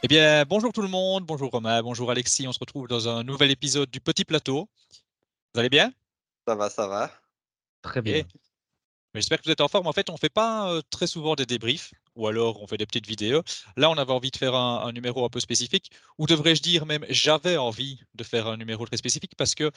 Eh 0.00 0.06
bien, 0.06 0.44
bonjour 0.44 0.72
tout 0.72 0.82
le 0.82 0.88
monde, 0.88 1.24
bonjour 1.24 1.50
Romain, 1.50 1.82
bonjour 1.82 2.08
Alexis. 2.08 2.46
On 2.46 2.52
se 2.52 2.60
retrouve 2.60 2.86
dans 2.86 3.08
un 3.08 3.24
nouvel 3.24 3.50
épisode 3.50 3.90
du 3.90 4.00
Petit 4.00 4.24
Plateau. 4.24 4.68
Vous 5.52 5.60
allez 5.60 5.68
bien? 5.68 5.92
Ça 6.46 6.54
va, 6.54 6.70
ça 6.70 6.86
va. 6.86 7.10
Très 7.82 8.00
bien. 8.00 8.22
Mais 9.14 9.20
J'espère 9.20 9.38
que 9.38 9.46
vous 9.46 9.50
êtes 9.50 9.60
en 9.60 9.66
forme. 9.66 9.88
En 9.88 9.92
fait, 9.92 10.08
on 10.08 10.12
ne 10.12 10.18
fait 10.18 10.28
pas 10.28 10.72
euh, 10.72 10.82
très 10.90 11.08
souvent 11.08 11.34
des 11.34 11.46
débriefs, 11.46 11.92
ou 12.14 12.28
alors 12.28 12.62
on 12.62 12.68
fait 12.68 12.76
des 12.76 12.86
petites 12.86 13.08
vidéos. 13.08 13.42
Là, 13.76 13.90
on 13.90 13.94
avait 13.94 14.12
envie 14.12 14.30
de 14.30 14.36
faire 14.36 14.54
un, 14.54 14.86
un 14.86 14.92
numéro 14.92 15.24
un 15.24 15.30
peu 15.30 15.40
spécifique, 15.40 15.90
ou 16.16 16.26
devrais-je 16.26 16.62
dire 16.62 16.86
même, 16.86 17.04
j'avais 17.08 17.56
envie 17.56 18.00
de 18.14 18.22
faire 18.22 18.46
un 18.46 18.56
numéro 18.56 18.86
très 18.86 18.98
spécifique 18.98 19.34
parce 19.36 19.56
que 19.56 19.72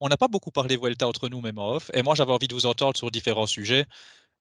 on 0.00 0.08
n'a 0.08 0.16
pas 0.16 0.28
beaucoup 0.28 0.50
parlé 0.50 0.78
Vuelta 0.78 1.06
entre 1.06 1.28
nous, 1.28 1.42
même 1.42 1.58
en 1.58 1.72
off. 1.72 1.90
Et 1.92 2.02
moi, 2.02 2.14
j'avais 2.14 2.32
envie 2.32 2.48
de 2.48 2.54
vous 2.54 2.64
entendre 2.66 2.96
sur 2.96 3.10
différents 3.10 3.46
sujets. 3.46 3.84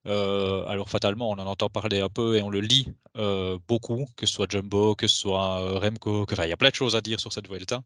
Euh, 0.08 0.66
alors, 0.68 0.90
fatalement, 0.90 1.32
on 1.32 1.34
en 1.34 1.48
entend 1.48 1.70
parler 1.70 2.00
un 2.00 2.10
peu 2.10 2.36
et 2.36 2.42
on 2.44 2.50
le 2.50 2.62
lit 2.62 2.94
euh, 3.18 3.58
beaucoup, 3.68 4.06
que 4.16 4.26
ce 4.26 4.34
soit 4.34 4.50
Jumbo, 4.50 4.96
que 4.96 5.08
ce 5.08 5.18
soit 5.18 5.62
euh, 5.62 5.80
Remco, 5.80 6.26
enfin, 6.32 6.46
il 6.46 6.50
y 6.50 6.54
a 6.54 6.58
plein 6.58 6.70
de 6.70 6.76
choses 6.76 6.96
à 6.96 7.02
dire 7.02 7.20
sur 7.20 7.34
cette 7.34 7.48
Vuelta. 7.48 7.82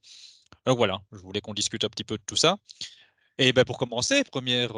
Donc 0.66 0.78
voilà, 0.78 1.00
je 1.14 1.20
voulais 1.20 1.42
qu'on 1.42 1.54
discute 1.54 1.84
un 1.86 1.90
petit 1.90 2.04
peu 2.04 2.18
de 2.18 2.24
tout 2.26 2.36
ça. 2.36 2.58
Et 3.38 3.54
ben 3.54 3.64
pour 3.64 3.78
commencer, 3.78 4.24
première 4.26 4.74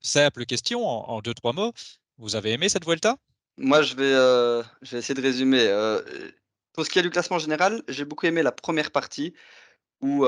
simple 0.00 0.44
question 0.44 0.84
en, 0.84 1.20
deux, 1.20 1.34
trois 1.34 1.52
mots. 1.52 1.72
Vous 2.18 2.34
avez 2.34 2.50
aimé 2.50 2.68
cette 2.68 2.84
Vuelta? 2.84 3.16
Moi, 3.58 3.82
je 3.82 3.94
vais, 3.94 4.64
je 4.82 4.90
vais 4.90 4.98
essayer 4.98 5.14
de 5.14 5.22
résumer. 5.22 5.64
Pour 6.72 6.84
ce 6.84 6.90
qui 6.90 6.98
est 6.98 7.02
du 7.02 7.10
classement 7.10 7.38
général, 7.38 7.82
j'ai 7.86 8.04
beaucoup 8.04 8.26
aimé 8.26 8.42
la 8.42 8.50
première 8.50 8.90
partie 8.90 9.34
où 10.00 10.26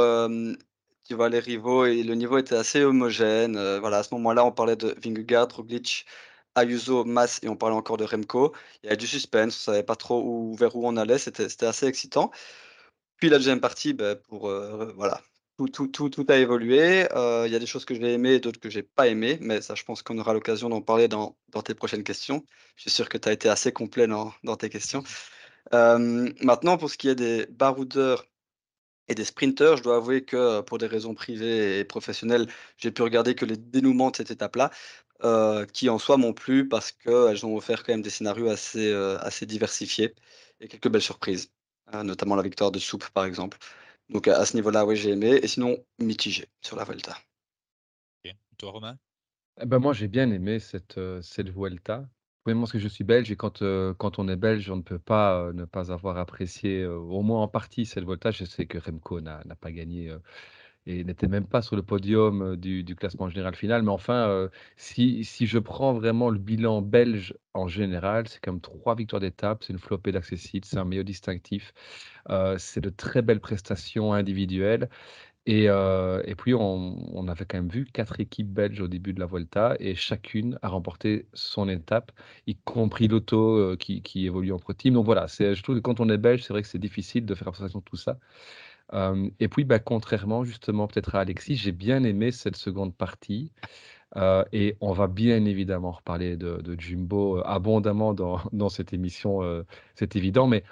tu 1.04 1.14
vois 1.14 1.28
les 1.28 1.40
rivaux 1.40 1.84
et 1.86 2.04
le 2.04 2.14
niveau 2.14 2.38
était 2.38 2.54
assez 2.54 2.84
homogène. 2.84 3.54
Voilà, 3.80 3.98
à 3.98 4.02
ce 4.04 4.14
moment-là, 4.14 4.44
on 4.44 4.52
parlait 4.52 4.76
de 4.76 4.94
Vingegaard, 5.02 5.48
Roglic, 5.56 6.06
Ayuso, 6.54 7.04
Mas 7.04 7.40
et 7.42 7.48
on 7.48 7.56
parlait 7.56 7.76
encore 7.76 7.96
de 7.96 8.04
Remco. 8.04 8.54
Il 8.82 8.86
y 8.86 8.88
avait 8.88 8.96
du 8.96 9.06
suspense, 9.06 9.56
on 9.56 9.72
savait 9.72 9.82
pas 9.82 9.96
trop 9.96 10.22
où, 10.22 10.54
vers 10.54 10.74
où 10.76 10.86
on 10.86 10.96
allait. 10.96 11.18
C'était, 11.18 11.66
assez 11.66 11.86
excitant. 11.86 12.30
Puis 13.16 13.28
la 13.28 13.38
deuxième 13.38 13.60
partie, 13.60 13.92
ben, 13.94 14.16
pour 14.16 14.48
euh, 14.48 14.92
voilà, 14.96 15.20
tout, 15.56 15.68
tout, 15.68 15.86
tout, 15.88 16.08
tout 16.10 16.26
a 16.28 16.36
évolué. 16.36 17.06
Euh, 17.12 17.44
Il 17.46 17.52
y 17.52 17.56
a 17.56 17.58
des 17.58 17.66
choses 17.66 17.84
que 17.84 17.94
j'ai 17.94 18.12
aimées 18.14 18.34
et 18.34 18.40
d'autres 18.40 18.60
que 18.60 18.70
j'ai 18.70 18.82
pas 18.82 19.06
aimées, 19.08 19.38
mais 19.40 19.60
ça, 19.62 19.74
je 19.74 19.84
pense 19.84 20.02
qu'on 20.02 20.18
aura 20.18 20.32
l'occasion 20.34 20.68
d'en 20.68 20.82
parler 20.82 21.08
dans, 21.08 21.36
dans 21.50 21.62
tes 21.62 21.74
prochaines 21.74 22.04
questions. 22.04 22.44
Je 22.76 22.82
suis 22.82 22.90
sûr 22.90 23.08
que 23.08 23.18
tu 23.18 23.28
as 23.28 23.32
été 23.32 23.48
assez 23.48 23.72
complet 23.72 24.06
dans, 24.06 24.32
dans 24.42 24.56
tes 24.56 24.68
questions. 24.70 25.02
Euh, 25.72 26.30
maintenant, 26.42 26.76
pour 26.78 26.90
ce 26.90 26.98
qui 26.98 27.08
est 27.08 27.14
des 27.14 27.46
baroudeurs 27.46 28.26
et 29.08 29.14
des 29.14 29.24
sprinteurs, 29.24 29.76
je 29.76 29.82
dois 29.82 29.96
avouer 29.96 30.24
que 30.24 30.60
pour 30.62 30.78
des 30.78 30.86
raisons 30.86 31.14
privées 31.14 31.78
et 31.80 31.84
professionnelles, 31.84 32.48
j'ai 32.78 32.90
pu 32.90 33.02
regarder 33.02 33.34
que 33.34 33.44
les 33.44 33.56
dénouements 33.56 34.10
de 34.10 34.16
cette 34.16 34.30
étape-là, 34.30 34.70
euh, 35.24 35.66
qui 35.66 35.88
en 35.88 35.98
soi 35.98 36.16
m'ont 36.16 36.32
plu 36.34 36.68
parce 36.68 36.92
qu'elles 36.92 37.44
ont 37.46 37.56
offert 37.56 37.82
quand 37.82 37.92
même 37.92 38.02
des 38.02 38.10
scénarios 38.10 38.48
assez, 38.48 38.92
euh, 38.92 39.18
assez 39.20 39.46
diversifiés 39.46 40.14
et 40.60 40.68
quelques 40.68 40.88
belles 40.88 41.02
surprises, 41.02 41.50
hein, 41.92 42.04
notamment 42.04 42.36
la 42.36 42.42
victoire 42.42 42.70
de 42.70 42.78
Soupe 42.78 43.08
par 43.10 43.24
exemple. 43.24 43.58
Donc 44.10 44.28
à 44.28 44.44
ce 44.44 44.54
niveau-là, 44.54 44.84
oui, 44.84 44.96
j'ai 44.96 45.10
aimé, 45.10 45.40
et 45.42 45.48
sinon 45.48 45.78
mitigé 45.98 46.46
sur 46.60 46.76
la 46.76 46.84
Volta. 46.84 47.16
Ok. 48.24 48.34
Toi, 48.58 48.70
Romain? 48.70 48.98
Eh 49.60 49.66
ben, 49.66 49.78
moi, 49.78 49.92
j'ai 49.92 50.08
bien 50.08 50.30
aimé 50.30 50.58
cette, 50.58 50.98
heu, 50.98 51.22
cette 51.22 51.48
Vuelta. 51.48 52.08
Premièrement, 52.42 52.62
parce 52.64 52.72
que 52.72 52.78
je 52.78 52.88
suis 52.88 53.04
belge 53.04 53.30
et 53.30 53.36
quand, 53.36 53.60
quand 53.98 54.18
on 54.18 54.28
est 54.28 54.36
belge, 54.36 54.68
on 54.68 54.76
ne 54.76 54.82
peut 54.82 54.98
pas, 54.98 55.52
ne 55.54 55.64
pas 55.64 55.90
avoir 55.90 56.18
apprécié, 56.18 56.84
au 56.84 57.22
moins 57.22 57.42
en 57.42 57.48
partie 57.48 57.86
cette 57.86 58.04
Vuelta. 58.04 58.30
Je 58.30 58.44
sais 58.44 58.66
que 58.66 58.76
Remco 58.78 59.20
n'a 59.22 59.42
pas 59.58 59.72
gagné, 59.72 60.14
et 60.86 61.04
n'était 61.04 61.28
même 61.28 61.46
pas 61.46 61.62
sur 61.62 61.76
le 61.76 61.82
podium, 61.82 62.56
du 62.56 62.96
classement 62.96 63.28
général 63.28 63.54
final. 63.54 63.82
Mais 63.82 63.90
enfin, 63.90 64.48
si 64.76 65.24
je 65.24 65.58
prends 65.58 65.92
vraiment 65.94 66.30
le 66.30 66.38
bilan 66.38 66.82
belge 66.82 67.34
en 67.54 67.68
général, 67.68 68.28
c'est 68.28 68.40
comme 68.42 68.60
3 68.60 68.94
victoires 68.94 69.20
d'étape, 69.20 69.64
c'est 69.64 69.72
une 69.72 69.78
flopée 69.78 70.12
d'accessibles, 70.12 70.64
c'est 70.66 70.78
un 70.78 70.84
maillot 70.84 71.02
distinctif, 71.04 71.72
c'est 72.58 72.80
de 72.80 72.90
très 72.90 73.22
belles 73.22 73.40
prestations 73.40 74.12
individuelles 74.12 74.88
Et, 75.46 75.68
puis 76.38 76.54
on 76.54 77.28
avait 77.28 77.44
quand 77.46 77.58
même 77.58 77.68
vu 77.68 77.84
4 77.86 78.20
équipes 78.20 78.48
belges 78.52 78.80
au 78.80 78.88
début 78.88 79.12
de 79.12 79.20
la 79.20 79.26
Vuelta 79.26 79.76
et 79.80 79.94
chacune 79.94 80.58
a 80.62 80.68
remporté 80.68 81.28
son 81.34 81.68
étape, 81.68 82.12
y 82.46 82.56
compris 82.64 83.08
l'auto, 83.08 83.76
qui 83.78 84.02
évolue 84.26 84.52
en 84.52 84.58
pro 84.58 84.72
team. 84.74 84.94
Donc 84.94 85.04
voilà, 85.06 85.26
je 85.28 85.62
trouve 85.62 85.76
que 85.76 85.80
quand 85.80 86.00
on 86.00 86.08
est 86.08 86.18
belge, 86.18 86.42
c'est 86.44 86.52
vrai 86.52 86.62
que 86.62 86.68
c'est 86.68 86.78
difficile 86.78 87.26
de 87.26 87.34
faire 87.34 87.48
abstraction 87.48 87.80
de 87.80 87.84
tout 87.84 87.96
ça. 87.96 88.18
Et 88.92 89.48
puis, 89.48 89.64
bah, 89.64 89.78
contrairement 89.78 90.44
justement 90.44 90.86
peut-être 90.86 91.14
à 91.14 91.20
Alexis, 91.20 91.56
j'ai 91.56 91.72
bien 91.72 92.04
aimé 92.04 92.30
cette 92.30 92.56
seconde 92.56 92.94
partie, 92.94 93.52
et 94.52 94.76
on 94.80 94.92
va 94.92 95.08
bien 95.08 95.44
évidemment 95.44 95.90
reparler 95.90 96.36
de 96.36 96.76
Jumbo, 96.78 97.42
abondamment 97.44 98.14
dans 98.52 98.68
cette 98.68 98.92
émission, 98.92 99.64
c'est 99.94 100.16
évident. 100.16 100.46
Mais 100.46 100.64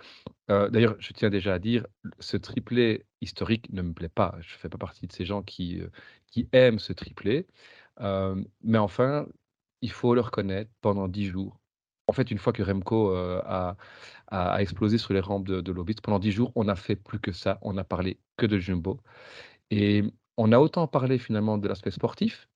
d'ailleurs, 0.48 0.96
je 0.98 1.12
tiens 1.12 1.30
déjà 1.30 1.54
à 1.54 1.58
dire, 1.58 1.86
ce 2.20 2.36
triplé 2.36 3.06
historique 3.20 3.72
ne 3.72 3.82
me 3.82 3.92
plaît 3.92 4.08
pas. 4.08 4.36
Je 4.40 4.54
ne 4.54 4.58
fais 4.58 4.68
pas 4.68 4.78
partie 4.78 5.06
de 5.06 5.12
ces 5.12 5.24
gens 5.24 5.42
qui, 5.42 5.80
qui 6.30 6.48
aiment 6.52 6.78
ce 6.78 6.92
triplé. 6.92 7.46
Mais 8.00 8.78
enfin, 8.78 9.26
il 9.80 9.90
faut 9.90 10.14
le 10.14 10.20
reconnaître, 10.20 10.70
pendant 10.80 11.08
10 11.08 11.26
jours 11.26 11.61
en 12.08 12.12
fait, 12.12 12.30
une 12.30 12.38
fois 12.38 12.52
que 12.52 12.62
Remco, 12.62 13.14
a 13.14 13.76
explosé 14.60 14.98
sur 14.98 15.12
les 15.14 15.20
rampes 15.20 15.46
de 15.46 15.60
de 15.60 15.72
pendant 16.02 16.18
10 16.18 16.32
jours, 16.32 16.52
on 16.56 16.64
n'a 16.64 16.76
fait 16.76 16.96
plus 16.96 17.20
que 17.20 17.32
ça. 17.32 17.58
On 17.62 17.74
n'a 17.74 17.84
parlé 17.84 18.18
que 18.36 18.46
de 18.46 18.58
Jumbo 18.58 19.00
et 19.70 20.04
on 20.36 20.52
a 20.52 20.58
autant 20.58 20.86
parlé 20.88 21.18
finalement 21.18 21.58
de 21.58 21.68
l'aspect 21.68 21.90
sportif 21.90 22.48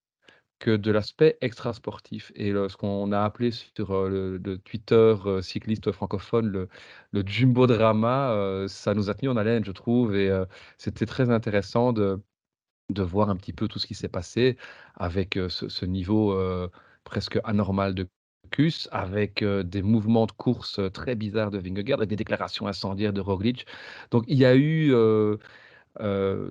que 0.58 0.76
de 0.76 0.90
l'aspect 0.90 1.36
extrasportif 1.42 2.32
et 2.34 2.52
ce 2.52 2.76
qu'on 2.76 3.12
a 3.12 3.22
appelé 3.22 3.50
sur, 3.50 4.08
le 4.08 4.56
Twitter, 4.64 5.14
cycliste 5.42 5.92
francophone, 5.92 6.68
le 7.12 7.26
jumbo 7.26 7.66
drama, 7.66 8.64
ça 8.68 8.94
nous 8.94 9.10
a 9.10 9.14
tenu 9.14 9.28
en 9.30 9.36
haleine, 9.36 9.64
je 9.64 9.72
trouve 9.72 10.16
et 10.16 10.30
c'était 10.78 11.06
très 11.06 11.30
intéressant 11.30 11.92
de 11.92 12.22
voir 12.90 13.30
un 13.30 13.36
petit 13.36 13.52
peu 13.52 13.68
tout 13.68 13.78
ce 13.78 13.86
qui 13.86 13.94
s'est 13.94 14.08
passé 14.08 14.56
avec, 14.94 15.38
ce 15.48 15.84
niveau, 15.84 16.38
presque 17.04 17.38
anormal 17.44 17.94
de 17.94 18.08
Avec, 18.90 19.44
des 19.44 19.82
mouvements 19.82 20.26
de 20.26 20.32
course, 20.32 20.80
très 20.92 21.14
bizarres 21.14 21.50
de 21.50 21.58
Vingegaard, 21.58 21.98
avec 21.98 22.10
des 22.10 22.16
déclarations 22.16 22.66
incendiaires 22.66 23.12
de 23.12 23.20
Roglic. 23.20 23.66
Donc 24.10 24.24
il 24.28 24.38
y 24.38 24.44
a 24.44 24.56
eu, 24.56 24.92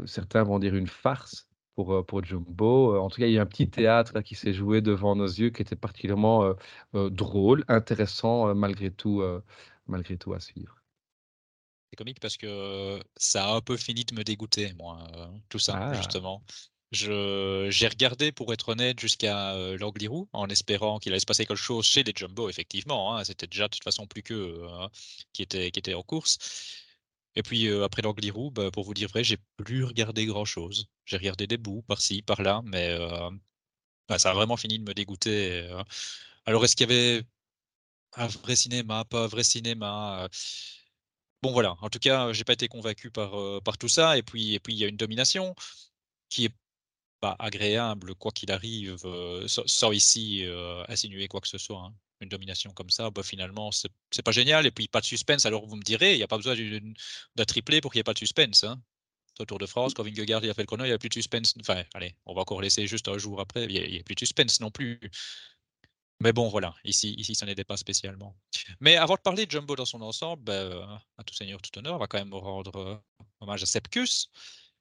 certains 0.06 0.44
vont 0.44 0.60
dire 0.60 0.76
une 0.76 0.88
farce 0.88 1.48
pour, 1.76 2.06
pour 2.06 2.24
Jumbo. 2.24 2.98
En 2.98 3.10
tout 3.10 3.20
cas, 3.20 3.28
il 3.28 3.34
y 3.34 3.38
a 3.38 3.42
un 3.42 3.46
petit 3.46 3.70
théâtre 3.70 4.14
là 4.16 4.24
qui 4.24 4.36
s'est 4.36 4.54
joué 4.54 4.82
devant 4.82 5.16
nos 5.16 5.26
yeux 5.28 5.50
qui 5.50 5.62
était 5.62 5.76
particulièrement, 5.76 6.54
drôle, 6.94 7.64
intéressant, 7.68 8.54
malgré 8.56 8.92
tout, 8.92 9.24
malgré 9.88 10.18
tout 10.18 10.34
à 10.34 10.40
suivre. 10.40 10.76
C'est 11.92 11.98
comique 11.98 12.20
parce 12.20 12.38
que 12.38 13.00
ça 13.16 13.46
a 13.46 13.56
un 13.56 13.62
peu 13.62 13.78
fini 13.78 14.04
de 14.04 14.16
me 14.16 14.24
dégoûter, 14.24 14.74
moi, 14.74 14.98
euh, 15.16 15.28
tout 15.50 15.60
ça, 15.60 15.78
Ah! 15.78 15.94
justement. 15.94 16.44
J'ai 16.96 17.88
regardé, 17.88 18.32
pour 18.32 18.54
être 18.54 18.70
honnête, 18.70 19.00
jusqu'à 19.00 19.54
euh, 19.56 19.78
l'Angliru, 19.78 20.26
en 20.34 20.48
espérant 20.50 21.00
qu'il 21.00 21.12
allait 21.12 21.20
se 21.20 21.26
passer 21.26 21.46
quelque 21.46 21.58
chose 21.58 21.86
chez 21.86 22.04
les 22.04 22.14
Jumbo, 22.16 22.50
effectivement. 22.50 23.16
hein. 23.18 23.24
C'était 23.24 23.48
déjà 23.48 23.66
de 23.68 23.74
toute 23.74 23.84
façon 23.84 24.08
plus 24.08 24.24
qu'eux 24.24 24.66
hein, 24.70 24.90
qui, 25.34 25.44
étaient, 25.44 25.72
qui 25.72 25.94
en 25.94 26.04
course. 26.04 26.38
Et 27.36 27.44
puis 27.44 27.68
euh, 27.68 27.84
après 27.84 28.02
l'Angliru, 28.02 28.52
bah, 28.52 28.72
pour 28.72 28.84
vous 28.86 28.94
dire 28.94 29.10
vrai, 29.10 29.24
j'ai 29.24 29.38
plus 29.58 29.84
regardé 29.84 30.26
grand-chose. 30.26 30.88
J'ai 31.06 31.18
regardé 31.18 31.48
des 31.48 31.58
bouts 31.58 31.82
par-ci, 31.84 32.22
par-là, 32.22 32.62
mais 32.66 32.90
euh, 32.92 33.30
ouais, 34.10 34.20
ça 34.20 34.32
a 34.32 34.34
vraiment 34.34 34.58
fini 34.58 34.80
de 34.80 34.84
me 34.86 34.94
dégoûter. 34.94 35.62
euh. 35.70 35.84
Alors, 36.46 36.66
est-ce 36.66 36.76
qu'il 36.76 36.90
y 36.90 36.94
avait 36.94 37.24
un 38.16 38.28
vrai 38.28 38.56
cinéma, 38.56 39.06
pas 39.06 39.26
un 39.26 39.28
vrai 39.28 39.44
cinéma 39.44 40.24
euh, 40.26 40.30
Bon 41.42 41.52
voilà, 41.52 41.76
en 41.82 41.90
tout 41.90 42.00
cas, 42.00 42.34
j'ai 42.34 42.44
pas 42.44 42.54
été 42.54 42.68
convaincu 42.68 43.12
par, 43.12 43.62
par 43.64 43.78
tout 43.78 43.88
ça 43.88 44.18
et 44.18 44.24
puis 44.24 44.56
et 44.56 44.60
puis 44.60 44.74
il 44.74 44.80
y 44.80 44.84
a 44.86 44.88
une 44.88 44.98
domination 44.98 45.54
qui 46.30 46.46
est 46.46 46.56
pas 47.26 47.36
agréable 47.40 48.16
quoi 48.16 48.32
qu'il 48.32 48.52
arrive, 48.52 48.98
heu, 49.06 49.48
sans 49.48 49.92
ici, 49.92 50.44
heu, 50.46 50.84
insinuer 50.90 51.28
quoi 51.28 51.42
que 51.42 51.48
ce 51.48 51.58
soit, 51.58 51.80
hein. 51.82 51.94
Une 52.22 52.30
domination 52.30 52.72
comme 52.72 52.90
ça, 52.90 53.10
bah, 53.12 53.24
finalement, 53.24 53.72
c'est 53.72 54.22
pas 54.24 54.32
génial 54.32 54.66
et 54.66 54.72
puis 54.72 54.88
pas 54.88 55.02
de 55.02 55.06
suspense. 55.06 55.46
Alors 55.46 55.68
vous 55.68 55.76
me 55.76 55.84
direz, 55.84 56.14
il 56.14 56.20
y 56.20 56.24
a 56.24 56.28
pas 56.28 56.38
besoin 56.38 56.56
d'un 57.36 57.46
triplé 57.46 57.82
pour 57.82 57.92
qu'il 57.92 58.00
y 58.00 58.02
ait 58.02 58.04
pas 58.04 58.14
de 58.14 58.20
suspense, 58.20 58.64
hein. 58.64 58.82
Au 59.40 59.46
Tour 59.46 59.60
de 59.60 59.66
France, 59.68 59.94
quand 59.96 60.04
Vingegaard 60.04 60.44
il 60.46 60.50
a 60.50 60.54
fait 60.54 60.64
le 60.64 60.68
chrono, 60.68 60.86
il 60.86 60.90
y 60.90 60.94
a 60.94 60.98
plus 61.00 61.10
de 61.10 61.14
suspense. 61.16 61.56
Enfin, 61.62 61.84
allez, 61.96 62.16
on 62.26 62.34
va 62.36 62.42
encore 62.42 62.62
laisser 62.62 62.88
juste 62.88 63.08
un 63.10 63.18
jour 63.18 63.42
après, 63.42 63.66
il 63.66 63.72
y 63.96 64.00
a 64.00 64.04
plus 64.04 64.16
de 64.16 64.20
suspense 64.20 64.62
non 64.62 64.72
plus. 64.72 65.00
Mais 66.22 66.32
bon, 66.32 66.48
voilà, 66.48 66.74
ici, 66.86 67.14
ici, 67.18 67.36
ça 67.36 67.46
n'aidait 67.46 67.66
pas 67.66 67.76
spécialement. 67.78 68.36
Mais 68.80 68.96
avant 68.96 69.16
de 69.16 69.20
parler 69.22 69.46
de 69.46 69.52
Jumbo 69.52 69.76
dans 69.76 69.86
son 69.86 70.02
ensemble, 70.02 70.44
bah, 70.44 70.54
heu, 70.64 70.82
à 71.18 71.24
tout 71.26 71.34
seigneur, 71.34 71.62
tout 71.62 71.78
honneur, 71.78 71.96
on 71.96 71.98
va 72.00 72.08
quand 72.08 72.18
même 72.18 72.34
rendre, 72.34 72.78
heu, 72.80 72.98
hommage 73.42 73.64
à 73.64 73.66
Sepkus. 73.66 74.30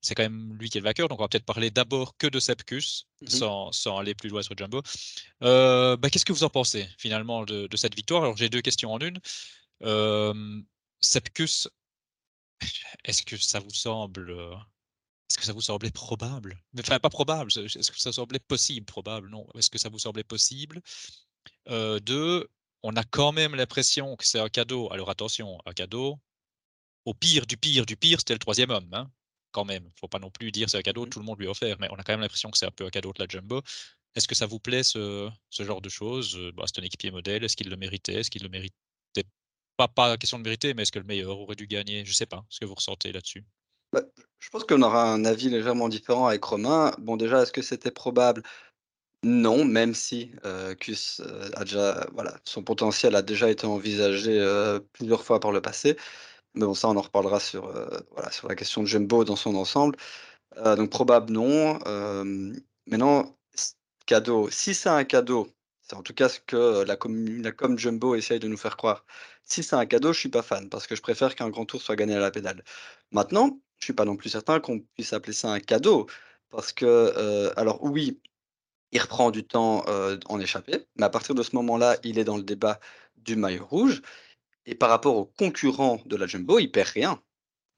C'est 0.04 0.14
quand 0.14 0.22
même 0.24 0.54
lui 0.60 0.70
qui 0.70 0.78
est 0.78 0.82
le 0.82 0.86
vainqueur, 0.86 1.08
donc 1.08 1.20
on 1.20 1.24
va 1.24 1.28
peut-être 1.28 1.46
parler 1.46 1.70
d'abord 1.70 2.16
que 2.18 2.26
de 2.28 2.40
Sepkus, 2.40 3.06
Mmh 3.22 3.26
sans 3.28 3.72
sans 3.72 3.98
aller 3.98 4.14
plus 4.14 4.28
loin 4.30 4.42
sur 4.42 4.56
Jumbo. 4.56 4.82
Heu, 5.42 5.96
bah, 5.98 6.10
qu'est-ce 6.10 6.24
que 6.26 6.32
vous 6.34 6.44
en 6.44 6.50
pensez 6.50 6.88
finalement 6.98 7.44
de 7.44 7.66
de 7.68 7.76
cette 7.78 7.96
victoire? 7.96 8.22
Alors 8.24 8.36
j'ai 8.36 8.48
2 8.50 8.62
questions 8.62 8.92
en 8.92 9.00
une. 9.00 9.18
Hem, 9.82 10.64
Sepkus, 11.00 11.68
est-ce 13.04 13.22
que 13.22 13.36
ça 13.36 13.60
vous 13.60 13.70
semble, 13.70 14.30
est-ce 15.30 15.38
que 15.38 15.44
ça 15.44 15.52
vous 15.52 15.60
semblait 15.60 15.90
probable? 15.90 16.62
Enfin 16.78 16.98
pas 17.00 17.10
probable, 17.10 17.50
est-ce 17.56 17.90
que 17.92 17.98
ça 18.00 18.12
semblait 18.12 18.38
possible? 18.40 18.86
Probable, 18.86 19.30
non. 19.30 19.46
Est-ce 19.56 19.70
que 19.70 19.78
ça 19.78 19.88
vous 19.88 19.98
semblait 19.98 20.24
possible? 20.24 20.80
Heu, 21.70 22.00
2, 22.00 22.48
on 22.82 22.96
a 22.96 23.04
quand 23.04 23.32
même 23.32 23.54
l'impression 23.56 24.16
que 24.16 24.26
c'est 24.26 24.40
un 24.40 24.50
cadeau. 24.50 24.92
Alors 24.92 25.10
attention, 25.10 25.58
un 25.66 25.72
cadeau, 25.74 26.20
au 27.06 27.14
pire 27.14 27.46
du 27.46 27.56
pire 27.58 27.86
du 27.86 27.96
pire, 27.96 28.20
c'était 28.20 28.34
le 28.34 28.40
troisième 28.40 28.70
homme, 28.70 28.90
hein, 28.94 29.10
quand 29.54 29.64
même. 29.66 29.90
Faut 30.00 30.08
pas 30.08 30.18
non 30.20 30.30
plus 30.30 30.52
dire 30.52 30.68
c'est 30.70 30.78
un 30.78 30.82
cadeau, 30.82 31.06
Mmh. 31.06 31.08
tout 31.08 31.20
le 31.20 31.24
monde 31.26 31.38
lui 31.40 31.46
a 31.48 31.50
offert, 31.50 31.78
mais 31.80 31.88
on 31.92 31.96
a 31.96 32.02
quand 32.04 32.12
même 32.14 32.20
l'impression 32.22 32.50
que 32.50 32.58
c'est 32.58 32.66
un 32.66 32.72
peu 32.72 32.84
un 32.86 32.90
cadeau 32.90 33.12
de 33.14 33.20
la 33.22 33.26
Jumbo. 33.28 33.62
Est-ce 34.16 34.28
que 34.28 34.34
ça 34.34 34.46
vous 34.46 34.60
plaît 34.60 34.82
ce, 34.84 35.30
ce 35.50 35.64
genre 35.64 35.80
de 35.82 35.88
choses? 35.88 36.36
Euh, 36.36 36.52
bah, 36.52 36.64
C'est 36.66 36.80
un 36.80 36.84
équipier 36.84 37.10
modèle, 37.12 37.44
est-ce 37.44 37.56
qu'il 37.56 37.70
le 37.70 37.76
méritait? 37.76 38.14
Est-ce 38.20 38.30
qu'il 38.30 38.42
le 38.42 38.48
méritait 38.48 38.74
pas, 39.76 39.88
pas 39.88 40.16
question 40.18 40.38
de 40.38 40.44
mériter, 40.44 40.74
mais 40.74 40.82
est-ce 40.82 40.92
que 40.92 40.98
le 41.00 41.04
meilleur 41.04 41.38
aurait 41.38 41.56
dû 41.56 41.66
gagner? 41.66 42.04
Je 42.04 42.12
sais 42.12 42.26
pas 42.26 42.44
ce 42.48 42.60
que 42.60 42.64
vous 42.66 42.74
ressentez 42.74 43.12
là-dessus. 43.12 43.44
Bah, 43.92 44.02
je 44.40 44.50
pense 44.50 44.64
qu'on 44.64 44.82
aura 44.82 45.12
un 45.12 45.24
avis 45.24 45.48
légèrement 45.48 45.88
différent 45.88 46.26
avec 46.26 46.42
Romain. 46.44 46.94
Bon, 46.98 47.16
déjà, 47.16 47.42
est-ce 47.42 47.52
que 47.52 47.62
c'était 47.62 47.90
probable? 47.90 48.42
Non, 49.24 49.64
même 49.64 49.94
si 49.94 50.32
euh, 50.44 50.74
Kus 50.74 51.20
euh, 51.20 51.50
a 51.54 51.64
déjà, 51.64 52.06
voilà, 52.12 52.38
son 52.44 52.62
potentiel 52.62 53.16
a 53.16 53.22
déjà 53.22 53.50
été 53.50 53.66
envisagé 53.66 54.38
euh, 54.40 54.80
plusieurs 54.92 55.24
fois 55.24 55.40
par 55.40 55.52
le 55.52 55.62
passé. 55.62 55.96
Mais 56.54 56.64
bon, 56.66 56.74
ça, 56.74 56.88
on 56.88 56.96
en 56.96 57.00
reparlera 57.00 57.40
sur, 57.40 57.66
euh, 57.66 57.98
voilà, 58.12 58.30
sur 58.30 58.48
la 58.48 58.54
question 58.54 58.82
de 58.82 58.86
Jumbo 58.86 59.24
dans 59.24 59.36
son 59.36 59.54
ensemble. 59.56 59.96
Euh, 60.58 60.76
donc, 60.76 60.90
probable 60.90 61.32
non. 61.32 61.78
Maintenant, 62.86 63.36
cadeau. 64.06 64.50
Si 64.50 64.74
c'est 64.74 64.88
un 64.88 65.04
cadeau, 65.04 65.48
c'est 65.82 65.94
en 65.96 66.02
tout 66.02 66.14
cas 66.14 66.28
ce 66.28 66.40
que 66.40 66.84
la 66.84 66.96
com, 66.96 67.42
la 67.42 67.52
com 67.52 67.78
Jumbo 67.78 68.14
essaye 68.14 68.38
de 68.40 68.48
nous 68.48 68.56
faire 68.56 68.76
croire. 68.76 69.04
Si 69.44 69.62
c'est 69.62 69.76
un 69.76 69.86
cadeau, 69.86 70.12
je 70.12 70.20
suis 70.20 70.28
pas 70.28 70.42
fan 70.42 70.68
parce 70.68 70.86
que 70.86 70.94
je 70.96 71.02
préfère 71.02 71.34
qu'un 71.34 71.50
grand 71.50 71.66
tour 71.66 71.82
soit 71.82 71.96
gagné 71.96 72.14
à 72.16 72.20
la 72.20 72.30
pédale. 72.30 72.62
Maintenant, 73.10 73.58
je 73.78 73.86
suis 73.86 73.92
pas 73.94 74.04
non 74.04 74.16
plus 74.16 74.30
certain 74.30 74.60
qu'on 74.60 74.80
puisse 74.80 75.12
appeler 75.12 75.32
ça 75.32 75.50
un 75.52 75.60
cadeau 75.60 76.06
parce 76.50 76.72
que, 76.72 76.86
euh, 76.86 77.52
alors 77.56 77.82
oui, 77.82 78.20
il 78.92 79.00
reprend 79.00 79.30
du 79.30 79.44
temps 79.44 79.84
en 80.26 80.40
échappée, 80.40 80.86
mais 80.96 81.04
à 81.06 81.10
partir 81.10 81.34
de 81.34 81.42
ce 81.42 81.56
moment-là, 81.56 81.96
il 82.04 82.18
est 82.18 82.24
dans 82.24 82.36
le 82.36 82.44
débat 82.44 82.80
du 83.16 83.36
maillot 83.36 83.66
rouge. 83.66 84.02
Et 84.66 84.74
par 84.74 84.90
rapport 84.90 85.16
aux 85.16 85.26
concurrents 85.26 86.00
de 86.06 86.16
la 86.16 86.26
Jumbo, 86.26 86.58
il 86.58 86.70
perd 86.70 86.88
rien. 86.88 87.22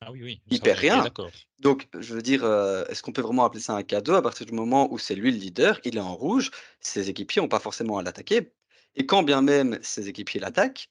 Ah 0.01 0.13
oui, 0.13 0.23
oui. 0.23 0.43
Il 0.51 0.63
perd 0.63 0.79
rien. 0.79 1.11
Donc, 1.59 1.89
je 1.99 2.15
veux 2.15 2.23
dire, 2.23 2.45
euh, 2.45 2.85
est-ce 2.87 3.03
qu'on 3.03 3.13
peut 3.13 3.23
vraiment 3.23 3.45
appeler 3.45 3.63
ça 3.63 3.75
un 3.77 3.83
cadeau 3.83 4.15
à 4.15 4.23
partir 4.23 4.47
du 4.47 4.53
moment 4.53 4.93
où 4.93 4.99
c'est 4.99 5.15
lui 5.15 5.33
le 5.33 5.39
leader, 5.39 5.81
il 5.85 5.97
est 5.97 6.01
en 6.01 6.15
rouge, 6.15 6.51
ses 6.81 7.09
équipiers 7.09 7.41
n'ont 7.43 7.49
pas 7.49 7.61
forcément 7.61 7.99
à 7.99 8.03
l'attaquer. 8.03 8.53
Et 8.95 9.07
quand 9.07 9.23
bien 9.23 9.43
même 9.43 9.79
ses 9.83 10.09
équipiers 10.09 10.41
l'attaquent, 10.41 10.91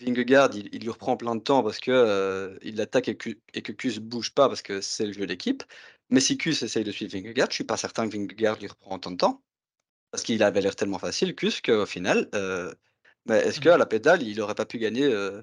Vingegaard, 0.00 0.50
il, 0.54 0.68
il 0.74 0.82
lui 0.82 0.90
reprend 0.90 1.16
plein 1.16 1.34
de 1.36 1.42
temps 1.42 1.62
parce 1.62 1.78
que 1.80 1.90
euh, 1.90 2.58
il 2.62 2.76
l'attaque 2.76 3.08
et, 3.08 3.16
que- 3.16 3.38
et 3.54 3.62
que 3.62 3.72
Kus 3.72 3.98
bouge 4.00 4.32
pas 4.34 4.48
parce 4.48 4.62
que 4.62 4.80
c'est 4.80 5.06
le 5.06 5.12
jeu 5.12 5.26
d'équipe. 5.26 5.62
Mais 6.10 6.20
si 6.20 6.36
Kus 6.38 6.62
essaye 6.62 6.84
de 6.84 6.92
suivre 6.92 7.12
Vingegaard, 7.12 7.48
je 7.50 7.54
suis 7.56 7.64
pas 7.64 7.76
certain 7.76 8.08
que 8.08 8.16
Vingegaard 8.16 8.58
lui 8.58 8.68
reprend 8.68 8.96
autant 8.96 9.10
de 9.12 9.16
temps 9.16 9.42
parce 10.10 10.22
qu'il 10.24 10.42
avait 10.42 10.60
l'air 10.60 10.76
tellement 10.76 10.98
facile, 10.98 11.34
Kus, 11.34 11.60
qu'au 11.62 11.86
final, 11.86 12.28
euh, 12.34 12.74
mais 13.26 13.38
est-ce 13.38 13.58
Mhm. 13.58 13.62
qu'à 13.62 13.76
la 13.78 13.86
pédale, 13.86 14.22
il 14.22 14.40
aurait 14.40 14.54
pas 14.54 14.66
pu 14.66 14.78
gagner 14.78 15.04
euh, 15.04 15.42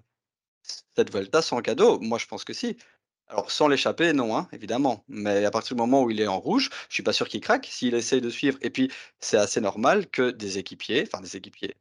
cette 0.96 1.12
Vuelta 1.12 1.42
sans 1.42 1.62
cadeau? 1.62 2.00
Moi, 2.00 2.18
je 2.18 2.26
pense 2.28 2.44
que 2.44 2.54
si. 2.54 2.78
Alors, 3.28 3.52
sans 3.52 3.68
l'échapper, 3.68 4.14
non, 4.14 4.36
hein, 4.38 4.48
évidemment. 4.54 5.06
Mais 5.08 5.46
à 5.46 5.52
partir 5.52 5.76
du 5.76 5.82
moment 5.82 6.04
où 6.04 6.12
il 6.12 6.20
est 6.22 6.28
en 6.28 6.40
rouge, 6.40 6.70
je 6.90 6.96
suis 6.96 7.04
pas 7.04 7.14
sûr 7.14 7.28
qu'il 7.30 7.42
craque 7.42 7.68
s'il 7.68 7.94
essaye 7.96 8.22
de 8.22 8.30
suivre. 8.30 8.58
Et 8.62 8.70
puis, 8.72 8.92
c'est 9.20 9.38
assez 9.38 9.62
normal 9.62 10.10
que 10.10 10.32
des 10.32 10.58
équipiers, 10.58 11.04
enfin 11.08 11.22
des 11.22 11.38
équipiers, 11.38 11.76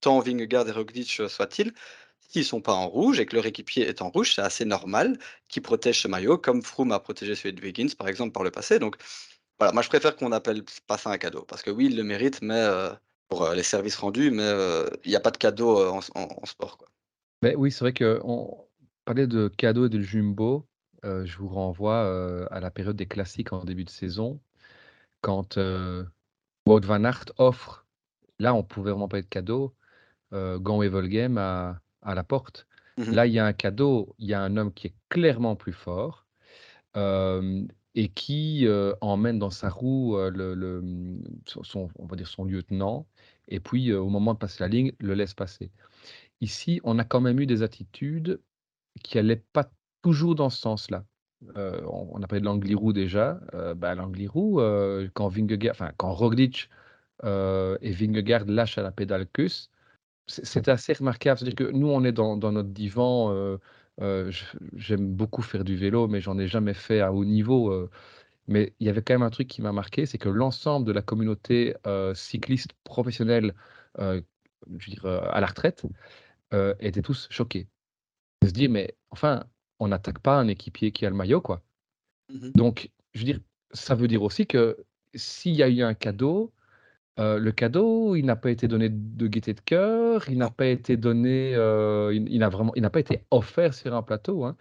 tant 0.00 0.20
Vingegaard 0.20 0.68
et 0.68 0.72
Roglic 0.72 1.10
soient-ils, 1.28 1.72
s'ils 2.20 2.44
sont 2.44 2.60
pas 2.60 2.72
en 2.74 2.88
rouge 2.88 3.20
et 3.20 3.26
que 3.26 3.36
leur 3.36 3.46
équipier 3.46 3.86
est 3.88 4.02
en 4.02 4.10
rouge, 4.10 4.34
c'est 4.34 4.42
assez 4.42 4.64
normal 4.64 5.18
qu'ils 5.48 5.62
protègent 5.62 6.02
ce 6.02 6.08
maillot, 6.08 6.38
comme 6.38 6.62
Froome 6.62 6.92
a 6.92 7.00
protégé 7.00 7.34
celui 7.34 7.54
de 7.54 7.62
Wiggins, 7.62 7.94
par 7.98 8.08
exemple, 8.08 8.32
par 8.32 8.42
le 8.44 8.50
passé. 8.50 8.78
Donc, 8.78 8.96
voilà, 9.58 9.72
moi, 9.72 9.82
je 9.82 9.88
préfère 9.88 10.16
qu'on 10.16 10.32
appelle 10.32 10.64
pas 10.86 10.98
ça 10.98 11.10
un 11.10 11.18
cadeau. 11.18 11.42
Parce 11.44 11.62
que 11.62 11.70
oui, 11.70 11.86
il 11.86 11.96
le 11.96 12.04
mérite, 12.04 12.42
mais 12.42 12.54
euh, 12.56 12.92
pour 13.28 13.48
les 13.50 13.62
services 13.62 13.96
rendus, 13.96 14.30
mais 14.30 14.48
il 15.04 15.10
n'y 15.10 15.16
a 15.16 15.20
pas 15.20 15.30
de 15.30 15.36
cadeau 15.36 15.76
en, 15.88 16.00
en- 16.14 16.28
en 16.42 16.46
sport. 16.46 16.78
Quoi. 16.78 16.88
Mais 17.42 17.54
oui, 17.54 17.70
c'est 17.70 17.80
vrai 17.84 17.92
qu'on 17.94 18.66
parlait 19.04 19.26
de 19.26 19.48
cadeaux 19.48 19.86
et 19.86 19.88
de 19.88 20.00
jumbo. 20.00 20.66
euh, 21.04 21.24
je 21.26 21.38
vous 21.38 21.48
renvoie 21.48 22.04
euh, 22.04 22.46
à 22.50 22.60
la 22.60 22.70
période 22.70 22.96
des 22.96 23.06
classiques 23.06 23.52
en 23.52 23.64
début 23.64 23.84
de 23.84 23.90
saison, 23.90 24.40
quand 25.20 25.58
euh, 25.58 26.04
Wout 26.66 26.80
van 26.84 27.04
Aert 27.04 27.26
offre, 27.38 27.86
là 28.38 28.54
on 28.54 28.64
pouvait 28.64 28.92
vraiment 28.92 29.08
pas 29.08 29.18
être 29.20 29.28
cadeau, 29.28 29.74
Gant 30.32 30.78
Wevelgem 30.80 31.38
à, 31.38 31.80
à 32.02 32.14
la 32.14 32.24
porte. 32.24 32.66
Mhm. 32.98 33.14
Là 33.14 33.26
il 33.26 33.32
y 33.34 33.38
a 33.38 33.46
un 33.46 33.52
cadeau, 33.54 34.14
il 34.18 34.28
y 34.28 34.34
a 34.34 34.42
un 34.42 34.56
homme 34.56 34.72
qui 34.74 34.88
est 34.88 34.94
clairement 35.08 35.56
plus 35.56 35.72
fort 35.72 36.26
et 37.96 38.08
qui 38.10 38.66
euh, 38.68 38.94
emmène 39.02 39.38
dans 39.40 39.50
sa 39.50 39.70
roue 39.70 40.16
euh, 40.18 40.30
le, 40.30 40.54
le- 40.54 40.84
son, 41.46 41.90
on 41.98 42.06
va 42.06 42.16
dire 42.16 42.28
son 42.28 42.44
lieutenant, 42.44 43.08
et 43.48 43.60
puis 43.60 43.90
euh, 43.92 44.00
au 44.00 44.10
moment 44.10 44.34
de 44.34 44.38
passer 44.38 44.62
la 44.64 44.68
ligne, 44.68 44.92
le 45.00 45.14
laisse 45.14 45.34
passer. 45.34 45.72
Ici, 46.40 46.80
on 46.84 46.98
a 46.98 47.04
quand 47.04 47.20
même 47.20 47.40
eu 47.40 47.46
des 47.46 47.62
attitudes 47.62 48.40
qui 49.02 49.16
n'allaient 49.18 49.44
pas 49.52 49.70
toujours 50.02 50.34
dans 50.36 50.50
ce 50.50 50.60
sens-là. 50.60 51.06
On, 51.56 52.08
on 52.12 52.22
a 52.22 52.26
parlé 52.28 52.40
de 52.40 52.46
l'Angliru 52.46 52.92
déjà. 52.92 53.40
Bah, 53.76 53.94
L'Angliru, 53.94 54.60
euh, 54.60 55.08
quand 55.14 55.28
enfin 55.70 55.92
quand 55.96 56.12
Roglic 56.14 56.70
et 57.24 57.92
Vingegaard 57.92 58.44
lâchent 58.46 58.78
à 58.78 58.82
la 58.82 58.92
pédale 58.92 59.26
c'est- 60.26 60.68
assez 60.68 60.92
remarquable. 60.94 61.38
C'est-à-dire 61.38 61.56
que 61.56 61.72
nous, 61.72 61.88
on 61.88 62.04
est 62.04 62.12
dans, 62.12 62.36
dans 62.36 62.52
notre 62.52 62.70
divan. 62.70 63.30
Euh, 64.00 64.30
J'aime 64.74 65.14
beaucoup 65.14 65.42
faire 65.42 65.64
du 65.64 65.76
vélo, 65.76 66.08
mais 66.08 66.20
j'en 66.20 66.38
ai 66.38 66.46
jamais 66.48 66.74
fait 66.74 67.00
à 67.00 67.12
haut 67.12 67.24
niveau. 67.24 67.70
euh. 67.72 67.90
mais 68.48 68.74
il 68.80 68.86
y 68.86 68.90
avait 68.90 69.02
quand 69.02 69.14
même 69.14 69.22
un 69.22 69.30
truc 69.30 69.48
qui 69.48 69.62
m'a 69.62 69.72
marqué, 69.72 70.06
c'est 70.06 70.18
que 70.18 70.28
l'ensemble 70.28 70.86
de 70.86 70.92
la 70.92 71.02
communauté 71.02 71.74
euh, 71.86 72.14
cycliste 72.14 72.72
professionnelle, 72.84 73.54
euh, 73.98 74.20
je 74.78 74.86
veux 74.90 74.94
dire, 74.94 75.06
euh, 75.06 75.20
à 75.30 75.40
la 75.40 75.46
retraite, 75.46 75.84
euh, 76.54 76.74
étaient 76.80 77.02
tous 77.02 77.28
choqués. 77.30 77.68
De 78.42 78.48
se 78.48 78.52
dire, 78.52 78.70
mais 78.70 78.96
enfin, 79.10 79.44
on 79.80 79.88
n'attaque 79.88 80.20
pas 80.20 80.36
un 80.38 80.48
équipier 80.48 80.92
qui 80.92 81.06
a 81.06 81.10
le 81.10 81.16
maillot, 81.16 81.40
quoi. 81.40 81.62
Mhm. 82.30 82.52
Donc, 82.54 82.90
je 83.14 83.20
veux 83.20 83.24
dire, 83.26 83.40
ça 83.72 83.94
veut 83.94 84.08
dire 84.08 84.22
aussi 84.22 84.46
que 84.46 84.78
s'il 85.14 85.54
y 85.56 85.62
a 85.62 85.68
eu 85.68 85.82
un 85.82 85.94
cadeau, 85.94 86.52
euh, 87.18 87.38
le 87.38 87.52
cadeau, 87.52 88.14
il 88.16 88.24
n'a 88.24 88.36
pas 88.36 88.50
été 88.50 88.68
donné 88.68 88.88
de 88.90 89.26
gaieté 89.26 89.54
de 89.54 89.60
cœur, 89.60 90.28
il 90.28 90.38
n'a 90.38 90.50
pas 90.50 90.66
été 90.66 90.96
donné, 90.96 91.54
euh, 91.54 92.12
il, 92.14 92.28
il 92.30 92.38
n'a 92.40 92.48
vraiment, 92.48 92.72
il 92.76 92.82
n'a 92.82 92.90
pas 92.90 93.00
été 93.00 93.24
offert 93.30 93.72
sur 93.74 93.94
un 93.94 94.02
plateau. 94.02 94.44
hein. 94.44 94.56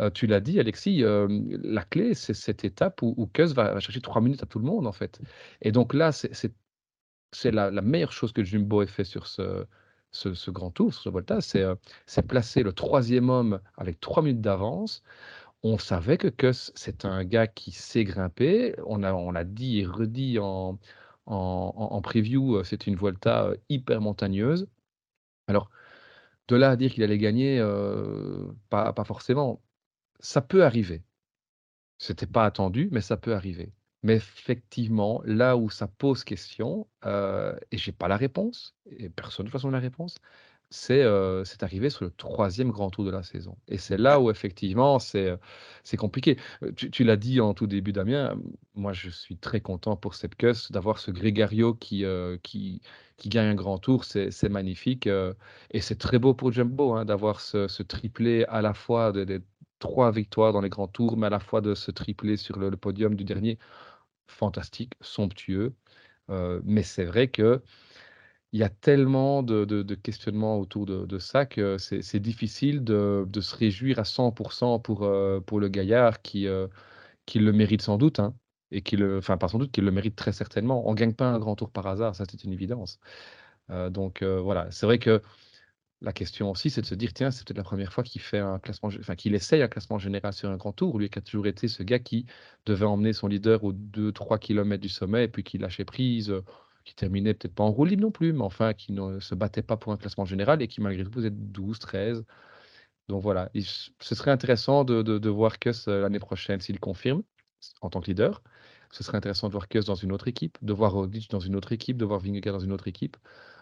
Euh, 0.00 0.10
tu 0.10 0.26
l'as 0.26 0.40
dit, 0.40 0.60
Alexis, 0.60 1.02
la 1.02 1.82
clé, 1.84 2.14
c'est 2.14 2.34
cette 2.34 2.64
étape 2.64 3.02
où, 3.02 3.14
où 3.16 3.26
Kuss 3.26 3.52
va, 3.52 3.74
va 3.74 3.80
chercher 3.80 4.00
trois 4.00 4.22
minutes 4.22 4.42
à 4.42 4.46
tout 4.46 4.58
le 4.58 4.64
monde, 4.64 4.86
en 4.86 4.92
fait. 4.92 5.20
Et 5.60 5.72
donc 5.72 5.92
là, 5.94 6.12
c'est 6.12 7.50
la, 7.50 7.70
la 7.70 7.82
meilleure 7.82 8.12
chose 8.12 8.32
que 8.32 8.42
Jumbo 8.44 8.82
ait 8.82 8.86
fait 8.86 9.04
sur 9.04 9.26
ce, 9.26 9.66
ce, 10.10 10.34
ce 10.34 10.50
grand 10.50 10.70
tour, 10.70 10.92
sur 10.94 11.02
ce 11.02 11.08
Volta, 11.10 11.40
c'est 11.40 12.22
placer 12.26 12.62
le 12.62 12.72
troisième 12.72 13.28
homme 13.30 13.60
avec 13.76 14.00
trois 14.00 14.22
minutes 14.22 14.40
d'avance. 14.40 15.02
On 15.62 15.78
savait 15.78 16.18
que 16.18 16.28
Kuss, 16.28 16.72
c'est 16.76 17.04
un 17.04 17.24
gars 17.24 17.46
qui 17.48 17.72
sait 17.72 18.04
grimper. 18.04 18.74
On 18.86 19.02
a, 19.02 19.12
on 19.12 19.32
l'a 19.32 19.44
dit 19.44 19.80
et 19.80 19.86
redit 19.86 20.38
en, 20.38 20.78
en, 21.32 21.74
en- 21.92 22.02
preview, 22.02 22.56
euh, 22.56 22.64
c'est 22.64 22.86
une 22.86 22.96
Volta 22.96 23.46
euh, 23.46 23.56
hyper 23.68 24.00
montagneuse. 24.00 24.68
Alors, 25.48 25.70
de 26.48 26.56
là 26.56 26.70
à 26.72 26.76
dire 26.76 26.92
qu'il 26.92 27.02
allait 27.04 27.18
gagner, 27.18 27.58
euh, 27.60 28.52
pas, 28.70 28.92
pas 28.94 29.04
forcément. 29.04 29.62
Ça 30.20 30.42
peut 30.42 30.64
arriver. 30.64 31.04
C'était 31.98 32.26
pas 32.26 32.44
attendu, 32.44 32.88
mais 32.92 33.00
ça 33.00 33.16
peut 33.16 33.34
arriver. 33.34 33.72
Mais 34.02 34.14
effectivement, 34.16 35.22
là 35.24 35.56
où 35.56 35.70
ça 35.70 35.88
pose 35.88 36.24
question, 36.24 36.88
euh, 37.04 37.58
et 37.72 37.78
j'ai 37.78 37.92
pas 37.92 38.08
la 38.08 38.16
réponse, 38.16 38.76
et 38.86 39.10
personne 39.10 39.46
de 39.46 39.50
toute 39.50 39.58
façon 39.58 39.70
la 39.70 39.80
réponse, 39.80 40.16
c'est 40.70 41.02
euh, 41.02 41.44
arrivé 41.62 41.90
sur 41.90 42.04
le 42.04 42.10
troisième 42.10 42.70
grand 42.70 42.90
tour 42.90 43.04
de 43.04 43.10
la 43.10 43.22
saison. 43.22 43.56
Et 43.68 43.78
c'est 43.78 43.96
là 43.96 44.20
où 44.20 44.30
effectivement 44.30 44.98
c'est 44.98 45.38
compliqué. 45.96 46.36
Tu, 46.76 46.90
tu 46.90 47.04
l'as 47.04 47.16
dit 47.16 47.40
en 47.40 47.54
tout 47.54 47.66
début, 47.66 47.92
Damien, 47.92 48.36
moi 48.74 48.92
je 48.92 49.08
suis 49.10 49.38
très 49.38 49.60
content 49.60 49.96
pour 49.96 50.14
Sepkus 50.14 50.70
d'avoir 50.70 50.98
ce 50.98 51.10
Grégario 51.10 51.74
qui, 51.74 52.04
euh, 52.04 52.36
qui, 52.42 52.82
qui 53.16 53.28
gagne 53.28 53.48
un 53.48 53.54
grand 53.54 53.78
tour, 53.78 54.04
c'est 54.04 54.48
magnifique. 54.50 55.06
euh, 55.06 55.34
et 55.70 55.80
c'est 55.80 55.96
très 55.96 56.18
beau 56.18 56.34
pour 56.34 56.52
Jumbo 56.52 56.94
hein, 56.94 57.04
d'avoir 57.04 57.40
ce, 57.40 57.66
ce 57.68 57.82
triplé 57.82 58.44
à 58.48 58.60
la 58.62 58.74
fois 58.74 59.12
de, 59.12 59.24
de 59.24 59.42
trois 59.78 60.10
victoires 60.12 60.52
dans 60.52 60.60
les 60.60 60.68
grands 60.68 60.88
tours, 60.88 61.16
mais 61.16 61.26
à 61.28 61.30
la 61.30 61.40
fois 61.40 61.60
de 61.60 61.74
se 61.74 61.90
tripler 61.90 62.36
sur 62.36 62.58
le, 62.58 62.68
le 62.70 62.76
podium 62.76 63.14
du 63.14 63.24
dernier. 63.24 63.58
Fantastique, 64.26 64.94
somptueux. 65.00 65.74
Mais 66.64 66.82
c'est 66.82 67.04
vrai 67.04 67.28
que 67.28 67.62
il 68.52 68.60
y 68.60 68.62
a 68.62 68.68
tellement 68.70 69.42
de, 69.42 69.64
de- 69.64 69.94
questionnements 69.94 70.58
autour 70.58 70.86
de, 70.86 71.18
ça 71.18 71.44
que 71.46 71.76
c'est 71.78 72.20
difficile 72.20 72.82
de, 72.84 73.26
se 73.40 73.56
réjouir 73.56 73.98
à 73.98 74.04
100% 74.04 74.80
pour, 74.80 75.04
euh, 75.04 75.40
pour 75.40 75.60
le 75.60 75.68
gaillard 75.68 76.22
qui, 76.22 76.46
euh, 76.46 76.66
qui 77.26 77.38
le 77.40 77.52
mérite 77.52 77.82
sans 77.82 77.98
doute, 77.98 78.20
hein, 78.20 78.34
et 78.70 78.82
qui 78.82 78.96
le, 78.96 79.18
enfin 79.18 79.36
pas 79.38 79.48
sans 79.48 79.58
doute, 79.58 79.72
qui 79.72 79.80
le 79.82 79.90
mérite 79.90 80.16
très 80.16 80.32
certainement. 80.32 80.88
On 80.88 80.92
ne 80.92 80.96
gagne 80.96 81.14
pas 81.14 81.28
un 81.28 81.38
grand 81.38 81.56
tour 81.56 81.70
par 81.70 81.86
hasard, 81.86 82.14
ça 82.16 82.24
c'est 82.30 82.44
une 82.44 82.52
évidence. 82.52 83.00
Euh, 83.70 83.90
donc 83.90 84.22
voilà, 84.22 84.70
c'est 84.70 84.86
vrai 84.86 84.98
que 84.98 85.22
la 86.00 86.12
question 86.12 86.50
aussi, 86.50 86.70
c'est 86.70 86.80
de 86.82 86.86
se 86.86 86.94
dire, 86.94 87.12
tiens, 87.12 87.30
c'est 87.30 87.46
peut-être 87.46 87.58
la 87.58 87.64
première 87.64 87.92
fois 87.92 88.04
qu'il 88.04 88.20
fait 88.20 88.38
un 88.38 88.58
classement, 88.60 88.90
enfin 89.00 89.16
qu'il 89.16 89.34
essaye 89.34 89.62
un 89.62 89.68
classement 89.68 89.98
général 89.98 90.32
sur 90.32 90.48
un 90.50 90.56
grand 90.56 90.72
tour, 90.72 90.98
lui 90.98 91.10
qui 91.10 91.18
a 91.18 91.22
toujours 91.22 91.46
été 91.48 91.68
ce 91.68 91.82
gars 91.82 91.98
qui 91.98 92.26
devait 92.66 92.86
emmener 92.86 93.12
son 93.12 93.26
leader 93.28 93.64
aux 93.64 93.72
2-3 93.72 94.38
km 94.38 94.80
du 94.80 94.88
sommet 94.88 95.24
et 95.24 95.28
puis 95.28 95.42
qui 95.44 95.58
lâchait 95.58 95.84
prise, 95.84 96.32
qui 96.84 96.94
terminait 96.94 97.34
peut-être 97.34 97.54
pas 97.54 97.64
en 97.64 97.70
roue 97.70 97.84
libre 97.84 98.02
non 98.02 98.10
plus, 98.10 98.32
mais 98.32 98.42
enfin 98.42 98.74
qui 98.74 98.92
ne 98.92 99.20
se 99.20 99.34
battait 99.34 99.62
pas 99.62 99.76
pour 99.76 99.92
un 99.92 99.96
classement 99.96 100.24
général 100.24 100.62
et 100.62 100.68
qui 100.68 100.80
malgré 100.80 101.04
tout 101.04 101.10
vous 101.12 101.26
êtes 101.26 101.52
12, 101.52 101.78
13. 101.78 102.24
Donc 103.08 103.22
voilà, 103.22 103.50
ce 104.00 104.14
serait 104.14 104.30
intéressant 104.30 104.84
de, 104.84 105.02
de, 105.02 105.28
voir 105.30 105.58
Kuss 105.58 105.88
l'année 105.88 106.18
prochaine 106.18 106.60
s'il 106.60 106.78
confirme 106.78 107.22
en 107.80 107.90
tant 107.90 108.00
que 108.00 108.06
leader. 108.06 108.42
Ce 108.92 109.02
serait 109.04 109.18
intéressant 109.18 109.48
de 109.48 109.52
voir 109.52 109.68
Kuss 109.68 109.86
dans 109.86 109.94
une 109.94 110.12
autre 110.12 110.28
équipe, 110.28 110.58
de 110.62 110.72
voir 110.72 110.92
Roglic 110.92 111.30
dans 111.30 111.40
une 111.40 111.56
autre 111.56 111.72
équipe, 111.72 111.96
de 111.96 112.04
voir 112.04 112.20
Vingegaard 112.20 112.54
dans 112.54 112.64
une 112.64 112.72
autre 112.72 112.88
équipe, 112.88 113.16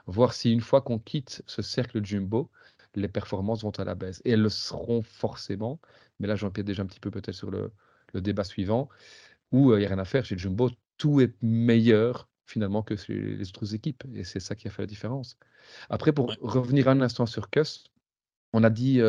voir 0.07 0.33
si 0.33 0.53
une 0.53 0.61
fois 0.61 0.83
qu'on 0.83 0.99
quitte 0.99 1.43
ce 1.47 1.63
cercle 1.63 2.05
jumbo, 2.05 2.51
les 2.97 3.09
performances 3.09 3.63
vont 3.63 3.71
à 3.71 3.85
la 3.85 3.95
baisse. 3.95 4.21
Et 4.25 4.33
elles 4.33 4.43
le 4.43 4.49
seront 4.49 5.03
forcément, 5.03 5.81
mais 6.19 6.27
là 6.27 6.37
j'empiète 6.37 6.67
déjà 6.67 6.83
un 6.83 6.87
petit 6.87 7.01
peu 7.01 7.11
peut-être 7.11 7.35
sur 7.35 7.51
le, 7.51 7.73
le, 8.15 8.21
débat 8.21 8.45
suivant, 8.45 8.89
où 9.53 9.75
il 9.75 9.79
n'y 9.79 9.85
a 9.85 9.89
rien 9.89 9.99
à 9.99 10.05
faire 10.05 10.25
chez 10.25 10.37
Jumbo, 10.39 10.71
tout 10.97 11.21
est 11.21 11.35
meilleur 11.43 12.29
finalement 12.47 12.83
que 12.83 12.95
les 13.09 13.49
autres 13.49 13.75
équipes. 13.75 14.05
Et 14.15 14.25
c'est 14.25 14.41
ça 14.41 14.55
qui 14.55 14.69
a 14.69 14.71
fait 14.71 14.83
la 14.83 14.87
différence. 14.87 15.37
Après, 15.91 16.13
pour 16.13 16.35
revenir 16.41 16.89
un 16.89 17.01
instant 17.01 17.27
sur 17.27 17.51
Kuss, 17.51 17.85
on 18.53 18.65
a 18.65 18.71
dit 18.71 19.01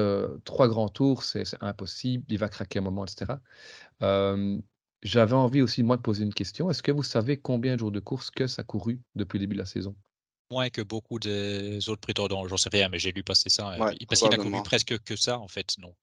trois 0.44 0.67
grands 0.67 0.89
tours, 0.89 1.24
c'est 1.24 1.44
impossible, 1.62 2.25
il 2.27 2.38
va 2.38 2.50
craquer 2.50 2.79
un 2.79 2.82
moment, 2.82 3.06
etc. 3.06 3.36
J'avais 5.03 5.34
envie 5.34 5.62
aussi, 5.62 5.84
moi, 5.84 5.96
de 5.96 6.01
poser 6.01 6.24
une 6.24 6.34
question. 6.34 6.72
Est-ce 6.72 6.82
que 6.82 6.91
vous 6.91 7.03
savez 7.03 7.38
combien 7.38 7.75
de 7.75 7.79
jours 7.79 7.91
de 7.91 8.00
course 8.00 8.32
Kuss 8.32 8.58
a 8.58 8.63
couru 8.63 9.00
depuis 9.15 9.38
le 9.38 9.44
début 9.44 9.53
de 9.53 9.60
la 9.60 9.65
saison? 9.65 9.96
Moins 10.50 10.70
que 10.70 10.82
beaucoup 10.82 11.20
des 11.20 11.88
autres 11.89 12.01
prétendants, 12.01 12.48
j'en 12.48 12.58
sais 12.58 12.70
rien, 12.72 12.89
mais 12.89 13.00
j'ai 13.00 13.12
lu 13.12 13.24
passer 13.24 13.50
ça. 13.50 13.75
parce 13.77 14.22
qu'il 14.22 14.34
a 14.34 14.38
couru 14.38 14.63
presque 14.63 14.98
que 15.03 15.15
ça, 15.15 15.39
en 15.39 15.48
fait. 15.48 15.75
Donc, 15.79 15.96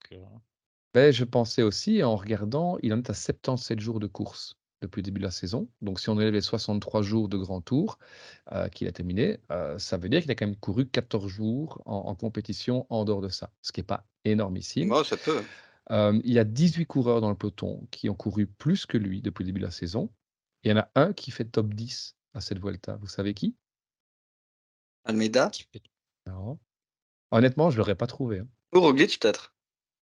ben, 0.93 1.11
je 1.11 1.25
pensais 1.25 1.61
aussi, 1.61 2.01
en 2.03 2.15
regardant, 2.15 2.77
il 2.81 2.93
en 2.93 2.99
est 2.99 3.09
à 3.09 3.13
77 3.13 3.81
jours 3.81 3.99
de 3.99 4.07
course 4.07 4.55
depuis 4.85 5.01
le 5.01 5.05
début 5.05 5.19
de 5.19 5.25
la 5.25 5.31
saison. 5.31 5.67
Donc, 5.81 5.99
si 5.99 6.09
on 6.09 6.13
enlève 6.13 6.33
les 6.33 6.41
63 6.41 7.01
jours 7.01 7.27
de 7.27 7.37
grand 7.37 7.61
tour 7.61 7.97
euh, 8.51 8.69
qu'il 8.69 8.87
a 8.87 8.91
terminé, 8.91 9.39
euh, 9.51 9.77
ça 9.79 9.97
veut 9.97 10.09
dire 10.09 10.21
qu'il 10.21 10.31
a 10.31 10.35
quand 10.35 10.45
même 10.45 10.55
couru 10.55 10.87
14 10.87 11.27
jours 11.27 11.81
en, 11.85 12.15
compétition 12.15 12.85
en 12.89 13.05
dehors 13.05 13.21
de 13.21 13.29
ça, 13.29 13.51
ce 13.61 13.71
qui 13.71 13.81
n'est 13.81 13.85
pas 13.85 14.05
énormissime. 14.23 14.87
Moi, 14.87 15.03
ça 15.03 15.17
peut. 15.17 15.43
Euh, 15.91 16.19
il 16.23 16.33
y 16.33 16.39
a 16.39 16.43
18 16.43 16.85
coureurs 16.85 17.21
dans 17.21 17.29
le 17.29 17.35
peloton 17.35 17.87
qui 17.91 18.09
ont 18.09 18.15
couru 18.15 18.47
plus 18.47 18.85
que 18.85 18.97
lui 18.97 19.21
depuis 19.21 19.43
le 19.43 19.47
début 19.47 19.59
de 19.59 19.65
la 19.65 19.71
saison. 19.71 20.09
Il 20.63 20.71
y 20.71 20.73
en 20.73 20.77
a 20.77 20.89
un 20.95 21.13
qui 21.13 21.31
fait 21.31 21.45
top 21.45 21.73
10 21.73 22.15
à 22.33 22.41
cette 22.41 22.59
Vuelta. 22.59 22.97
Vous 22.97 23.07
savez 23.07 23.33
qui? 23.33 23.55
Almeida 25.03 25.51
Non. 26.25 26.57
Honnêtement, 27.31 27.69
je 27.69 27.75
ne 27.75 27.79
l'aurais 27.79 27.95
pas 27.95 28.07
trouvé. 28.07 28.39
Hein. 28.39 28.47
Ou 28.73 28.81
peut-être 28.93 29.54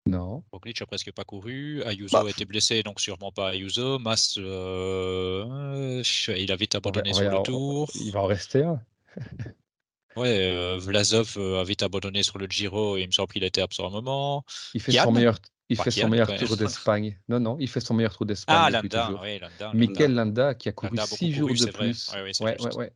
non. 0.07 0.43
Roglic 0.51 0.81
a 0.81 0.87
presque 0.87 1.13
pas 1.13 1.25
couru. 1.25 1.83
Ayuso 1.85 2.13
bah, 2.13 2.25
a 2.27 2.31
été 2.31 2.45
blessé, 2.45 2.83
donc 2.83 3.01
sûrement 3.01 3.33
pas 3.33 3.51
Ayuso. 3.51 3.99
Mas, 3.99 4.37
euh, 4.39 6.03
il 6.29 6.53
a 6.53 6.57
vite 6.57 6.75
abandonné 6.75 7.13
sur 7.13 7.31
le 7.31 7.43
tour. 7.43 7.91
Il 7.95 8.11
va 8.13 8.21
en 8.21 8.27
rester 8.27 8.65
un. 8.65 8.81
ouais, 10.17 10.53
euh, 10.53 10.79
Vlasov 10.79 11.35
euh, 11.37 11.61
a 11.61 11.65
vite 11.65 11.83
abandonné 11.83 12.23
sur 12.23 12.39
le 12.39 12.47
Giro 12.47 12.97
et 12.97 13.03
il 13.03 13.07
me 13.09 13.13
semble 13.13 13.33
qu'il 13.33 13.45
était 13.45 13.61
absent 13.61 13.87
un 13.87 13.91
moment. 13.91 14.45
Il 14.73 14.81
fait 14.81 14.93
son 14.93 15.13
meilleur, 15.13 15.39
il 15.69 15.77
fait 15.77 15.91
son 15.91 16.09
meilleur 16.09 16.35
tour 16.35 16.57
d'Espagne. 16.57 17.19
Non, 17.29 17.39
non, 17.39 17.57
il 17.61 17.69
fait 17.69 17.81
son 17.81 17.93
meilleur 17.93 18.17
tour 18.17 18.25
d'Espagne. 18.25 18.57
Ah, 18.59 18.71
Landa, 18.71 19.11
oui, 19.23 19.39
Landa. 19.39 19.73
Mikel 19.75 20.15
Landa, 20.15 20.55
qui 20.55 20.71
a 20.71 20.73
couru 20.73 20.97
six 20.97 21.33
jours 21.33 21.51
de 21.51 21.71
plus. 21.71 22.11
Ouais, 22.15 22.33
ouais, 22.41 22.75
ouais, 22.75 22.93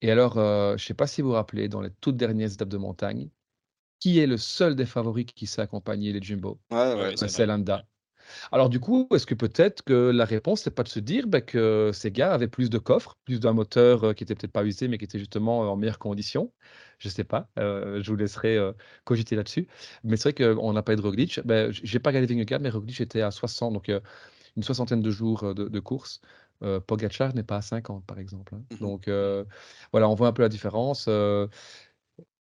Et 0.00 0.10
alors, 0.10 0.34
je 0.34 0.72
ne 0.72 0.78
sais 0.78 0.94
pas 0.94 1.06
si 1.06 1.20
vous 1.20 1.28
vous 1.28 1.34
rappelez, 1.34 1.68
dans 1.68 1.82
les 1.82 1.90
toutes 2.00 2.16
dernières 2.16 2.50
étapes 2.52 2.68
de 2.68 2.78
montagne, 2.78 3.28
qui 4.00 4.18
est 4.18 4.26
le 4.26 4.36
seul 4.36 4.76
des 4.76 4.86
favoris 4.86 5.26
qui 5.26 5.46
s'est 5.46 5.62
accompagné 5.62 6.12
les 6.12 6.22
Jumbo 6.22 6.58
ouais, 6.70 7.14
C'est 7.16 7.46
Landa. 7.46 7.84
Alors 8.52 8.68
du 8.68 8.80
coup, 8.80 9.08
est-ce 9.12 9.26
que 9.26 9.34
peut-être 9.34 9.82
que 9.82 10.10
la 10.10 10.24
réponse, 10.24 10.62
c'est 10.62 10.70
pas 10.70 10.82
de 10.82 10.88
se 10.88 11.00
dire 11.00 11.26
bah, 11.26 11.40
que 11.40 11.90
ces 11.92 12.10
gars 12.10 12.32
avaient 12.32 12.48
plus 12.48 12.70
de 12.70 12.78
coffres, 12.78 13.16
plus 13.24 13.40
d'un 13.40 13.52
moteur 13.52 14.04
euh, 14.04 14.12
qui 14.12 14.24
était 14.24 14.34
peut-être 14.34 14.52
pas 14.52 14.64
usé, 14.64 14.88
mais 14.88 14.98
qui 14.98 15.04
était 15.04 15.18
justement 15.18 15.64
euh, 15.64 15.68
en 15.68 15.76
meilleures 15.76 15.98
conditions 15.98 16.52
Je 16.98 17.08
sais 17.08 17.24
pas. 17.24 17.48
Euh, 17.58 18.02
je 18.02 18.10
vous 18.10 18.16
laisserai 18.16 18.58
cogiter 19.04 19.36
là-dessus. 19.36 19.68
Mais 20.04 20.16
c'est 20.16 20.32
vrai 20.32 20.54
qu'on 20.54 20.72
n'a 20.72 20.82
pas 20.82 20.92
eu 20.92 20.96
de 20.96 21.02
Roglic. 21.02 21.40
Ben, 21.44 21.70
j'ai 21.72 21.98
pas 21.98 22.10
regardé 22.10 22.32
Vingegaard, 22.32 22.60
mais 22.60 22.70
Roglic 22.70 23.00
était 23.00 23.22
à 23.22 23.30
60, 23.30 23.72
donc 23.72 23.90
une 24.56 24.62
soixantaine 24.62 25.02
de 25.02 25.10
jours 25.10 25.54
de, 25.54 25.80
course. 25.80 26.20
Pogacar 26.86 27.34
n'est 27.34 27.44
pas 27.44 27.58
à 27.58 27.62
50, 27.62 28.04
par 28.04 28.18
exemple. 28.18 28.54
Hein. 28.54 28.62
Mmh 28.72 28.80
donc 28.80 29.08
voilà, 29.92 30.08
on 30.08 30.14
voit 30.14 30.28
un 30.28 30.32
peu 30.32 30.42
la 30.42 30.48
différence. 30.48 31.08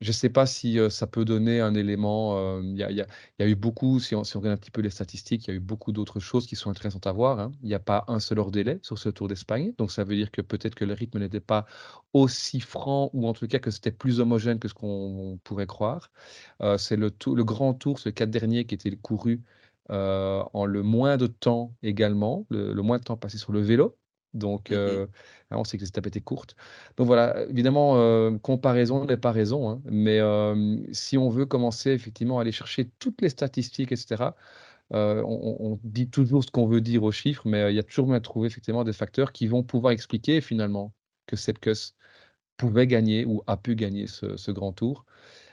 Je 0.01 0.09
ne 0.09 0.13
sais 0.13 0.31
pas 0.31 0.47
si 0.47 0.79
ça 0.89 1.07
peut 1.07 1.27
donner 1.27 1.61
un 1.61 1.75
élément. 1.75 2.61
Il 2.63 2.77
y, 2.77 2.83
a, 2.83 3.47
eu 3.47 3.55
beaucoup, 3.55 4.01
si 4.01 4.15
on, 4.15 4.23
regarde 4.23 4.47
un 4.47 4.57
petit 4.57 4.71
peu 4.71 4.81
les 4.81 4.89
statistiques, 4.89 5.47
il 5.47 5.51
y 5.51 5.53
a 5.53 5.57
eu 5.57 5.61
beaucoup 5.61 5.93
d'autres 5.93 6.21
choses 6.21 6.47
qui 6.47 6.57
sont 6.57 6.71
intéressantes 6.71 7.07
à 7.07 7.13
voir. 7.13 7.39
Hein. 7.39 7.53
Il 7.63 7.69
n'y 7.69 7.75
a 7.75 7.81
pas 7.81 8.05
un 8.09 8.19
seul 8.19 8.39
hors 8.39 8.51
délai 8.51 8.79
sur 8.83 8.99
ce 8.99 9.11
Tour 9.11 9.29
d'Espagne. 9.29 9.75
Donc 9.77 9.93
ça 9.93 10.03
veut 10.05 10.17
dire 10.17 10.31
que 10.31 10.41
peut-être 10.41 10.75
que 10.75 10.87
le 10.87 10.95
rythme 10.95 11.19
n'était 11.19 11.41
pas 11.41 11.67
aussi 12.15 12.61
franc, 12.61 13.11
ou 13.13 13.29
en 13.29 13.35
tout 13.35 13.47
cas 13.47 13.59
que 13.59 13.71
c'était 13.71 13.93
plus 13.93 14.21
homogène 14.21 14.59
que 14.59 14.69
ce 14.69 14.75
qu'on 14.75 15.39
pourrait 15.45 15.67
croire. 15.67 16.11
C'est 16.79 16.97
le, 16.97 17.11
grand 17.45 17.75
tour, 17.75 17.99
ce 17.99 18.09
quatre 18.09 18.31
dernier, 18.31 18.65
qui 18.65 18.75
était 18.75 18.97
couru 18.97 19.43
en 19.91 20.67
le 20.67 20.83
moins 20.83 21.17
de 21.19 21.27
temps 21.27 21.75
également, 21.83 22.47
le, 22.51 22.73
le 22.73 22.83
moins 22.83 22.99
de 22.99 23.05
temps 23.05 23.17
passé 23.17 23.39
sur 23.39 23.53
le 23.53 23.61
vélo. 23.61 24.00
Donc, 24.35 24.71
mmh 24.71 24.75
euh, 24.75 25.07
hein, 25.51 25.57
on 25.57 25.65
sait 25.65 25.77
que 25.77 25.83
les 25.83 25.89
étapes 25.89 26.07
étaient 26.07 26.21
courtes. 26.21 26.57
Donc 26.97 27.07
voilà, 27.07 27.45
évidemment, 27.49 27.97
euh, 27.97 28.37
comparaison 28.39 29.05
n'est 29.05 29.17
pas 29.17 29.33
raison, 29.33 29.71
hein, 29.71 29.83
mais 29.85 30.21
si 30.93 31.19
on 31.19 31.29
veut 31.31 31.47
commencer 31.47 31.91
effectivement 31.91 32.39
à 32.39 32.43
aller 32.43 32.53
chercher 32.53 32.91
toutes 32.99 33.21
les 33.23 33.29
statistiques, 33.29 33.93
etc., 33.93 34.35
euh, 34.93 35.23
on, 35.25 35.79
dit 35.85 36.11
toujours 36.11 36.43
ce 36.43 36.51
qu'on 36.51 36.67
veut 36.67 36.81
dire 36.81 37.05
aux 37.05 37.13
chiffres, 37.13 37.43
mais 37.47 37.73
il 37.73 37.77
y 37.77 37.79
a 37.79 37.83
toujours 37.85 38.07
moyen 38.07 38.19
de 38.19 38.25
trouver 38.25 38.49
effectivement 38.49 38.83
des 38.83 38.93
facteurs 38.93 39.33
qui 39.33 39.47
vont 39.47 39.63
pouvoir 39.63 39.93
expliquer 39.93 40.41
finalement 40.41 40.93
que 41.27 41.37
Sepkus 41.37 41.95
pouvait 42.57 42.89
gagner 42.89 43.25
ou 43.25 43.43
a 43.47 43.57
pu 43.57 43.77
gagner 43.77 44.07
ce, 44.09 44.51
grand 44.51 44.73
tour. 44.73 45.05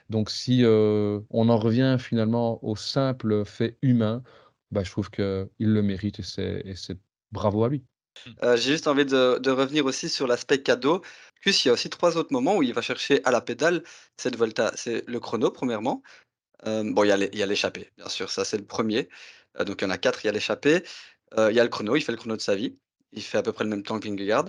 Donc 0.10 0.32
si 0.32 0.64
on 0.66 1.50
en 1.50 1.58
revient 1.58 1.98
finalement 2.00 2.64
au 2.64 2.76
simple 2.76 3.46
fait 3.46 3.78
humain, 3.84 4.24
bah, 4.72 4.84
je 4.84 4.92
trouve 4.92 5.12
qu'il 5.12 5.48
le 5.60 5.82
mérite 5.84 6.20
et 6.20 6.76
c'est 6.76 6.98
bravo 7.32 7.64
à 7.64 7.70
lui. 7.70 7.84
Euh, 8.44 8.58
j'ai 8.58 8.72
juste 8.72 8.88
envie 8.88 9.06
de 9.06 9.50
revenir 9.50 9.86
aussi 9.86 10.10
sur 10.10 10.28
l'aspect 10.28 10.62
cadeau. 10.62 11.02
Plus, 11.42 11.64
il 11.64 11.68
y 11.68 11.72
a 11.72 11.74
aussi 11.74 11.90
trois 11.90 12.18
autres 12.18 12.34
moments 12.34 12.58
où 12.58 12.64
il 12.64 12.74
va 12.74 12.82
chercher 12.82 13.24
à 13.24 13.32
la 13.32 13.42
pédale 13.42 13.84
cette 14.18 14.36
Volta. 14.36 14.72
C'est 14.76 15.04
le 15.08 15.20
chrono, 15.20 15.52
premièrement. 15.52 16.04
Euh, 16.66 16.84
bon, 16.86 17.04
il 17.04 17.10
y 17.10 17.44
a 17.44 17.46
l'échappée, 17.46 17.92
bien 17.98 18.10
sûr, 18.10 18.30
ça, 18.32 18.46
c'est 18.46 18.58
le 18.58 18.66
premier. 18.66 19.10
Euh, 19.60 19.64
donc 19.64 19.82
il 19.82 19.86
y 19.86 19.88
en 19.88 19.92
a 19.92 19.98
quatre, 19.98 20.24
il 20.24 20.28
y 20.28 20.30
a 20.30 20.34
l'échappée. 20.34 20.84
il 21.38 21.56
y 21.56 21.60
a 21.60 21.64
le 21.64 21.70
chrono, 21.70 21.96
il 21.96 22.02
fait 22.02 22.12
le 22.12 22.18
chrono 22.18 22.36
de 22.36 22.42
sa 22.42 22.56
vie. 22.56 22.78
Il 23.14 23.24
fait 23.24 23.38
à 23.38 23.44
peu 23.44 23.54
près 23.54 23.64
le 23.64 23.70
même 23.70 23.84
temps 23.84 24.00
que 24.00 24.08
Vingegaard. 24.08 24.46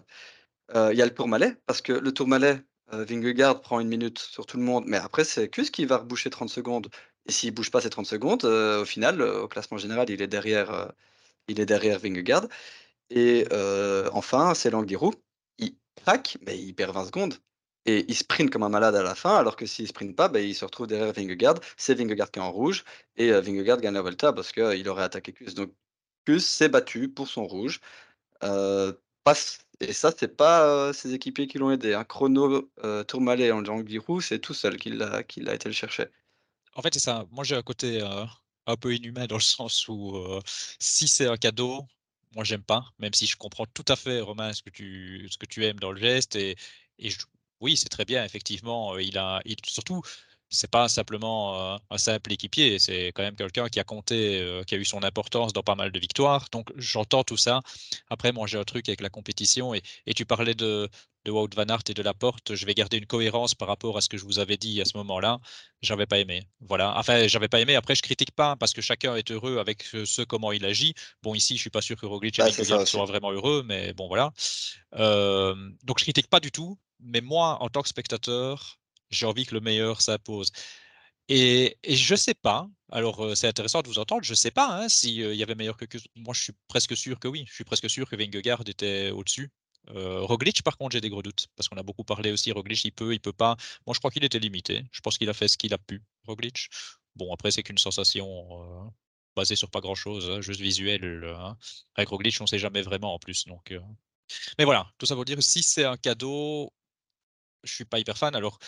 il 0.74 0.96
y 0.96 1.02
a 1.02 1.06
le 1.06 1.14
tourmalet, 1.14 1.56
parce 1.66 1.82
que 1.82 1.92
le 1.92 2.12
tourmalet, 2.12 2.62
heu, 2.92 3.04
Vingegaard 3.04 3.60
prend 3.60 3.80
une 3.80 3.88
minute 3.88 4.18
sur 4.18 4.46
tout 4.46 4.56
le 4.58 4.62
monde, 4.64 4.84
mais 4.86 4.96
après, 4.98 5.24
c'est 5.24 5.48
Kuss 5.48 5.70
qui 5.70 5.84
va 5.86 5.98
reboucher 5.98 6.30
30 6.30 6.48
secondes 6.50 6.88
et 7.26 7.32
s'il 7.32 7.52
bouge 7.52 7.70
pas 7.70 7.80
ces 7.82 7.90
30 7.90 8.06
secondes, 8.06 8.44
au 8.44 8.84
final, 8.86 9.20
au 9.22 9.48
classement 9.48 9.78
général, 9.78 10.08
il 10.10 10.22
est 10.22 10.26
derrière, 10.28 10.92
il 11.48 11.60
est 11.60 11.66
derrière 11.66 11.98
Vingegaard 11.98 12.48
et 13.10 13.46
enfin, 14.12 14.54
c'est 14.54 14.70
l'Angliru, 14.70 15.12
il 15.58 15.76
craque, 15.96 16.38
mais 16.46 16.58
il 16.58 16.74
perd 16.74 16.94
20 16.94 17.06
secondes 17.06 17.34
et 17.86 18.04
il 18.08 18.14
sprint 18.14 18.50
comme 18.50 18.62
un 18.64 18.68
malade 18.68 18.94
à 18.96 19.02
la 19.02 19.14
fin, 19.14 19.36
alors 19.36 19.56
que 19.56 19.64
s'il 19.64 19.88
sprint 19.88 20.14
pas, 20.14 20.28
ben, 20.28 20.44
il 20.44 20.54
se 20.54 20.64
retrouve 20.64 20.86
derrière 20.86 21.12
Vingegaard. 21.12 21.54
C'est 21.78 21.94
Vingegaard 21.94 22.30
qui 22.30 22.38
est 22.38 22.42
en 22.42 22.52
rouge 22.52 22.84
et 23.16 23.30
Vingegaard 23.30 23.80
gagne 23.80 23.94
la 23.94 24.02
Volta 24.02 24.32
parce 24.32 24.52
qu'il 24.52 24.88
aurait 24.88 25.04
attaqué 25.04 25.32
Kuss. 25.32 25.54
Donc 25.54 25.72
Kuss 26.26 26.44
s'est 26.44 26.68
battu 26.68 27.08
pour 27.08 27.28
son 27.28 27.46
rouge. 27.46 27.80
et 28.42 29.92
ça, 29.92 30.12
c'est 30.16 30.36
pas, 30.36 30.92
ses 30.92 31.14
équipiers 31.14 31.46
qui 31.46 31.58
l'ont 31.58 31.70
aidé, 31.70 31.94
hein. 31.94 32.04
Chrono, 32.04 32.70
Tourmalet 33.06 33.46
et 33.46 33.52
Angliru, 33.52 34.20
c'est 34.20 34.38
tout 34.38 34.54
seul 34.54 34.76
qu'il 34.76 35.02
a 35.02 35.22
qu'il 35.22 35.48
a 35.48 35.54
été 35.54 35.68
le 35.68 35.74
chercher. 35.74 36.06
En 36.74 36.82
fait, 36.82 36.92
c'est 36.92 37.00
ça. 37.00 37.26
Moi, 37.30 37.44
j'ai 37.44 37.56
un 37.56 37.62
côté, 37.62 38.02
un 38.66 38.76
peu 38.76 38.94
inhumain 38.94 39.26
dans 39.26 39.36
le 39.36 39.40
sens 39.40 39.88
où, 39.88 40.14
si 40.78 41.08
c'est 41.08 41.26
un 41.26 41.36
cadeau 41.38 41.86
moi 42.38 42.44
j'aime 42.44 42.62
pas, 42.62 42.84
même 43.00 43.14
si 43.14 43.26
je 43.26 43.36
comprends 43.36 43.66
tout 43.66 43.84
à 43.88 43.96
fait, 43.96 44.20
Romain, 44.20 44.52
ce 44.52 44.62
que 44.62 44.70
tu, 44.70 45.26
ce 45.28 45.38
que 45.38 45.46
tu 45.46 45.64
aimes 45.66 45.80
dans 45.80 45.90
le 45.90 45.98
geste. 46.00 46.36
Et, 46.36 46.56
et 47.00 47.10
oui, 47.60 47.76
c'est 47.76 47.88
très 47.88 48.04
bien, 48.04 48.24
effectivement. 48.24 48.94
Euh, 48.94 49.02
il 49.02 49.18
a, 49.18 49.40
il, 49.44 49.56
surtout, 49.66 50.02
c'est 50.50 50.70
pas 50.70 50.88
simplement 50.88 51.74
euh, 51.74 51.76
un 51.90 51.98
simple 51.98 52.32
équipier, 52.32 52.78
c'est 52.78 53.08
quand 53.08 53.22
même 53.22 53.36
quelqu'un 53.36 53.68
qui 53.68 53.80
a 53.80 53.84
compté, 53.84 54.40
euh, 54.40 54.62
qui 54.64 54.74
a 54.74 54.78
eu 54.78 54.84
son 54.84 55.02
importance 55.02 55.52
dans 55.52 55.62
pas 55.62 55.74
mal 55.74 55.92
de 55.92 55.98
victoires. 55.98 56.46
Donc 56.52 56.70
j'entends 56.76 57.24
tout 57.24 57.36
ça. 57.36 57.60
Après, 58.08 58.32
moi 58.32 58.46
j'ai 58.46 58.58
un 58.58 58.64
truc 58.64 58.88
avec 58.88 59.00
la 59.00 59.10
compétition 59.10 59.74
et, 59.74 59.82
et 60.06 60.14
tu 60.14 60.24
parlais 60.24 60.54
de, 60.54 60.88
de 61.24 61.30
Wout 61.30 61.48
Van 61.54 61.66
Aert 61.68 61.82
et 61.88 61.94
de 61.94 62.02
Laporte. 62.02 62.54
Je 62.54 62.66
vais 62.66 62.74
garder 62.74 62.96
une 62.96 63.06
cohérence 63.06 63.54
par 63.54 63.68
rapport 63.68 63.96
à 63.98 64.00
ce 64.00 64.08
que 64.08 64.16
je 64.16 64.24
vous 64.24 64.38
avais 64.38 64.56
dit 64.56 64.80
à 64.80 64.84
ce 64.84 64.96
moment-là. 64.96 65.38
J'avais 65.82 66.06
pas 66.06 66.18
aimé. 66.18 66.48
Voilà. 66.60 66.98
Enfin, 66.98 67.26
j'avais 67.28 67.48
pas 67.48 67.60
aimé. 67.60 67.74
Après, 67.76 67.94
je 67.94 68.02
critique 68.02 68.32
pas 68.32 68.56
parce 68.56 68.72
que 68.72 68.80
chacun 68.80 69.16
est 69.16 69.30
heureux 69.30 69.58
avec 69.58 69.82
ce, 69.82 70.22
comment 70.22 70.52
il 70.52 70.64
agit. 70.64 70.94
Bon, 71.22 71.34
ici, 71.34 71.56
je 71.56 71.60
suis 71.60 71.70
pas 71.70 71.82
sûr 71.82 71.96
que 71.96 72.06
Roglic 72.06 72.38
et 72.38 72.42
bah, 72.68 72.86
soient 72.86 73.04
vraiment 73.04 73.32
heureux, 73.32 73.62
mais 73.66 73.92
bon, 73.92 74.08
voilà. 74.08 74.32
Euh, 74.94 75.54
donc 75.84 75.98
je 75.98 76.04
critique 76.04 76.28
pas 76.28 76.40
du 76.40 76.50
tout. 76.50 76.78
Mais 77.00 77.20
moi, 77.20 77.58
en 77.62 77.68
tant 77.68 77.82
que 77.82 77.88
spectateur, 77.88 78.78
j'ai 79.10 79.26
envie 79.26 79.46
que 79.46 79.54
le 79.54 79.60
meilleur 79.60 80.02
s'impose. 80.02 80.50
Et, 81.28 81.78
je 81.88 82.14
sais 82.14 82.34
pas, 82.34 82.68
alors 82.90 83.36
c'est 83.36 83.48
intéressant 83.48 83.82
de 83.82 83.88
vous 83.88 83.98
entendre, 83.98 84.22
je 84.24 84.34
sais 84.34 84.50
pas 84.50 84.68
hein, 84.82 84.88
s'il 84.88 85.34
y 85.34 85.42
avait 85.42 85.54
meilleur 85.54 85.76
que, 85.76 85.84
Moi, 86.16 86.34
je 86.34 86.42
suis 86.42 86.52
presque 86.68 86.96
sûr 86.96 87.18
que 87.20 87.28
oui. 87.28 87.44
Je 87.46 87.54
suis 87.54 87.64
presque 87.64 87.90
sûr 87.90 88.08
que 88.08 88.16
Vingegaard 88.16 88.62
était 88.66 89.10
au-dessus. 89.10 89.50
Roglic, 89.88 90.62
par 90.62 90.76
contre, 90.76 90.92
j'ai 90.92 91.00
des 91.00 91.10
gros 91.10 91.22
doutes, 91.22 91.48
parce 91.56 91.68
qu'on 91.68 91.76
a 91.76 91.82
beaucoup 91.82 92.04
parlé 92.04 92.32
aussi. 92.32 92.52
Roglic, 92.52 92.84
il 92.84 92.92
peut, 92.92 93.14
il 93.14 93.20
peut 93.20 93.32
pas. 93.32 93.56
Moi, 93.86 93.94
je 93.94 93.98
crois 94.00 94.10
qu'il 94.10 94.24
était 94.24 94.38
limité. 94.38 94.84
Je 94.92 95.00
pense 95.00 95.18
qu'il 95.18 95.28
a 95.30 95.34
fait 95.34 95.48
ce 95.48 95.56
qu'il 95.56 95.72
a 95.74 95.78
pu, 95.78 96.02
Roglic. 96.26 96.68
Bon, 97.16 97.32
après, 97.32 97.50
c'est 97.50 97.62
qu'une 97.62 97.78
sensation, 97.78 98.26
heu, 98.86 98.90
basée 99.36 99.56
sur 99.56 99.70
pas 99.70 99.80
grand-chose, 99.80 100.30
hein, 100.30 100.40
juste 100.40 100.60
visuel, 100.60 101.24
hein. 101.36 101.56
Avec 101.94 102.08
Roglic, 102.10 102.36
on 102.40 102.46
sait 102.46 102.58
jamais 102.58 102.82
vraiment 102.82 103.14
en 103.14 103.18
plus, 103.18 103.46
donc 103.46 103.72
mais 104.58 104.64
voilà, 104.64 104.90
tout 104.98 105.06
ça 105.06 105.14
pour 105.14 105.24
dire, 105.24 105.42
si 105.42 105.62
c'est 105.62 105.84
un 105.84 105.96
cadeau, 105.96 106.72
je 107.64 107.72
suis 107.74 107.84
pas 107.84 107.98
hyper 107.98 108.16
fan. 108.18 108.34
Alors, 108.36 108.58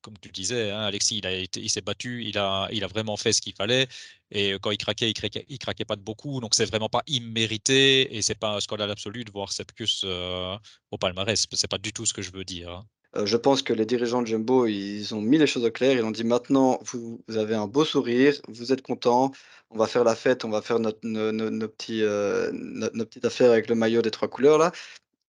comme 0.00 0.18
tu 0.18 0.28
le 0.28 0.32
disais, 0.32 0.70
hein, 0.70 0.80
Alexis, 0.80 1.18
il 1.18 1.26
a 1.26 1.38
il 1.38 1.70
s'est 1.70 1.80
battu, 1.80 2.24
il 2.24 2.38
a 2.38 2.68
il 2.72 2.84
a 2.84 2.86
vraiment 2.88 3.16
fait 3.16 3.32
ce 3.32 3.40
qu'il 3.40 3.54
fallait 3.54 3.88
et 4.30 4.54
quand 4.60 4.70
il 4.70 4.78
craquait, 4.78 5.08
il 5.10 5.14
craquait 5.14 5.46
craquait 5.58 5.84
pas 5.84 5.96
de 5.96 6.02
beaucoup, 6.02 6.40
donc 6.40 6.54
c'est 6.54 6.66
vraiment 6.66 6.88
pas 6.88 7.02
immérité 7.06 8.16
et 8.16 8.22
c'est 8.22 8.34
pas 8.38 8.56
un 8.56 8.60
scandale 8.60 8.90
absolu 8.90 9.24
de 9.24 9.30
voir 9.32 9.52
Sepkus, 9.52 10.02
heu, 10.04 10.56
au 10.90 10.98
palmarès. 10.98 11.46
C'est 11.52 11.68
pas 11.70 11.78
du 11.78 11.92
tout 11.92 12.06
ce 12.06 12.12
que 12.14 12.22
je 12.22 12.30
veux 12.32 12.44
dire, 12.44 12.70
hein. 12.70 12.86
Euh, 13.16 13.24
je 13.26 13.36
pense 13.36 13.62
que 13.62 13.72
les 13.72 13.86
dirigeants 13.86 14.20
de 14.22 14.26
Jumbo, 14.26 14.66
ils 14.66 15.14
ont 15.14 15.20
mis 15.22 15.38
les 15.38 15.46
choses 15.46 15.64
au 15.64 15.70
clair. 15.70 15.92
Ils 15.96 16.04
ont 16.04 16.10
dit: 16.10 16.24
«Maintenant, 16.24 16.78
vous 16.84 17.22
avez 17.36 17.54
un 17.54 17.66
beau 17.66 17.84
sourire, 17.84 18.34
vous 18.48 18.72
êtes 18.72 18.82
contents, 18.82 19.32
on 19.70 19.78
va 19.78 19.86
faire 19.86 20.04
la 20.04 20.14
fête, 20.14 20.44
on 20.44 20.50
va 20.50 20.60
faire 20.62 20.78
notre 20.78 20.98
nos 21.02 21.32
nos 21.32 21.50
nos 21.50 21.68
petits, 21.68 22.02
heu, 22.02 22.50
no 22.52 22.88
nos 22.92 23.06
petites 23.06 23.24
affaires 23.24 23.50
avec 23.50 23.68
le 23.68 23.74
maillot 23.74 24.02
des 24.02 24.10
3 24.10 24.28
couleurs 24.28 24.58
là» 24.58 24.72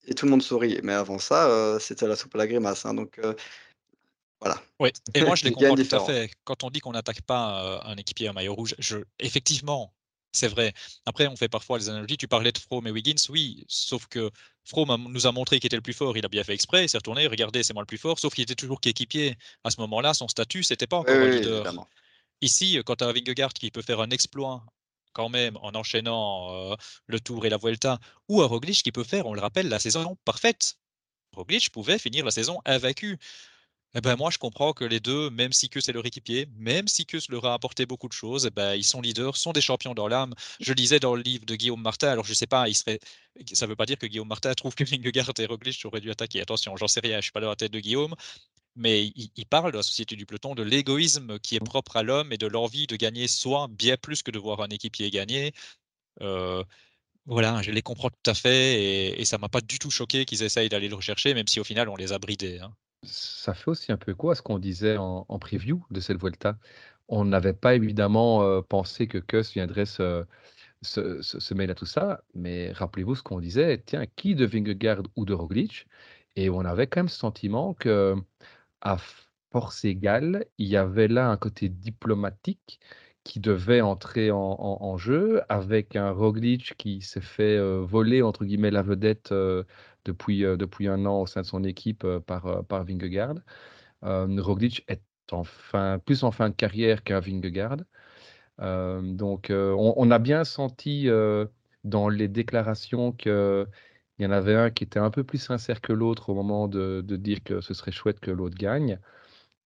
et 0.08 0.14
tout 0.14 0.26
le 0.26 0.32
monde 0.32 0.44
sourit. 0.44 0.80
Mais 0.84 0.94
avant 0.94 1.20
ça, 1.20 1.78
c'était 1.80 2.08
la 2.08 2.16
soupe 2.16 2.36
à 2.36 2.40
la 2.40 2.48
grimace, 2.48 2.86
hein, 2.86 2.94
donc 2.94 3.20
voilà. 4.42 4.62
Oui 4.80 4.90
et 5.14 5.22
moi 5.22 5.36
je 5.36 5.44
les 5.46 5.52
comprends 5.52 5.76
tout 5.76 5.96
à 5.96 6.06
fait. 6.06 6.32
Quand 6.44 6.64
on 6.64 6.70
dit 6.70 6.80
qu'on 6.80 6.94
n'attaque 6.94 7.22
pas, 7.22 7.82
un 7.86 7.96
équipier 7.98 8.28
à 8.30 8.34
maillot 8.34 8.56
rouge, 8.56 8.76
je 8.80 8.98
effectivement, 9.20 9.94
c'est 10.32 10.48
vrai. 10.48 10.74
Après 11.06 11.28
on 11.28 11.36
fait 11.36 11.50
parfois 11.50 11.78
les 11.78 11.90
analogies, 11.90 12.18
tu 12.18 12.28
parlais 12.28 12.52
de 12.52 12.58
Froome 12.58 12.88
et 12.88 12.92
Wiggins, 12.92 13.22
oui, 13.30 13.66
sauf 13.68 14.08
que 14.08 14.32
Froome 14.64 14.92
a 14.92 14.98
nous 14.98 15.28
a 15.28 15.32
montré 15.32 15.60
qu'il 15.60 15.68
était 15.68 15.76
le 15.76 15.82
plus 15.82 15.94
fort, 15.94 16.16
il 16.18 16.26
a 16.26 16.30
bien 16.30 16.44
fait 16.44 16.54
exprès, 16.54 16.86
il 16.86 16.90
s'est 16.90 16.98
retourné: 16.98 17.28
«Regardez, 17.28 17.64
c'est 17.64 17.74
moi 17.74 17.82
le 17.82 17.88
plus 17.88 17.98
fort», 17.98 18.20
sauf 18.20 18.34
qu'il 18.34 18.44
était 18.44 18.56
toujours 18.56 18.80
qu'équipier. 18.80 19.36
À 19.64 19.72
ce 19.72 19.82
moment-là, 19.82 20.14
son 20.14 20.28
statut, 20.28 20.64
c'était 20.64 20.88
pas 20.88 20.98
encore 20.98 21.16
oui, 21.16 21.32
leader. 21.32 21.56
évidemment. 21.56 21.88
Ici, 22.42 22.80
quand 22.86 22.98
tu 22.98 23.04
as 23.04 23.12
Vingegaard 23.12 23.52
qui 23.52 23.72
peut 23.72 23.82
faire 23.82 24.00
un 24.00 24.12
exploit 24.12 24.64
quand 25.14 25.30
même 25.30 25.58
en 25.58 25.74
enchaînant, 25.76 26.74
heu, 26.74 26.76
le 27.08 27.20
Tour 27.20 27.46
et 27.46 27.50
la 27.50 27.58
Vuelta 27.58 28.00
ou 28.28 28.42
un 28.42 28.46
Roglic 28.46 28.84
qui 28.84 28.92
peut 28.92 29.04
faire, 29.04 29.26
on 29.28 29.34
le 29.34 29.42
rappelle, 29.42 29.70
la 29.70 29.80
saison 29.80 30.18
parfaite. 30.26 30.78
Roglic 31.34 31.72
pouvait 31.72 32.00
finir 32.00 32.26
la 32.26 32.32
saison 32.32 32.60
invaincu. 32.66 33.18
Et 33.96 34.02
ben, 34.02 34.16
moi, 34.16 34.30
je 34.30 34.38
comprends 34.38 34.74
que 34.74 34.86
les 34.86 35.00
2, 35.00 35.32
même 35.32 35.52
si 35.52 35.68
que 35.68 35.82
c'est 35.82 35.92
leur 35.94 36.06
équipier, 36.06 36.48
même 36.58 36.88
si 36.88 37.06
que 37.08 37.18
leur 37.30 37.46
a 37.46 37.56
apporté 37.56 37.88
beaucoup 37.88 38.08
de 38.08 38.14
choses, 38.14 38.46
et 38.46 38.52
ben, 38.52 38.76
ils 38.76 38.84
sont 38.84 39.02
leaders, 39.02 39.36
sont 39.36 39.52
des 39.52 39.62
champions 39.62 39.96
dans 39.96 40.08
l'âme. 40.08 40.36
Je 40.60 40.74
lisais 40.74 41.00
dans 41.00 41.16
le 41.16 41.24
livre 41.24 41.46
de 41.46 41.56
Guillaume 41.56 41.82
Martin, 41.82 42.10
alors 42.10 42.26
je 42.26 42.34
sais 42.36 42.46
pas, 42.48 42.70
il 42.70 42.76
serait 42.76 43.00
ça 43.54 43.66
veut 43.66 43.76
pas 43.76 43.86
dire 43.88 43.98
que 43.98 44.06
Guillaume 44.06 44.28
Martin 44.28 44.54
trouve 44.54 44.76
que 44.76 44.84
Vingegaard 44.84 45.32
et 45.40 45.46
Roglic 45.46 45.84
auraient 45.86 46.02
dû 46.02 46.12
attaquer. 46.12 46.42
Attention, 46.42 46.76
j'en 46.78 46.88
sais 46.88 47.00
rien, 47.00 47.18
je 47.18 47.24
suis 47.24 47.32
pas 47.32 47.42
dans 47.42 47.50
la 47.50 47.56
tête 47.56 47.72
de 47.72 47.80
Guillaume, 47.80 48.16
mais 48.80 49.06
il 49.16 49.32
il 49.38 49.48
parle 49.48 49.72
de 49.74 49.78
la 49.78 49.84
société 49.84 50.16
du 50.18 50.26
peloton, 50.28 50.56
de 50.56 50.64
l'égoïsme 50.64 51.40
qui 51.40 51.56
est 51.58 51.60
Mmh. 51.60 51.70
propre 51.74 51.98
à 51.98 52.04
l'homme 52.04 52.34
et 52.34 52.38
de 52.40 52.48
l'envie 52.48 52.88
de 52.88 52.96
gagner 52.98 53.28
soi, 53.30 53.68
bien 53.70 53.98
plus 53.98 54.24
que 54.24 54.32
de 54.32 54.40
voir 54.40 54.62
un 54.62 54.70
équipier 54.70 55.12
gagner. 55.12 55.54
Heu, 56.22 56.64
voilà, 57.28 57.62
je 57.64 57.72
les 57.72 57.82
comprends 57.84 58.10
tout 58.12 58.32
à 58.32 58.36
fait 58.36 58.82
et 58.84 59.22
et 59.22 59.26
ça 59.26 59.38
m'a 59.40 59.50
pas 59.50 59.62
du 59.62 59.80
tout 59.80 59.92
choqué 59.92 60.26
qu'ils 60.26 60.44
essayent 60.44 60.70
d'aller 60.70 60.90
le 60.90 60.96
rechercher, 60.96 61.34
même 61.36 61.48
si 61.50 61.60
au 61.62 61.66
final 61.66 61.90
on 61.90 61.96
les 61.98 62.14
a 62.14 62.20
bridés, 62.20 62.60
hein. 62.60 62.74
Ça 63.04 63.54
fait 63.54 63.70
aussi 63.70 63.92
un 63.94 63.98
peu 63.98 64.14
quoi 64.14 64.36
ce 64.36 64.42
qu'on 64.42 64.60
disait 64.60 64.98
en 64.98 65.26
en 65.30 65.40
preview 65.40 65.86
de 65.90 66.00
cette 66.02 66.20
Vuelta? 66.20 66.58
On 67.08 67.24
n'avait 67.26 67.54
pas 67.54 67.76
évidemment, 67.76 68.44
heu, 68.44 68.62
pensé 68.62 69.08
que 69.08 69.18
Kuss 69.18 69.54
viendrait 69.54 69.86
se 69.86 70.26
se 70.84 71.22
se 71.22 71.40
se 71.40 71.54
mêler 71.56 71.72
à 71.74 71.76
tout 71.76 71.86
ça, 71.88 72.24
mais 72.36 72.72
rappelez-vous 72.74 73.16
ce 73.16 73.24
qu'on 73.24 73.40
disait: 73.42 73.84
«Tiens, 73.86 74.06
qui 74.18 74.36
de 74.36 74.46
Vingegaard 74.46 75.04
ou 75.18 75.26
de 75.26 75.34
Roglic?» 75.34 75.88
et 76.38 76.50
on 76.50 76.62
avait 76.66 76.88
quand 76.88 77.02
même 77.02 77.10
ce 77.10 77.20
sentiment 77.20 77.74
qu'à 78.82 78.98
force 79.52 79.86
égale, 79.86 80.46
il 80.58 80.68
y 80.68 80.78
avait 80.78 81.08
là 81.08 81.30
un 81.30 81.38
côté 81.38 81.70
diplomatique 81.70 82.80
qui 83.24 83.40
devait 83.40 83.82
entrer 83.82 84.32
en 84.32 84.98
jeu 84.98 85.42
avec 85.50 85.96
un 85.96 86.12
Roglic 86.12 86.76
qui 86.78 87.02
s'est 87.02 87.22
fait, 87.22 87.60
«voler» 87.82 88.22
entre 88.22 88.46
guillemets 88.46 88.72
la 88.72 88.82
vedette, 88.82 89.34
depuis, 90.06 90.42
depuis 90.42 90.88
1 90.88 91.06
an 91.06 91.22
au 91.22 91.28
sein 91.28 91.42
de 91.42 91.46
son 91.46 91.64
équipe, 91.64 92.06
par, 92.26 92.66
par 92.66 92.84
Vingegaard. 92.86 93.36
Roglic 94.02 94.84
est 94.88 95.04
en 95.32 95.44
fin 95.44 96.00
plus 96.00 96.24
en 96.24 96.32
fin 96.32 96.50
de 96.50 96.56
carrière 96.56 97.04
qu'un 97.04 97.20
Vingegaard. 97.20 97.78
Donc, 98.60 99.52
on 99.52 100.12
a 100.12 100.20
bien 100.20 100.44
senti, 100.44 101.08
dans 101.84 102.10
les 102.10 102.28
déclarations 102.28 103.12
qu'il 104.20 104.26
y 104.26 104.30
en 104.30 104.32
avait 104.32 104.56
un 104.56 104.70
qui 104.70 104.84
était 104.84 105.00
un 105.00 105.12
peu 105.12 105.24
plus 105.24 105.38
sincère 105.40 105.82
que 105.82 105.94
l'autre 105.94 106.30
au 106.30 106.36
moment 106.36 106.68
de 106.68 107.02
de 107.06 107.16
dire 107.16 107.42
que 107.44 107.62
ce 107.62 107.74
serait 107.74 107.92
chouette 107.94 108.20
que 108.20 108.32
l'autre 108.32 108.58
gagne. 108.58 109.00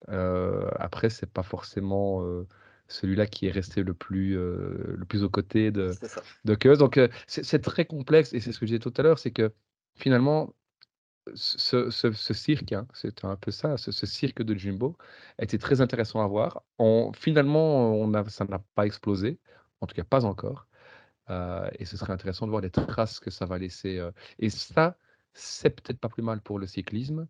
Heu, 0.10 0.68
après 0.80 1.10
c'est 1.10 1.32
pas 1.32 1.44
forcément, 1.44 2.24
heu, 2.26 2.48
celui-là 2.90 3.28
qui 3.28 3.48
est 3.48 3.52
resté 3.52 3.84
le 3.84 3.94
plus, 3.96 4.36
heu, 4.38 4.96
le 4.98 5.06
plus 5.06 5.24
aux 5.24 5.30
côtés 5.30 5.72
de 5.72 5.98
de 6.46 6.56
Kuss. 6.56 6.78
Donc, 6.80 6.98
heu, 6.98 7.10
c'est 7.28 7.62
très 7.64 7.86
complexe 7.86 8.34
et 8.34 8.40
c'est 8.42 8.52
ce 8.54 8.60
que 8.60 8.66
je 8.68 8.72
disais 8.74 8.80
tout 8.80 8.94
à 8.98 9.04
l'heure, 9.04 9.20
c'est 9.20 9.32
que 9.32 9.54
finalement 9.96 10.56
ce 11.36 11.90
ce 11.92 12.12
ce 12.12 12.34
cirque, 12.34 12.74
hein, 12.74 12.88
c'est 12.94 13.24
un 13.26 13.36
peu 13.38 13.52
ça, 13.52 13.78
ce 13.78 13.92
ce 13.92 14.06
cirque 14.06 14.44
de 14.44 14.56
Jumbo 14.56 14.98
était 15.40 15.58
très 15.60 15.82
intéressant 15.82 16.22
à 16.24 16.28
voir. 16.28 16.64
On 16.80 17.14
finalement, 17.14 17.94
on 17.96 18.14
a 18.14 18.28
ça 18.30 18.46
n'a 18.46 18.60
pas 18.76 18.86
explosé, 18.86 19.40
en 19.82 19.88
tout 19.88 19.96
cas 19.96 20.04
pas 20.06 20.26
encore, 20.26 20.68
et 21.30 21.86
ce 21.86 21.98
serait 21.98 22.14
intéressant 22.14 22.46
de 22.46 22.52
voir 22.52 22.62
les 22.62 22.70
traces 22.72 23.20
que 23.20 23.30
ça 23.32 23.46
va 23.46 23.58
laisser, 23.58 23.98
heu 24.00 24.12
et 24.40 24.50
ça, 24.50 24.98
c'est 25.34 25.70
peut-être 25.72 26.00
pas 26.00 26.10
plus 26.10 26.24
mal 26.24 26.42
pour 26.42 26.60
le 26.60 26.68
cyclisme, 26.68 27.28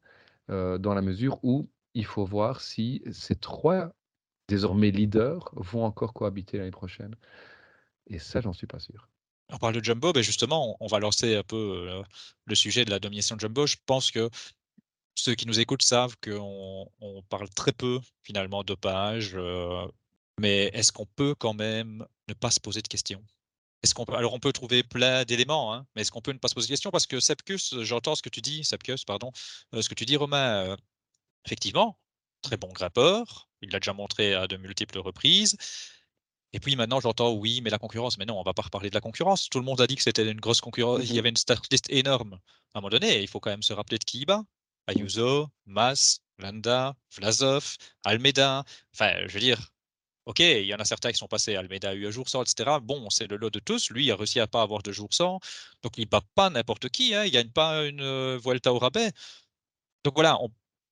heu, 0.50 0.80
dans 0.80 0.94
la 0.96 1.02
mesure 1.02 1.40
où 1.44 1.70
il 1.96 2.06
faut 2.06 2.26
voir 2.26 2.62
si 2.62 3.04
ces 3.12 3.36
3 3.36 3.94
désormais 4.50 4.92
leaders 4.92 5.50
vont 5.56 5.86
encore 5.86 6.14
cohabiter 6.14 6.58
l'année 6.58 6.72
prochaine 6.72 7.16
et 8.08 8.20
ça, 8.20 8.42
j'en 8.42 8.54
suis 8.54 8.68
pas 8.68 8.80
sûr. 8.80 9.10
On 9.50 9.58
parle 9.58 9.76
de 9.76 9.84
Jumbo, 9.84 10.14
beh, 10.14 10.24
justement, 10.24 10.78
on 10.80 10.88
va 10.88 11.00
lancer 11.00 11.36
un 11.36 11.44
peu, 11.44 12.04
le 12.46 12.56
sujet 12.56 12.86
de 12.86 12.90
la 12.90 13.00
domination 13.00 13.36
de 13.36 13.42
Jumbo. 13.42 13.68
Je 13.68 13.76
pense 13.86 14.12
que 14.12 14.30
ceux 15.16 15.36
qui 15.36 15.48
nous 15.48 15.60
écoutent 15.60 15.84
savent 15.84 16.16
qu'on 16.24 16.88
on 17.02 17.22
parle 17.24 17.50
très 17.50 17.72
peu 17.74 18.00
finalement 18.24 18.64
dopage, 18.64 19.36
heu, 19.36 19.88
mais 20.40 20.72
est-ce 20.74 20.92
qu'on 20.92 21.06
peut 21.06 21.36
quand 21.36 21.54
même 21.54 22.06
ne 22.30 22.34
pas 22.34 22.52
se 22.52 22.60
poser 22.60 22.82
de 22.82 22.88
questions? 22.88 23.24
Est-ce 23.84 23.94
qu'on 23.94 24.06
peut 24.06 24.16
alors 24.16 24.34
on 24.34 24.40
peut 24.40 24.54
trouver 24.54 24.84
plein 24.84 25.26
d'éléments, 25.26 25.74
hein, 25.74 25.86
mais 25.96 26.02
est-ce 26.02 26.12
qu'on 26.12 26.22
peut 26.22 26.32
ne 26.32 26.38
pas 26.38 26.48
se 26.48 26.56
poser 26.56 26.68
de 26.68 26.72
questions? 26.74 26.92
Parce 26.92 27.06
que 27.08 27.20
Sepkus, 27.20 27.76
j'entends 27.82 28.16
ce 28.16 28.22
que 28.22 28.30
tu 28.30 28.42
dis, 28.42 28.64
Sepkus, 28.64 29.04
pardon, 29.06 29.32
heu, 29.76 29.82
ce 29.82 29.90
que 29.90 29.96
tu 29.96 30.06
dis 30.06 30.16
Romain, 30.16 30.74
heu, 30.74 30.78
effectivement, 31.46 32.00
très 32.42 32.58
bon 32.58 32.70
grimpeur, 32.74 33.50
il 33.62 33.72
l'a 33.72 33.80
déjà 33.80 33.94
montré 33.94 34.34
à 34.36 34.48
de 34.48 34.58
multiples 34.58 35.00
reprises. 35.00 35.58
Et 36.54 36.60
puis 36.60 36.76
maintenant 36.76 37.00
j'entends: 37.02 37.34
«Oui, 37.34 37.62
mais 37.62 37.70
la 37.70 37.80
concurrence», 37.80 38.18
mais 38.18 38.26
non, 38.26 38.40
on 38.40 38.44
va 38.44 38.54
pas 38.54 38.62
reparler 38.64 38.90
de 38.90 38.96
la 38.96 39.02
concurrence. 39.02 39.50
Tout 39.50 39.60
le 39.60 39.66
monde 39.66 39.82
a 39.82 39.88
dit 39.88 39.96
que 39.96 40.04
c'était 40.04 40.30
une 40.30 40.40
grosse 40.40 40.62
concurrence 40.62 41.02
il 41.10 41.16
y 41.16 41.20
Mmh 41.20 41.20
avait 41.20 41.30
une 41.30 41.36
start 41.38 41.66
list 41.72 41.90
énorme. 41.90 42.40
À 42.74 42.80
un 42.80 42.82
moment 42.82 42.90
donné, 42.90 43.22
il 43.22 43.28
faut 43.28 43.40
quand 43.40 43.50
même 43.50 43.64
se 43.64 43.74
rappeler 43.74 43.98
de 43.98 44.04
qui 44.06 44.20
il 44.20 44.26
bat. 44.26 44.44
Ayuso, 44.88 45.50
Mas, 45.66 46.20
Landa, 46.40 46.96
Vlasov, 47.18 47.76
Almeida. 48.04 48.64
Enfin, 48.94 49.14
je 49.28 49.34
veux 49.34 49.40
dire, 49.40 49.73
OK, 50.28 50.40
il 50.40 50.66
y 50.66 50.74
en 50.74 50.78
a 50.78 50.86
certains 50.86 51.12
qui 51.12 51.18
sont 51.18 51.28
passés. 51.28 51.56
Almeida 51.56 51.90
a 51.90 51.94
eu 51.96 52.08
un 52.08 52.12
jour 52.12 52.30
sans 52.30 52.44
et 52.44 52.46
cetera. 52.48 52.80
Bon, 52.80 53.10
c'est 53.10 53.28
le 53.30 53.36
lot 53.36 53.50
de 53.50 53.60
tous. 53.60 53.90
Lui 53.92 54.10
a 54.10 54.16
réussi 54.16 54.40
à 54.40 54.48
pas 54.48 54.62
avoir 54.62 54.82
de 54.82 54.92
jour 54.92 55.10
sans, 55.14 55.40
donc 55.82 55.98
il 55.98 56.06
bat 56.08 56.22
pas 56.36 56.50
n'importe 56.50 56.88
qui, 56.90 57.14
hein. 57.14 57.26
Il 57.26 57.32
gagne 57.32 57.50
pas 57.50 57.84
une, 57.86 58.02
heu, 58.02 58.38
Vuelta 58.38 58.74
au 58.74 58.80
rabais. 58.80 59.12
Donc 60.06 60.16
voilà, 60.16 60.38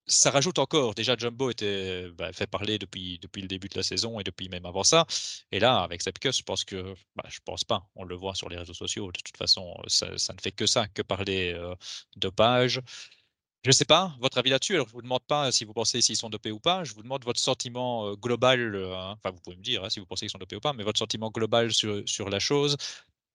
ça 0.08 0.32
rajoute 0.32 0.60
encore. 0.60 0.96
Déjà, 0.96 1.16
Jumbo 1.18 1.50
était, 1.52 2.10
bah, 2.12 2.34
fait 2.34 2.48
parler 2.48 2.80
depuis 2.80 3.20
depuis 3.20 3.42
le 3.44 3.48
début 3.50 3.70
de 3.70 3.78
la 3.78 3.84
saison 3.84 4.20
et 4.20 4.24
depuis 4.26 4.50
même 4.50 4.66
avant 4.66 4.84
ça. 4.84 5.06
Et 5.52 5.60
là, 5.60 5.82
avec 5.84 6.02
Sepkus, 6.04 6.38
je 6.38 6.44
pense 6.44 6.66
que, 6.66 6.96
bah, 7.16 7.24
je 7.30 7.40
pense 7.46 7.64
pas, 7.66 7.84
on 7.96 8.06
le 8.06 8.16
voit 8.16 8.36
sur 8.36 8.50
les 8.50 8.58
réseaux 8.58 8.74
sociaux. 8.76 9.08
De 9.12 9.20
toute 9.22 9.38
façon, 9.38 9.76
ça 9.88 10.08
ne 10.12 10.42
fait 10.42 10.52
que 10.54 10.68
ça, 10.68 10.88
que 10.90 11.02
parler, 11.04 11.54
heu, 11.56 11.76
dopage. 12.18 12.82
Je 13.64 13.72
sais 13.72 13.86
pas, 13.86 14.16
votre 14.20 14.38
avis 14.40 14.50
là-dessus? 14.50 14.74
Alors, 14.76 14.88
je 14.88 14.94
vous 14.94 15.02
demande 15.04 15.24
pas 15.28 15.52
si 15.52 15.66
vous 15.66 15.74
pensez 15.74 16.02
s'ils 16.02 16.18
sont 16.18 16.30
dopés 16.30 16.52
ou 16.52 16.60
pas. 16.60 16.84
Je 16.84 16.94
vous 16.94 17.04
demande 17.04 17.24
votre 17.24 17.40
sentiment, 17.40 18.08
heu, 18.10 18.16
global, 18.16 18.60
heu, 18.76 18.94
hein, 18.96 19.16
enfin, 19.18 19.32
vous 19.32 19.40
pouvez 19.42 19.56
me 19.56 19.62
dire, 19.62 19.84
hein, 19.84 19.90
si 19.90 20.00
vous 20.00 20.06
pensez 20.08 20.22
qu'ils 20.26 20.32
sont 20.32 20.40
dopés 20.40 20.56
ou 20.56 20.60
pas, 20.60 20.74
mais 20.74 20.84
votre 20.84 20.98
sentiment 21.00 21.30
global 21.30 21.72
sur 21.72 22.02
sur 22.08 22.30
la 22.30 22.40
chose. 22.40 22.76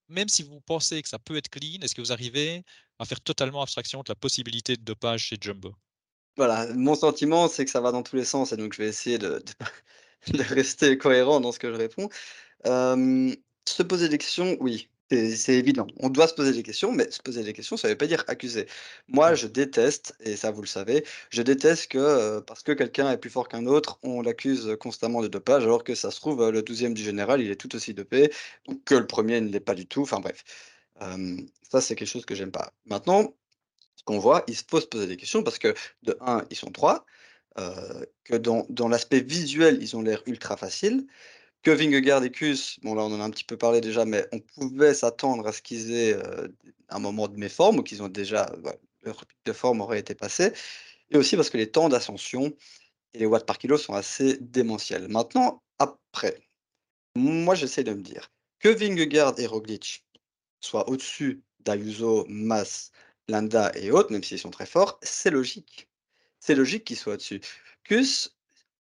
Même 0.09 0.29
si 0.29 0.43
vous 0.43 0.61
pensez 0.61 1.03
que 1.03 1.09
ça 1.09 1.19
peut 1.21 1.37
être 1.37 1.49
clean, 1.51 1.81
est-ce 1.83 1.95
que 1.95 2.01
vous 2.03 2.13
arrivez 2.13 2.65
à 2.99 3.05
faire 3.07 3.21
totalement 3.21 3.63
abstraction 3.63 4.01
de 4.01 4.11
la 4.11 4.17
possibilité 4.17 4.77
de 4.77 4.83
dopage 4.85 5.25
chez 5.27 5.37
Jumbo? 5.41 5.75
Voilà, 6.37 6.67
mon 6.75 6.95
sentiment, 6.95 7.49
c'est 7.49 7.65
que 7.65 7.71
ça 7.71 7.81
va 7.81 7.93
dans 7.93 8.03
tous 8.03 8.17
les 8.17 8.25
sens 8.25 8.53
et 8.53 8.57
donc 8.59 8.75
je 8.75 8.83
vais 8.83 8.89
essayer 8.89 9.19
de 9.19 9.43
de 10.29 10.43
rester 10.55 10.99
cohérent 10.99 11.41
dans 11.41 11.53
ce 11.53 11.59
que 11.59 11.71
je 11.73 11.77
réponds. 11.77 12.09
Hem, 12.65 13.35
se 13.69 13.83
poser 13.85 14.09
des 14.11 14.19
questions, 14.19 14.57
oui, 14.61 14.91
c'est 15.11 15.55
évident. 15.55 15.87
On 15.99 16.09
doit 16.09 16.27
se 16.29 16.35
poser 16.35 16.53
des 16.53 16.63
questions, 16.63 16.93
mais 16.93 17.11
se 17.11 17.21
poser 17.23 17.43
des 17.45 17.53
questions, 17.53 17.77
ça 17.77 17.89
ne 17.89 17.93
veut 17.93 17.99
pas 17.99 18.07
dire 18.07 18.25
accuser. 18.29 18.67
Moi, 19.09 19.31
Ouais. 19.31 19.37
je 19.37 19.47
déteste, 19.47 20.15
et 20.21 20.37
ça 20.37 20.51
vous 20.51 20.63
le 20.63 20.67
savez, 20.67 21.05
je 21.31 21.43
déteste 21.43 21.89
que, 21.93 22.41
parce 22.41 22.63
que 22.63 22.73
quelqu'un 22.73 23.11
est 23.13 23.19
plus 23.19 23.31
fort 23.31 23.49
qu'un 23.49 23.67
autre, 23.67 23.99
on 24.03 24.21
l'accuse 24.23 24.77
constamment 24.81 25.23
de 25.23 25.29
dopage, 25.29 25.63
alors 25.65 25.85
que 25.85 25.95
ça 25.95 26.11
se 26.11 26.19
trouve, 26.21 26.51
le 26.51 26.63
12 26.63 26.95
du 26.95 27.03
général, 27.05 27.41
il 27.41 27.51
est 27.51 27.57
tout 27.57 27.75
aussi 27.77 27.95
dopé, 27.95 28.33
ou 28.69 28.75
que 28.85 28.95
le 28.97 29.07
premier 29.07 29.41
ne 29.41 29.49
l'est 29.51 29.61
pas 29.61 29.75
du 29.75 29.87
tout, 29.87 30.03
enfin 30.03 30.21
bref. 30.21 30.45
Ça, 31.71 31.81
c'est 31.81 31.97
quelque 31.97 32.09
chose 32.09 32.27
que 32.27 32.35
j'aime 32.35 32.53
pas. 32.53 32.73
Maintenant, 32.87 33.35
ce 33.97 34.05
qu'on 34.05 34.19
voit, 34.19 34.45
il 34.49 34.57
faut 34.57 34.81
se 34.81 34.87
poser 34.87 35.07
des 35.09 35.17
questions 35.17 35.43
parce 35.45 35.59
que 35.59 35.75
de 36.03 36.17
un, 36.21 36.45
ils 36.51 36.57
sont 36.57 36.71
3, 36.73 37.07
heu, 37.59 38.07
que 38.25 38.37
dans 38.37 38.67
dans 38.71 38.89
l'aspect 38.89 39.21
visuel, 39.21 39.79
ils 39.83 39.97
ont 39.97 40.03
l'air 40.03 40.23
ultra 40.27 40.57
faciles 40.57 41.07
que 41.67 41.73
Vingegaard 41.73 42.23
et 42.23 42.31
Kuss, 42.31 42.79
bon 42.83 42.95
là 42.95 43.03
on 43.03 43.13
en 43.13 43.21
a 43.21 43.25
un 43.25 43.31
petit 43.31 43.43
peu 43.43 43.57
parlé 43.57 43.81
déjà, 43.81 44.05
mais 44.05 44.25
on 44.31 44.39
pouvait 44.39 44.95
s'attendre 44.95 45.49
à 45.49 45.53
ce 45.53 45.61
qu'ils 45.61 45.93
aient 45.93 46.17
un 46.89 47.01
moment 47.01 47.27
de 47.27 47.37
méforme 47.37 47.81
ou 47.81 47.83
qu'ils 47.83 48.05
ont 48.05 48.09
déjà, 48.09 48.49
leur 49.03 49.27
pic 49.27 49.37
de 49.45 49.53
forme 49.53 49.81
aurait 49.81 49.99
été 49.99 50.15
passé. 50.15 50.53
Et 51.11 51.17
aussi 51.17 51.35
parce 51.35 51.51
que 51.51 51.57
les 51.57 51.69
temps 51.69 51.89
d'ascension 51.89 52.53
et 53.15 53.19
les 53.19 53.27
watts 53.27 53.47
par 53.47 53.59
kilo 53.59 53.79
sont 53.79 53.95
assez 53.95 54.39
démentiels. 54.41 55.09
Maintenant, 55.09 55.61
après, 55.81 56.41
moi 57.17 57.57
j'essaie 57.57 57.83
de 57.83 57.95
me 57.95 58.01
dire 58.01 58.31
que 58.61 58.69
Vingegaard 58.69 59.35
et 59.41 59.47
Roglic 59.47 60.07
soient 60.61 60.89
au-dessus 60.89 61.43
d'Ayuso, 61.59 62.27
Mas, 62.29 62.93
Landa 63.29 63.73
et 63.75 63.91
autres, 63.91 64.13
même 64.13 64.23
s'ils 64.23 64.39
sont 64.39 64.51
très 64.51 64.67
forts, 64.67 65.01
c'est 65.03 65.31
logique. 65.31 65.89
C'est 66.39 66.55
logique 66.55 66.85
qu'ils 66.85 66.97
soient 66.97 67.15
au-dessus. 67.15 67.41
Kuss, 67.83 68.36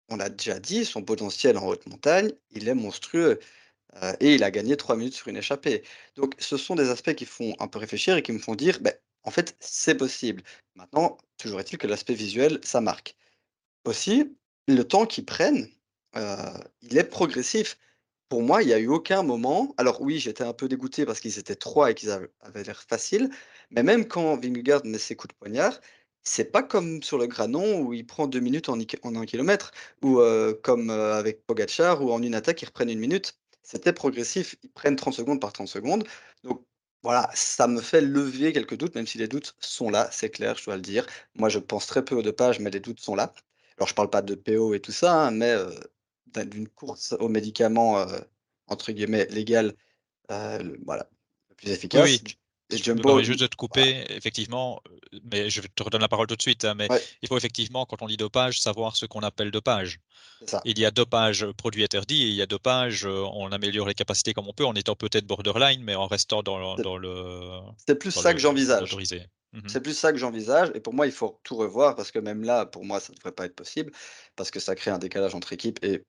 on 0.10 0.18
l'a 0.18 0.30
déjà 0.30 0.60
dit, 0.60 0.86
son 0.86 1.04
potentiel 1.04 1.58
en 1.58 1.68
haute 1.68 1.86
montagne, 1.88 2.32
il 2.52 2.68
est 2.68 2.76
monstrueux. 2.76 3.40
et 4.20 4.36
il 4.36 4.44
a 4.44 4.52
gagné 4.52 4.76
3 4.78 4.96
minutes 4.98 5.14
sur 5.16 5.28
une 5.30 5.38
échappée. 5.38 5.84
Donc, 6.16 6.36
ce 6.40 6.58
sont 6.58 6.76
des 6.76 6.90
aspects 6.90 7.14
qui 7.14 7.26
font 7.26 7.56
un 7.60 7.68
peu 7.68 7.80
réfléchir 7.80 8.18
et 8.18 8.22
qui 8.22 8.32
me 8.32 8.40
font 8.40 8.56
dire, 8.56 8.80
ben, 8.82 8.94
en 9.24 9.32
fait, 9.32 9.56
c'est 9.60 9.96
possible. 9.96 10.44
Maintenant, 10.76 11.18
toujours 11.38 11.60
est-il 11.60 11.78
que 11.78 11.88
l'aspect 11.88 12.14
visuel, 12.14 12.60
ça 12.64 12.82
marque. 12.82 13.16
Aussi, 13.86 14.36
le 14.68 14.84
temps 14.84 15.06
qu'ils 15.06 15.26
prennent, 15.26 15.70
il 16.82 16.98
est 16.98 17.04
progressif. 17.06 17.78
Pour 18.30 18.42
moi, 18.42 18.64
il 18.64 18.68
n'y 18.68 18.74
a 18.74 18.80
eu 18.80 18.88
aucun 18.88 19.24
moment. 19.24 19.74
Alors, 19.78 20.02
oui, 20.02 20.20
j'étais 20.20 20.44
un 20.44 20.54
peu 20.54 20.68
dégoûté 20.68 21.06
parce 21.06 21.20
qu'ils 21.20 21.40
étaient 21.40 21.56
trois 21.56 21.92
et 21.92 21.96
qu'ils 21.96 22.12
avaient 22.12 22.64
l'air 22.64 22.84
faciles. 22.84 23.30
Mais 23.72 23.84
même 23.84 24.08
quand 24.08 24.38
Vingegaard 24.38 24.86
met 24.86 24.98
ses 24.98 25.16
coups 25.16 25.34
de 25.34 25.38
poignard, 25.38 25.80
c'est 26.26 26.52
pas 26.52 26.64
comme 26.64 27.02
sur 27.04 27.18
le 27.18 27.28
Granon 27.28 27.80
où 27.82 27.94
il 27.94 28.06
prend 28.06 28.28
deux 28.28 28.42
minutes 28.42 28.68
en, 28.70 28.78
en 29.04 29.16
un 29.16 29.26
kilomètre, 29.26 29.72
ou 30.02 30.20
comme 30.64 30.90
avec 30.90 31.46
Pogachar 31.46 32.04
où 32.04 32.12
en 32.12 32.22
une 32.22 32.36
attaque 32.36 32.62
ils 32.62 32.66
reprennent 32.66 32.90
une 32.90 33.00
minute. 33.00 33.40
C'était 33.64 33.94
progressif, 33.94 34.56
ils 34.64 34.70
prennent 34.70 34.96
30 34.96 35.14
secondes 35.14 35.40
par 35.42 35.54
30 35.54 35.68
secondes. 35.68 36.08
Donc 36.44 36.66
voilà, 37.02 37.30
ça 37.34 37.68
me 37.68 37.82
fait 37.82 38.02
lever 38.02 38.54
quelques 38.54 38.78
doutes, 38.78 38.96
même 38.96 39.08
si 39.08 39.18
les 39.18 39.28
doutes 39.28 39.56
sont 39.60 39.90
là, 39.90 40.10
c'est 40.12 40.30
clair, 40.30 40.56
je 40.58 40.66
dois 40.66 40.76
le 40.76 40.82
dire. 40.82 41.06
Moi, 41.36 41.50
je 41.50 41.60
pense 41.60 41.88
très 41.88 42.04
peu 42.04 42.16
aux 42.16 42.22
dopage, 42.22 42.60
mais 42.60 42.70
les 42.70 42.80
doutes 42.80 43.00
sont 43.00 43.16
là. 43.16 43.34
Alors, 43.78 43.88
je 43.88 43.94
parle 43.94 44.10
pas 44.10 44.22
de 44.22 44.36
PO 44.36 44.74
et 44.74 44.80
tout 44.80 44.92
ça, 44.92 45.28
hein, 45.28 45.32
mais 45.32 45.56
d'une 46.46 46.68
course 46.68 47.14
aux 47.20 47.30
médicaments 47.30 48.06
entre 48.68 48.92
guillemets 48.92 49.26
légal, 49.28 49.76
voilà, 50.30 51.08
le 51.50 51.56
plus 51.56 51.70
efficace. 51.70 52.04
Oui, 52.04 52.22
je 52.72 52.78
Jumbo, 52.78 53.22
juste 53.22 53.40
de 53.40 53.48
te 53.48 53.56
couper, 53.56 54.06
effectivement, 54.10 54.82
mais 55.32 55.50
je 55.50 55.62
te 55.62 55.84
redonne 55.84 56.02
la 56.02 56.08
parole 56.08 56.28
tout 56.28 56.36
de 56.36 56.42
suite, 56.42 56.66
hein, 56.66 56.74
mais 56.76 56.88
il 57.22 57.28
faut 57.28 57.38
effectivement, 57.38 57.86
quand 57.86 58.02
on 58.02 58.08
dit 58.08 58.18
dopage, 58.18 58.60
savoir 58.60 58.96
ce 58.96 59.06
qu'on 59.06 59.22
appelle 59.22 59.52
dopage. 59.52 60.00
Il 60.66 60.80
y 60.80 60.86
a 60.86 60.92
dopage 60.92 61.46
produit 61.58 61.84
interdit 61.84 62.24
et 62.24 62.28
il 62.28 62.36
y 62.36 62.42
a 62.42 62.46
dopage, 62.46 63.06
on 63.06 63.52
améliore 63.52 63.88
les 63.88 63.94
capacités 63.94 64.34
comme 64.34 64.48
on 64.48 64.54
peut 64.54 64.66
en 64.66 64.74
étant 64.74 64.96
peut-être 64.96 65.26
borderline, 65.26 65.84
mais 65.84 65.96
en 65.96 66.08
restant 66.08 66.44
dans, 66.44 66.76
dans 66.76 66.98
le. 66.98 67.60
C'est 67.88 67.96
plus 67.96 68.12
ça 68.12 68.34
que 68.34 68.40
j'envisage. 68.40 68.96
Mmh 69.54 69.62
c'est 69.68 69.80
plus 69.80 69.98
ça 69.98 70.12
que 70.12 70.18
j'envisage. 70.18 70.70
Et 70.76 70.82
pour 70.82 70.94
moi, 70.94 71.06
il 71.06 71.14
faut 71.14 71.40
tout 71.44 71.56
revoir 71.56 71.96
parce 71.96 72.12
que 72.12 72.20
même 72.20 72.44
là, 72.44 72.66
pour 72.66 72.84
moi, 72.84 73.00
ça 73.00 73.14
ne 73.14 73.18
devrait 73.18 73.32
pas 73.32 73.46
être 73.46 73.56
possible 73.56 73.94
parce 74.36 74.52
que 74.52 74.60
ça 74.60 74.76
crée 74.76 74.92
un 74.92 74.98
décalage 74.98 75.34
entre 75.34 75.54
équipes 75.54 75.80
et 75.82 76.04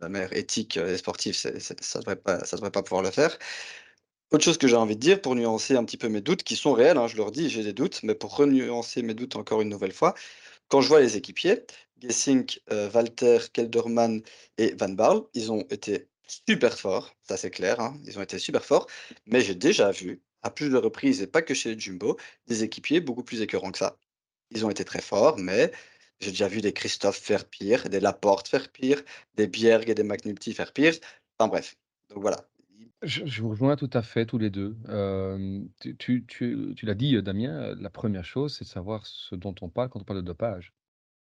la 0.00 0.08
mère 0.08 0.32
éthique 0.32 0.78
et 0.78 0.96
sportive, 0.96 1.36
ça 1.36 1.50
ne 1.50 2.00
devrait, 2.00 2.18
devrait 2.52 2.70
pas 2.70 2.82
pouvoir 2.82 3.02
le 3.02 3.10
faire. 3.10 3.36
Autre 4.32 4.44
chose 4.44 4.58
que 4.58 4.68
j'ai 4.68 4.76
envie 4.76 4.94
de 4.96 5.00
dire 5.00 5.20
pour 5.20 5.34
nuancer 5.34 5.76
un 5.76 5.84
petit 5.84 5.96
peu 5.96 6.08
mes 6.08 6.20
doutes, 6.20 6.42
qui 6.44 6.54
sont 6.56 6.72
réels, 6.72 6.98
hein, 6.98 7.06
je 7.08 7.16
leur 7.16 7.30
dis, 7.32 7.48
j'ai 7.50 7.62
des 7.64 7.72
doutes, 7.72 8.00
mais 8.04 8.14
pour 8.14 8.36
renuancer 8.36 9.02
mes 9.02 9.14
doutes 9.14 9.36
encore 9.36 9.60
une 9.60 9.68
nouvelle 9.68 9.92
fois, 9.92 10.14
quand 10.68 10.82
je 10.82 10.88
vois 10.88 11.00
les 11.00 11.16
équipiers, 11.16 11.64
Gessink, 12.02 12.60
euh, 12.72 12.90
Walter, 12.92 13.38
Kelderman 13.54 14.22
et 14.58 14.74
Van 14.74 14.90
Baal, 14.90 15.22
ils 15.34 15.52
ont 15.52 15.62
été 15.70 16.08
super 16.28 16.78
forts, 16.78 17.14
ça 17.28 17.36
c'est 17.38 17.50
clair, 17.52 17.80
hein, 17.80 17.98
ils 18.06 18.18
ont 18.18 18.22
été 18.22 18.38
super 18.40 18.64
forts, 18.66 18.88
mais 19.26 19.40
j'ai 19.42 19.54
déjà 19.56 19.92
vu, 19.92 20.22
à 20.42 20.50
plus 20.50 20.70
de 20.70 20.76
reprises, 20.78 21.22
et 21.22 21.28
pas 21.28 21.42
que 21.42 21.54
chez 21.54 21.74
les 21.74 21.80
Jumbo, 21.80 22.18
des 22.48 22.64
équipiers 22.64 23.00
beaucoup 23.00 23.24
plus 23.24 23.42
écœurants 23.42 23.72
que 23.72 23.78
ça. 23.78 23.98
Ils 24.52 24.66
ont 24.66 24.70
été 24.70 24.84
très 24.84 25.02
forts, 25.02 25.38
mais 25.38 25.72
j'ai 26.20 26.32
déjà 26.32 26.48
vu 26.48 26.60
des 26.62 26.74
Christophe 26.74 27.18
faire 27.18 27.46
pire, 27.48 27.88
des 27.90 28.00
Laporte 28.00 28.48
faire 28.48 28.70
pire, 28.72 29.02
des 29.36 29.46
Bierg 29.48 29.88
et 29.90 29.94
des 29.96 30.04
McNulty 30.04 30.54
faire 30.54 30.72
pire. 30.74 30.94
Enfin 31.38 31.48
bref, 31.48 31.76
donc 32.10 32.20
voilà. 32.22 32.49
Je, 33.02 33.40
vous 33.40 33.50
rejoins 33.50 33.76
tout 33.76 33.90
à 33.94 34.02
fait 34.02 34.26
tous 34.26 34.38
les 34.38 34.50
deux. 34.50 34.76
tu, 35.98 36.26
l'as 36.82 36.94
dit, 36.94 37.22
Damien, 37.22 37.74
la 37.76 37.90
première 37.90 38.24
chose, 38.24 38.54
c'est 38.54 38.64
de 38.64 38.68
savoir 38.68 39.06
ce 39.06 39.34
dont 39.34 39.54
on 39.62 39.68
parle 39.68 39.88
quand 39.88 40.00
on 40.00 40.04
parle 40.04 40.20
de 40.20 40.26
dopage. 40.26 40.74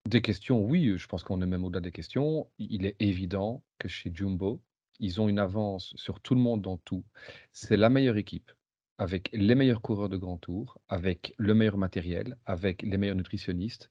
Des 0.09 0.21
questions, 0.21 0.63
oui, 0.65 0.99
je 0.99 1.07
pense 1.07 1.23
qu'on 1.23 1.41
est 1.41 1.47
même 1.47 1.65
au-delà 1.65 1.81
des 1.81 1.93
questions. 1.93 2.49
Il 2.59 2.85
est 2.87 2.97
évident 3.01 3.63
que 3.79 3.89
chez 3.89 4.11
Jumbo, 4.13 4.61
ils 4.99 5.21
ont 5.21 5.29
une 5.29 5.39
avance 5.39 5.95
sur 5.97 6.21
tout 6.21 6.35
le 6.35 6.41
monde 6.41 6.61
dans 6.61 6.77
tout. 6.77 7.05
C'est 7.53 7.77
la 7.77 7.89
meilleure 7.89 8.17
équipe, 8.17 8.53
avec 8.99 9.31
les 9.33 9.55
meilleurs 9.55 9.81
coureurs 9.81 10.09
de 10.09 10.17
grand 10.17 10.39
tour, 10.39 10.79
avec 10.89 11.35
le 11.39 11.55
meilleur 11.55 11.79
matériel, 11.79 12.37
avec 12.45 12.83
les 12.83 12.99
meilleurs 12.99 13.17
nutritionnistes. 13.17 13.91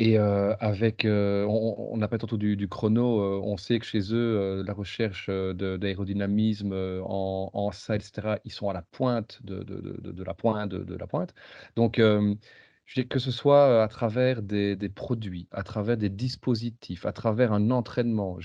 Et 0.00 0.18
avec, 0.18 1.04
on 1.06 1.96
n'a 1.96 2.08
pas 2.08 2.18
tant 2.18 2.36
du 2.36 2.56
du 2.56 2.68
chrono, 2.68 3.40
on 3.44 3.56
sait 3.56 3.78
que 3.78 3.86
chez 3.86 4.12
eux, 4.12 4.62
la 4.66 4.72
recherche, 4.72 5.30
d'aérodynamisme, 5.30 6.72
en 7.04 7.50
en 7.52 7.70
ça 7.70 7.94
et 7.94 8.00
cetera, 8.00 8.40
ils 8.44 8.50
sont 8.50 8.68
à 8.68 8.72
la 8.72 8.82
pointe 8.82 9.40
de 9.44 9.62
de 9.62 9.80
de 9.80 10.10
de 10.12 10.24
la 10.24 10.34
pointe 10.34 10.70
de 10.70 10.94
la 10.96 11.06
pointe. 11.06 11.32
Donc, 11.76 11.98
je 11.98 13.00
dis 13.00 13.06
que 13.08 13.20
ce 13.20 13.30
soit, 13.30 13.84
à 13.84 13.88
travers 13.88 14.42
des 14.42 14.74
des 14.74 14.88
produits, 14.88 15.48
à 15.52 15.62
travers 15.62 15.96
des 15.96 16.10
dispositifs, 16.10 17.06
à 17.06 17.12
travers 17.12 17.52
un 17.52 17.70
entraînement, 17.70 18.38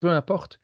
peu 0.00 0.10
importe, 0.10 0.60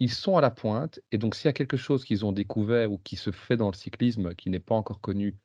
ils 0.00 0.10
sont 0.12 0.36
à 0.36 0.40
la 0.42 0.50
pointe 0.52 1.00
et 1.12 1.18
donc 1.18 1.34
s'il 1.36 1.46
y 1.46 1.50
a 1.50 1.52
quelque 1.54 1.76
chose 1.78 2.04
qu'ils 2.04 2.24
ont 2.26 2.32
découvert 2.32 2.92
ou 2.92 2.98
qui 2.98 3.16
se 3.16 3.32
fait 3.32 3.56
dans 3.56 3.68
le 3.70 3.76
cyclisme 3.76 4.34
qui 4.36 4.50
n'est 4.50 4.60
pas 4.60 4.74
encore 4.76 5.00
connu 5.00 5.38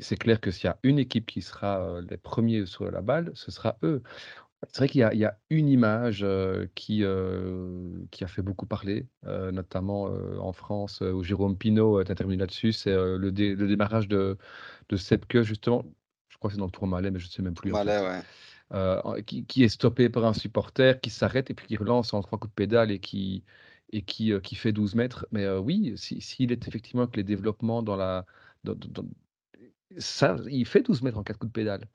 c'est 0.00 0.16
clair 0.16 0.40
que 0.40 0.50
s'il 0.50 0.66
y 0.66 0.68
a 0.68 0.78
une 0.82 0.98
équipe 0.98 1.26
qui 1.26 1.42
sera 1.42 2.00
les 2.08 2.16
premiers 2.16 2.66
sur 2.66 2.90
la 2.90 3.00
balle, 3.00 3.30
ce 3.34 3.50
sera 3.50 3.76
eux. 3.82 4.02
C'est 4.68 4.78
vrai 4.78 4.88
qu'il 4.88 5.00
y, 5.00 5.24
a 5.24 5.38
une 5.48 5.68
image 5.68 6.26
qui, 6.74 7.02
qui 8.10 8.24
a 8.24 8.26
fait 8.26 8.42
beaucoup 8.42 8.66
parler, 8.66 9.06
notamment 9.24 10.10
en 10.38 10.52
France, 10.52 11.00
où 11.00 11.22
Jérôme 11.22 11.56
Pinault 11.56 12.00
est 12.00 12.10
intervenu 12.10 12.36
là-dessus. 12.36 12.72
C'est 12.72 12.94
le, 12.94 13.30
démarrage 13.32 14.06
de, 14.06 14.36
de 14.90 14.96
Sepke, 14.96 15.40
justement. 15.42 15.86
Je 16.28 16.36
crois 16.36 16.50
que 16.50 16.54
c'est 16.54 16.60
dans 16.60 16.66
le 16.66 16.72
Tour 16.72 16.86
Malais, 16.86 17.10
mais 17.10 17.18
je 17.18 17.26
ne 17.26 17.30
sais 17.30 17.42
même 17.42 17.54
plus. 17.54 17.72
Malais, 17.72 18.22
ouais. 18.70 19.22
qui, 19.22 19.64
est 19.64 19.70
stoppé 19.70 20.10
par 20.10 20.26
un 20.26 20.34
supporter, 20.34 21.00
qui 21.00 21.08
s'arrête 21.08 21.50
et 21.50 21.54
puis 21.54 21.66
qui 21.66 21.78
relance 21.78 22.12
en 22.12 22.20
trois 22.20 22.38
coups 22.38 22.52
de 22.52 22.54
pédale 22.54 22.90
et 22.90 22.98
qui, 22.98 23.44
et 23.92 24.02
qui, 24.02 24.38
qui 24.42 24.56
fait 24.56 24.72
12 24.72 24.94
mètres. 24.94 25.26
Mais 25.32 25.48
oui, 25.48 25.94
s'il 25.96 26.52
est 26.52 26.68
effectivement 26.68 27.06
que 27.06 27.16
les 27.16 27.24
développements 27.24 27.82
dans 27.82 27.96
la, 27.96 28.26
ça, 29.98 30.36
il 30.48 30.66
fait 30.66 30.82
12 30.82 31.02
mètres 31.02 31.18
en 31.18 31.22
4 31.22 31.38
coups 31.38 31.52
de 31.52 31.60
pédale. 31.60 31.88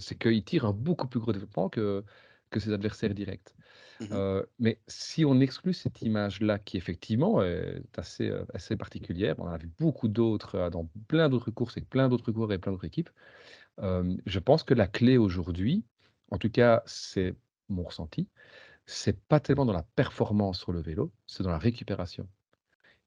c'est 0.00 0.18
qu'il 0.18 0.44
tire 0.44 0.64
un 0.64 0.72
beaucoup 0.72 1.06
plus 1.08 1.20
gros 1.20 1.32
développement 1.32 1.68
que, 1.68 2.04
que 2.50 2.60
ses 2.60 2.72
adversaires 2.72 3.14
directs. 3.14 3.54
Mmh 4.00 4.40
mais 4.58 4.80
si 4.88 5.26
on 5.26 5.40
exclut 5.40 5.74
cette 5.74 6.00
image-là, 6.00 6.58
qui 6.58 6.78
effectivement 6.78 7.42
est 7.42 7.82
assez, 7.98 8.32
assez 8.54 8.74
particulière, 8.74 9.34
on 9.38 9.44
en 9.44 9.52
a 9.52 9.58
vu 9.58 9.70
beaucoup 9.78 10.08
d'autres 10.08 10.70
dans 10.70 10.86
plein 11.06 11.28
d'autres 11.28 11.50
courses 11.50 11.76
et 11.76 11.82
plein 11.82 12.08
d'autres 12.08 12.32
coureurs 12.32 12.52
et 12.52 12.58
plein 12.58 12.72
d'autres 12.72 12.86
équipes. 12.86 13.10
je 13.78 14.38
pense 14.38 14.62
que 14.62 14.74
la 14.74 14.86
clé 14.86 15.18
aujourd'hui, 15.18 15.84
en 16.30 16.38
tout 16.38 16.50
cas, 16.50 16.82
c'est 16.86 17.34
mon 17.68 17.84
ressenti, 17.84 18.28
c'est 18.86 19.20
pas 19.20 19.40
tellement 19.40 19.66
dans 19.66 19.72
la 19.72 19.82
performance 19.82 20.58
sur 20.60 20.72
le 20.72 20.80
vélo, 20.80 21.12
c'est 21.26 21.42
dans 21.42 21.50
la 21.50 21.58
récupération. 21.58 22.28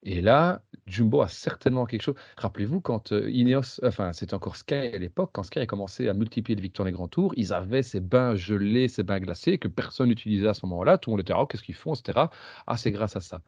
Et 0.05 0.21
là, 0.21 0.61
Jumbo 0.85 1.21
a 1.21 1.29
certainement 1.29 1.85
quelque 1.85 2.01
chose. 2.01 2.15
Rappelez-vous, 2.37 2.81
quand 2.81 3.11
Ineos, 3.11 3.79
enfin, 3.83 4.11
c'était 4.13 4.33
encore 4.33 4.57
Sky 4.57 4.75
à 4.75 4.97
l'époque, 4.97 5.31
quand 5.33 5.43
Sky 5.43 5.59
a 5.59 5.65
commencé 5.65 6.09
à 6.09 6.13
multiplier 6.13 6.55
les 6.55 6.61
victoires 6.61 6.85
des 6.85 6.91
grands 6.91 7.07
tours, 7.07 7.33
ils 7.37 7.53
avaient 7.53 7.83
ces 7.83 8.01
bains 8.01 8.35
gelés, 8.35 8.89
ces 8.89 9.03
bains 9.03 9.19
glacés 9.19 9.57
que 9.57 9.69
personne 9.69 10.09
n'utilisait 10.09 10.47
à 10.47 10.53
ce 10.53 10.65
moment-là. 10.65 10.97
Tout 10.97 11.09
le 11.09 11.13
monde 11.13 11.21
était, 11.21 11.33
oh, 11.35 11.45
qu'est-ce 11.47 11.63
qu'ils 11.63 11.75
font, 11.75 11.93
etc. 11.93 12.27
Ah, 12.67 12.77
c'est 12.77 12.91
grâce 12.91 13.15
à 13.15 13.21
ça. 13.21 13.41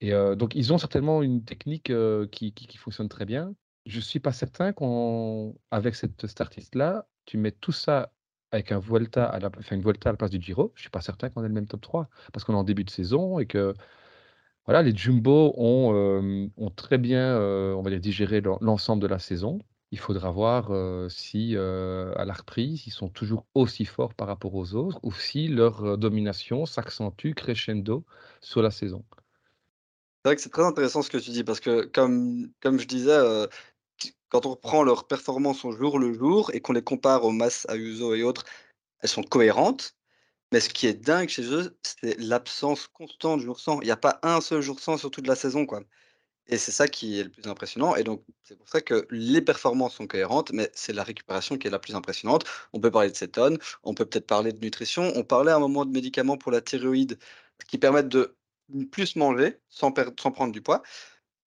Et 0.00 0.12
donc, 0.36 0.54
ils 0.56 0.72
ont 0.72 0.78
certainement 0.78 1.22
une 1.22 1.44
technique 1.44 1.92
qui, 2.32 2.52
qui, 2.52 2.76
fonctionne 2.76 3.08
très 3.08 3.24
bien. 3.24 3.54
Je 3.86 3.98
ne 3.98 4.02
suis 4.02 4.20
pas 4.20 4.32
certain 4.32 4.72
qu'avec 4.72 5.94
cette 5.94 6.26
startiste-là, 6.26 7.06
tu 7.24 7.38
mets 7.38 7.52
tout 7.52 7.72
ça 7.72 8.12
avec 8.52 8.72
un 8.72 8.78
Vuelta 8.78 9.24
à 9.26 9.38
la, 9.40 9.50
enfin, 9.58 9.76
une 9.76 9.82
Vuelta 9.82 10.10
à 10.10 10.12
la 10.12 10.16
place 10.16 10.30
du 10.30 10.40
Giro. 10.40 10.72
Je 10.74 10.80
ne 10.80 10.82
suis 10.82 10.90
pas 10.90 11.00
certain 11.00 11.30
qu'on 11.30 11.42
ait 11.44 11.48
le 11.48 11.54
même 11.54 11.66
top 11.66 11.80
3 11.80 12.08
parce 12.32 12.44
qu'on 12.44 12.52
est 12.54 12.56
en 12.56 12.64
début 12.64 12.84
de 12.84 12.90
saison 12.90 13.38
et 13.38 13.46
que 13.46 13.74
voilà, 14.66 14.82
les 14.82 14.94
Jumbo 14.94 15.54
ont, 15.56 16.50
ont 16.56 16.70
très 16.70 16.98
bien, 16.98 17.36
on 17.38 17.82
va 17.82 17.90
dire, 17.90 18.00
digéré 18.00 18.40
l'ensemble 18.60 19.02
de 19.02 19.08
la 19.08 19.18
saison. 19.18 19.58
Il 19.90 19.98
faudra 19.98 20.30
voir, 20.30 20.70
si, 21.10 21.56
à 21.56 22.24
la 22.24 22.32
reprise, 22.32 22.86
ils 22.86 22.92
sont 22.92 23.08
toujours 23.08 23.44
aussi 23.54 23.84
forts 23.84 24.14
par 24.14 24.28
rapport 24.28 24.54
aux 24.54 24.74
autres 24.74 25.00
ou 25.02 25.12
si 25.12 25.48
leur, 25.48 25.98
domination 25.98 26.64
s'accentue 26.64 27.32
crescendo 27.34 28.04
sur 28.40 28.62
la 28.62 28.70
saison. 28.70 29.04
C'est 30.24 30.28
vrai 30.28 30.36
que 30.36 30.42
c'est 30.42 30.50
très 30.50 30.64
intéressant 30.64 31.02
ce 31.02 31.10
que 31.10 31.18
tu 31.18 31.30
dis 31.30 31.42
parce 31.42 31.58
que 31.58 31.84
comme 31.86 32.48
comme 32.60 32.78
je 32.78 32.86
disais, 32.86 33.18
quand 34.32 34.46
on 34.46 34.50
reprend 34.50 34.82
leurs 34.82 35.06
performances 35.06 35.64
au 35.64 35.72
jour 35.72 35.98
le 35.98 36.14
jour 36.14 36.50
et 36.54 36.60
qu'on 36.60 36.72
les 36.72 36.82
compare 36.82 37.24
aux 37.24 37.32
masses 37.32 37.66
Ayuso 37.68 38.14
et 38.14 38.22
autres, 38.22 38.44
elles 39.00 39.08
sont 39.10 39.22
cohérentes. 39.22 39.94
Mais 40.52 40.60
ce 40.60 40.68
qui 40.68 40.86
est 40.86 40.94
dingue 40.94 41.28
chez 41.28 41.44
eux, 41.52 41.76
c'est 41.82 42.18
l'absence 42.20 42.86
constante 42.88 43.40
de 43.40 43.46
jour 43.46 43.58
sans. 43.58 43.80
Il 43.80 43.88
y 43.88 43.90
a 43.90 43.96
pas 43.96 44.20
un 44.22 44.40
seul 44.40 44.60
jour 44.60 44.78
sans 44.80 44.98
sur 44.98 45.10
toute 45.10 45.26
la 45.26 45.34
saison, 45.34 45.66
quoi. 45.66 45.82
Et 46.48 46.58
c'est 46.58 46.72
ça 46.72 46.88
qui 46.88 47.20
est 47.20 47.24
le 47.24 47.30
plus 47.30 47.46
impressionnant 47.48 47.94
et 47.96 48.04
donc 48.04 48.24
c'est 48.42 48.56
pour 48.58 48.68
ça 48.68 48.80
que 48.80 49.06
les 49.10 49.40
performances 49.42 49.94
sont 49.94 50.06
cohérentes, 50.08 50.52
mais 50.52 50.70
c'est 50.74 50.92
la 50.92 51.04
récupération 51.04 51.56
qui 51.58 51.68
est 51.68 51.70
la 51.70 51.78
plus 51.78 51.94
impressionnante. 51.94 52.44
On 52.72 52.80
peut 52.80 52.90
parler 52.90 53.10
de 53.10 53.16
cétone, 53.16 53.58
on 53.84 53.94
peut 53.94 54.06
peut-être 54.06 54.26
parler 54.26 54.52
de 54.52 54.60
nutrition. 54.60 55.12
On 55.16 55.24
parlait 55.24 55.52
à 55.52 55.56
un 55.56 55.60
moment 55.60 55.84
de 55.86 55.92
médicaments 55.92 56.36
pour 56.36 56.52
la 56.52 56.60
thyroïde 56.60 57.18
qui 57.68 57.78
permettent 57.78 58.08
de 58.08 58.36
plus 58.90 59.16
manger 59.16 59.58
sans 59.68 59.94
sans 60.20 60.32
prendre 60.32 60.52
du 60.52 60.62
poids 60.62 60.82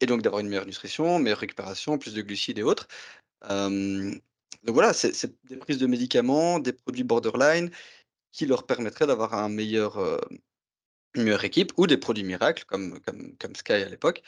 et 0.01 0.05
donc 0.05 0.21
d'avoir 0.21 0.41
une 0.41 0.49
meilleure 0.49 0.65
nutrition, 0.65 1.19
meilleure 1.19 1.39
récupération, 1.39 1.97
plus 1.97 2.13
de 2.13 2.21
glucides 2.21 2.59
et 2.59 2.63
autres. 2.63 2.87
Donc 4.63 4.73
voilà, 4.73 4.93
c'est 4.93 5.35
des 5.45 5.57
prises 5.57 5.77
de 5.77 5.87
médicaments, 5.87 6.59
des 6.59 6.73
produits 6.73 7.03
borderline 7.03 7.69
qui 8.35 8.45
leur 8.45 8.65
permettraient 8.65 9.07
d'avoir 9.07 9.33
un 9.33 9.49
meilleur, 9.49 9.97
une 11.15 11.23
meilleure 11.23 11.43
équipe 11.45 11.71
ou 11.77 11.87
des 11.87 11.97
produits 11.97 12.23
miracles 12.23 12.65
comme 12.65 12.99
comme 13.01 13.35
comme 13.37 13.55
Sky 13.55 13.73
à 13.73 13.89
l'époque. 13.89 14.21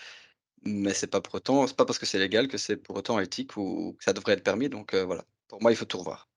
Mais 0.65 0.93
c'est 0.93 1.08
pas 1.08 1.22
pas 1.22 1.86
parce 1.86 2.00
que 2.00 2.06
c'est 2.06 2.20
légal 2.20 2.48
que 2.48 2.58
c'est 2.58 2.78
pour 2.78 2.96
autant 2.98 3.20
éthique 3.20 3.58
ou 3.58 3.96
que 3.98 4.04
ça 4.04 4.13
devrait 4.13 4.34
être 4.34 4.43
permis 4.43 4.70
donc 4.70 4.96
voilà. 4.96 5.24
Pour 5.48 5.62
moi, 5.62 5.72
il 5.72 5.76
faut 5.78 5.86
tout 5.86 6.00
revoir. 6.00 6.28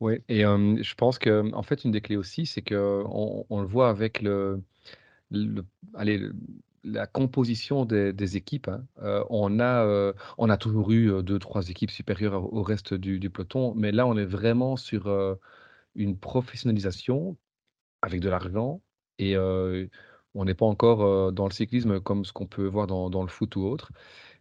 Ouais 0.00 0.22
et 0.28 0.42
je 0.42 0.94
pense 0.94 1.18
que, 1.18 1.52
en 1.54 1.62
fait, 1.62 1.84
une 1.84 1.90
des 1.90 2.00
clés 2.00 2.16
aussi, 2.16 2.46
c'est 2.46 2.62
qu'on 2.62 3.46
on 3.50 3.60
le 3.60 3.66
voit 3.66 3.88
avec 3.88 4.22
le 4.22 4.62
le 5.30 5.64
allez, 5.94 6.18
le 6.18 6.34
la 6.84 7.06
composition 7.06 7.84
des 7.84 8.12
des 8.12 8.36
équipes, 8.36 8.68
hein. 8.68 8.84
On 9.30 9.60
a, 9.60 10.12
on 10.38 10.48
a 10.50 10.56
toujours 10.56 10.92
eu, 10.92 11.10
heu, 11.10 11.22
2-3 11.22 11.68
équipes 11.68 11.90
supérieures 11.90 12.52
au 12.54 12.62
reste 12.62 12.94
du 12.94 13.30
peloton, 13.30 13.74
mais 13.74 13.92
là, 13.92 14.06
on 14.06 14.16
est 14.16 14.24
vraiment 14.24 14.76
sur, 14.76 15.08
une 15.98 16.16
professionnalisation 16.16 17.36
avec 18.00 18.20
de 18.20 18.30
l'argent 18.30 18.80
et 19.18 19.36
on 19.36 20.44
n'est 20.44 20.54
pas 20.54 20.66
encore, 20.66 21.32
dans 21.32 21.46
le 21.46 21.52
cyclisme 21.52 22.00
comme 22.00 22.24
ce 22.24 22.32
qu'on 22.32 22.46
peut 22.46 22.66
voir 22.66 22.86
dans 22.86 23.22
le 23.22 23.28
foot 23.28 23.56
ou 23.56 23.62
autre, 23.62 23.90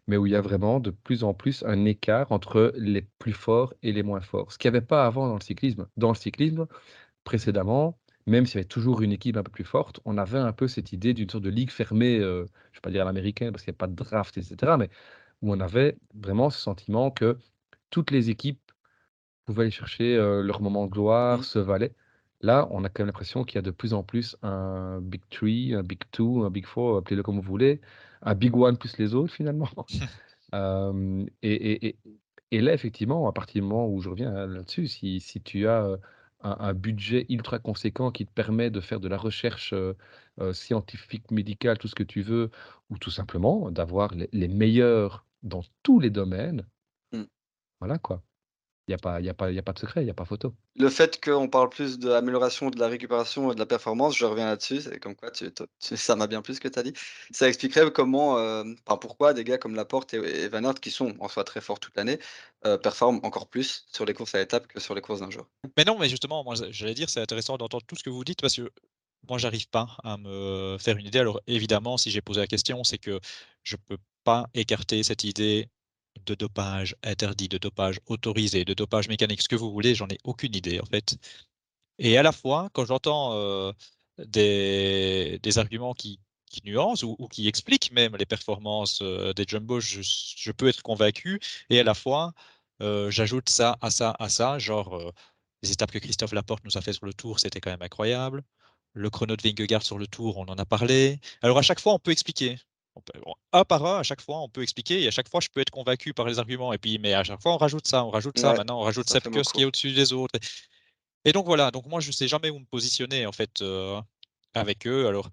mais 0.08 0.15
où 0.15 0.26
il 0.26 0.32
y 0.32 0.36
a 0.36 0.41
vraiment 0.41 0.80
de 0.80 0.91
plus 0.91 1.24
en 1.24 1.34
plus 1.34 1.63
un 1.65 1.84
écart 1.84 2.32
entre 2.32 2.72
les 2.78 3.02
plus 3.20 3.34
forts 3.34 3.74
et 3.84 3.91
les 3.91 4.04
moins 4.04 4.22
forts. 4.22 4.52
Ce 4.52 4.58
qu'il 4.58 4.70
y 4.70 4.74
avait 4.76 4.80
pas 4.86 5.06
avant 5.06 5.28
dans 5.28 5.36
le 5.36 5.41
cyclisme. 5.41 5.88
Dans 5.98 6.10
le 6.10 6.15
cyclisme, 6.15 6.67
précédemment, 7.26 7.98
même 8.26 8.46
s'il 8.46 8.56
y 8.56 8.60
avait 8.60 8.67
toujours 8.67 9.02
une 9.02 9.12
équipe 9.12 9.36
un 9.36 9.43
peu 9.43 9.52
plus 9.52 9.65
forte, 9.65 10.00
on 10.06 10.17
avait 10.17 10.38
un 10.38 10.54
peu 10.54 10.67
cette 10.67 10.93
idée 10.93 11.13
d'une 11.13 11.30
sorte 11.30 11.43
de 11.43 11.50
ligue 11.50 11.72
fermée, 11.72 12.20
je 12.20 12.43
vais 12.43 12.82
pas 12.82 12.91
dire 12.91 13.02
à 13.02 13.06
l'américaine 13.06 13.52
parce 13.52 13.63
qu'il 13.63 13.72
y 13.72 13.76
a 13.76 13.78
pas 13.78 13.88
de 13.88 13.96
draft 13.96 14.38
et 14.38 14.43
cetera, 14.43 14.78
mais 14.78 14.89
où 15.41 15.52
on 15.52 15.60
avait 15.60 15.98
vraiment 16.13 16.50
ce 16.50 16.60
sentiment 16.60 17.12
que 17.12 17.38
toutes 17.89 18.12
les 18.12 18.30
équipes 18.30 18.66
pouvaient 19.48 19.64
aller 19.64 19.72
chercher, 19.72 20.16
heu, 20.18 20.42
leur 20.44 20.62
moment 20.62 20.86
de 20.88 20.92
gloire, 20.92 21.44
Mmh 21.44 21.46
se 21.46 21.60
valaient. 21.60 21.96
Là, 22.42 22.68
on 22.72 22.84
a 22.86 22.90
quand 22.90 23.02
même 23.04 23.08
l'impression 23.08 23.44
qu'il 23.46 23.56
y 23.56 23.60
a 23.60 23.62
de 23.64 23.72
plus 23.72 23.94
en 23.96 24.04
plus 24.04 24.38
un 24.44 25.02
big 25.02 25.22
3, 25.30 25.50
un 25.80 25.84
big 25.84 26.00
2, 26.18 26.46
un 26.46 26.52
big 26.52 26.66
4, 26.66 26.98
appelez-le 27.00 27.24
comme 27.24 27.38
vous 27.38 27.42
voulez, 27.44 27.82
un 28.22 28.36
big 28.36 28.56
one 28.56 28.78
plus 28.78 28.98
les 29.00 29.16
autres 29.16 29.34
finalement. 29.34 29.70
Hem 30.54 31.28
et 31.44 31.54
et 31.72 31.88
et 31.88 32.00
et 32.52 32.62
là, 32.62 32.74
effectivement, 32.74 33.28
à 33.28 33.34
partir 33.34 33.62
du 33.62 33.68
moment 33.68 33.88
où 33.90 34.02
je 34.02 34.10
reviens, 34.10 34.34
hein, 34.36 34.48
là-dessus, 34.48 34.88
si 34.88 35.20
si 35.22 35.42
tu 35.42 35.68
as, 35.68 35.84
heu, 35.88 36.00
un 36.42 36.56
un 36.60 36.74
budget 36.74 37.26
ultra 37.30 37.60
conséquent 37.60 38.12
qui 38.12 38.26
te 38.26 38.32
permet 38.34 38.70
de 38.72 38.80
faire 38.82 39.00
de 39.02 39.08
la 39.10 39.18
recherche, 39.18 39.74
scientifique, 40.54 41.32
médicale, 41.32 41.78
tout 41.78 41.88
ce 41.88 41.96
que 41.96 42.04
tu 42.04 42.22
veux, 42.22 42.50
ou 42.90 42.98
tout 42.98 43.12
simplement 43.12 43.72
d'avoir 43.72 44.14
les 44.16 44.30
les 44.34 44.48
meilleurs 44.48 45.26
dans 45.44 45.64
tous 45.84 46.00
les 46.00 46.10
domaines 46.10 46.68
Mmh. 47.12 47.28
voilà 47.80 47.98
quoi. 48.00 48.24
Il 48.88 48.91
y 48.91 48.93
a 48.93 48.97
pas 48.97 49.19
il 49.19 49.26
y 49.26 49.30
a 49.30 49.34
pas 49.34 49.50
il 49.52 49.56
y 49.56 49.60
a 49.60 49.63
pas 49.63 49.73
de 49.73 49.80
secret, 49.80 50.02
il 50.04 50.08
y 50.08 50.10
a 50.10 50.13
pas 50.13 50.26
photo. 50.26 50.56
Le 50.76 50.89
fait 50.89 51.19
qu'on 51.23 51.50
parle 51.50 51.69
plus 51.69 51.97
de 52.00 52.08
l'amélioration 52.10 52.69
de 52.69 52.80
la 52.80 52.88
récupération 52.88 53.52
et 53.52 53.56
de 53.56 53.60
la 53.60 53.65
performance, 53.65 54.15
je 54.15 54.26
reviens 54.26 54.45
là-dessus, 54.45 54.82
c'est 54.82 55.00
comme 55.00 55.15
quoi 55.15 55.32
tu 55.32 55.52
ça 55.80 56.15
m'a 56.15 56.28
bien 56.28 56.41
plu 56.41 56.54
ce 56.54 56.60
que 56.62 56.67
tu 56.67 56.80
as 56.80 56.84
dit. 56.84 56.93
Ça 57.32 57.47
expliquerait 57.47 57.91
comment, 57.91 58.34
enfin 58.36 58.97
pourquoi 58.97 59.34
des 59.34 59.43
gars 59.43 59.58
comme 59.58 59.76
Laporte 59.76 60.13
et 60.13 60.17
et 60.17 60.47
Van 60.50 60.63
Aert 60.63 60.76
qui 60.76 60.91
sont 60.91 61.15
en 61.19 61.28
soi 61.28 61.43
très 61.43 61.62
forts 61.62 61.80
toute 61.80 61.95
l'année, 61.97 62.19
heu, 62.65 62.78
performent 62.80 63.19
encore 63.23 63.50
plus 63.50 63.86
sur 63.91 64.06
les 64.06 64.13
courses 64.13 64.36
à 64.36 64.41
étapes 64.41 64.67
que 64.67 64.80
sur 64.80 64.93
les 64.95 65.02
courses 65.02 65.19
d'un 65.21 65.32
jour. 65.32 65.47
Mais 65.78 65.84
non, 65.84 65.97
mais 66.00 66.10
justement, 66.10 66.43
moi, 66.43 66.56
je 66.56 66.71
j'allais 66.71 66.93
dire, 66.93 67.10
c'est 67.10 67.21
intéressant 67.21 67.58
d'entendre 67.58 67.86
tout 67.86 67.95
ce 67.95 68.04
que 68.04 68.10
vous 68.10 68.23
dites 68.23 68.41
parce 68.41 68.56
que 68.56 68.69
moi, 69.28 69.38
j'arrive 69.38 69.67
pas 69.69 69.97
à 70.04 70.17
me 70.17 70.78
faire 70.80 70.97
une 70.97 71.06
idée. 71.08 71.19
Alors 71.19 71.41
évidemment, 71.47 71.97
si 71.97 72.12
j'ai 72.12 72.21
posé 72.21 72.39
la 72.41 72.47
question, 72.47 72.84
c'est 72.84 72.97
que 72.97 73.19
je 73.63 73.76
peux 73.76 73.97
pas 74.23 74.47
écarter 74.54 75.04
cette 75.04 75.23
idée 75.23 75.69
de 76.28 76.36
dopage 76.36 76.96
interdit, 77.04 77.50
de 77.50 77.58
dopage 77.60 78.00
autorisé, 78.08 78.66
de 78.66 78.76
dopage 78.76 79.10
mécanique, 79.10 79.42
ce 79.44 79.50
que 79.50 79.56
vous 79.58 79.72
voulez, 79.72 79.96
j'en 79.96 80.08
ai 80.10 80.20
aucune 80.26 80.56
idée 80.56 80.80
en 80.82 80.86
fait. 80.86 81.18
Et 82.00 82.18
à 82.18 82.24
la 82.24 82.32
fois, 82.34 82.70
quand 82.74 82.86
j'entends, 82.86 83.34
heu, 83.36 83.74
des 84.20 85.58
arguments 85.58 85.94
qui 85.94 86.20
nuancent 86.66 87.04
ou 87.04 87.28
qui 87.30 87.48
expliquent 87.48 87.92
même 87.92 88.16
les 88.18 88.26
performances, 88.26 89.02
heu, 89.02 89.34
des 89.36 89.46
Jumbo, 89.48 89.80
je 89.82 90.52
peux 90.52 90.68
être 90.70 90.82
convaincu 90.84 91.40
et 91.70 91.80
à 91.80 91.84
la 91.84 91.94
fois, 91.96 92.34
heu, 92.82 93.10
j'ajoute 93.12 93.50
ça 93.50 93.78
à 93.82 93.92
ça 93.92 94.16
à 94.20 94.30
ça, 94.30 94.60
genre, 94.60 95.13
les 95.63 95.72
étapes 95.72 95.92
que 95.92 96.00
Christophe 96.00 96.34
Laporte 96.34 96.63
nous 96.66 96.78
a 96.78 96.82
fait 96.82 96.94
sur 96.94 97.06
le 97.06 97.13
Tour, 97.13 97.40
c'était 97.40 97.60
quand 97.62 97.72
même 97.72 97.82
incroyable. 97.84 98.44
Le 98.94 99.10
chrono 99.12 99.36
de 99.38 99.44
Vingegaard 99.44 99.84
sur 99.84 99.98
le 100.00 100.08
Tour, 100.08 100.38
on 100.38 100.46
en 100.48 100.56
a 100.58 100.66
parlé. 100.66 101.20
Alors 101.44 101.58
à 101.60 101.62
chaque 101.63 101.80
fois, 101.82 101.94
on 101.96 102.00
peut 102.00 102.12
expliquer. 102.12 102.58
On 102.98 103.02
peut 103.02 103.20
on 103.26 103.34
un 103.54 103.64
par 103.66 103.86
un, 103.86 104.00
à 104.00 104.04
chaque 104.04 104.22
fois, 104.22 104.42
on 104.42 104.50
peut 104.50 104.64
expliquer 104.64 105.04
et 105.04 105.08
à 105.08 105.12
chaque 105.12 105.30
fois, 105.30 105.40
je 105.42 105.50
peux 105.54 105.62
être 105.62 105.70
convaincu 105.72 106.14
par 106.14 106.26
les 106.28 106.40
arguments 106.40 106.74
et 106.74 106.78
puis 106.80 107.00
mais 107.00 107.14
à 107.14 107.24
chaque 107.24 107.42
fois, 107.42 107.54
on 107.54 107.58
rajoute 107.58 107.88
ça, 107.88 108.04
on 108.06 108.10
rajoute 108.12 108.40
ça, 108.40 108.54
Ouais, 108.54 108.56
maintenant 108.56 108.80
on 108.82 108.84
rajoute 108.84 109.10
ça 109.10 109.20
fait 109.22 109.30
Kuss 109.30 109.52
qui 109.54 109.62
est 109.62 109.66
au-dessus 109.66 109.94
des 109.94 110.14
autres 110.14 110.40
et 111.26 111.34
donc 111.34 111.46
voilà, 111.46 111.72
donc 111.72 111.86
moi 111.88 112.00
je 112.00 112.12
sais 112.12 112.28
jamais 112.28 112.50
où 112.50 112.60
me 112.60 112.66
positionner 112.66 113.26
en 113.26 113.32
fait, 113.32 113.62
heu, 113.62 113.98
avec 114.54 114.88
eux. 114.88 115.08
Alors 115.08 115.30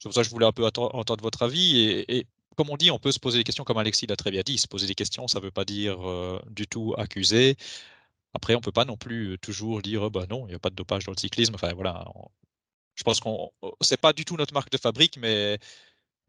c'est 0.00 0.08
pour 0.08 0.14
ça 0.14 0.22
que 0.22 0.26
je 0.26 0.30
voulais 0.32 0.46
un 0.46 0.52
peu 0.52 0.64
entendre 0.66 1.22
votre 1.22 1.42
avis 1.42 1.78
et 1.80 2.18
et 2.18 2.26
comme 2.56 2.70
on 2.70 2.76
dit, 2.76 2.90
on 2.90 2.98
peut 3.00 3.12
se 3.12 3.20
poser 3.20 3.38
des 3.38 3.44
questions 3.44 3.64
comme 3.64 3.78
Alexis 3.78 4.06
l'a 4.08 4.16
très 4.16 4.30
bien 4.30 4.42
dit, 4.44 4.58
se 4.58 4.68
poser 4.68 4.86
des 4.86 4.94
questions, 4.96 5.28
ça 5.28 5.40
ne 5.40 5.44
veut 5.46 5.50
pas 5.52 5.64
dire, 5.64 6.00
heu, 6.08 6.40
du 6.50 6.66
tout 6.68 6.94
accuser. 6.98 7.56
Après 8.34 8.54
on 8.54 8.60
peut 8.60 8.72
pas 8.72 8.84
non 8.84 8.96
plus, 8.96 9.32
heu, 9.34 9.38
toujours 9.38 9.82
dire: 9.82 10.02
«Oh 10.02 10.10
bah 10.10 10.26
non, 10.30 10.46
il 10.48 10.52
y 10.52 10.54
a 10.54 10.58
pas 10.58 10.70
de 10.70 10.74
dopage 10.76 11.04
dans 11.04 11.12
le 11.12 11.18
cyclisme». 11.20 11.54
Enfin 11.54 11.72
voilà, 11.74 12.04
on 12.14 12.28
je 12.96 13.04
pense 13.04 13.20
qu'on 13.20 13.50
on 13.62 13.72
c'est 13.82 14.00
pas 14.00 14.12
du 14.14 14.24
tout 14.26 14.36
notre 14.36 14.54
marque 14.54 14.70
de 14.70 14.78
fabrique, 14.78 15.18
mais 15.18 15.58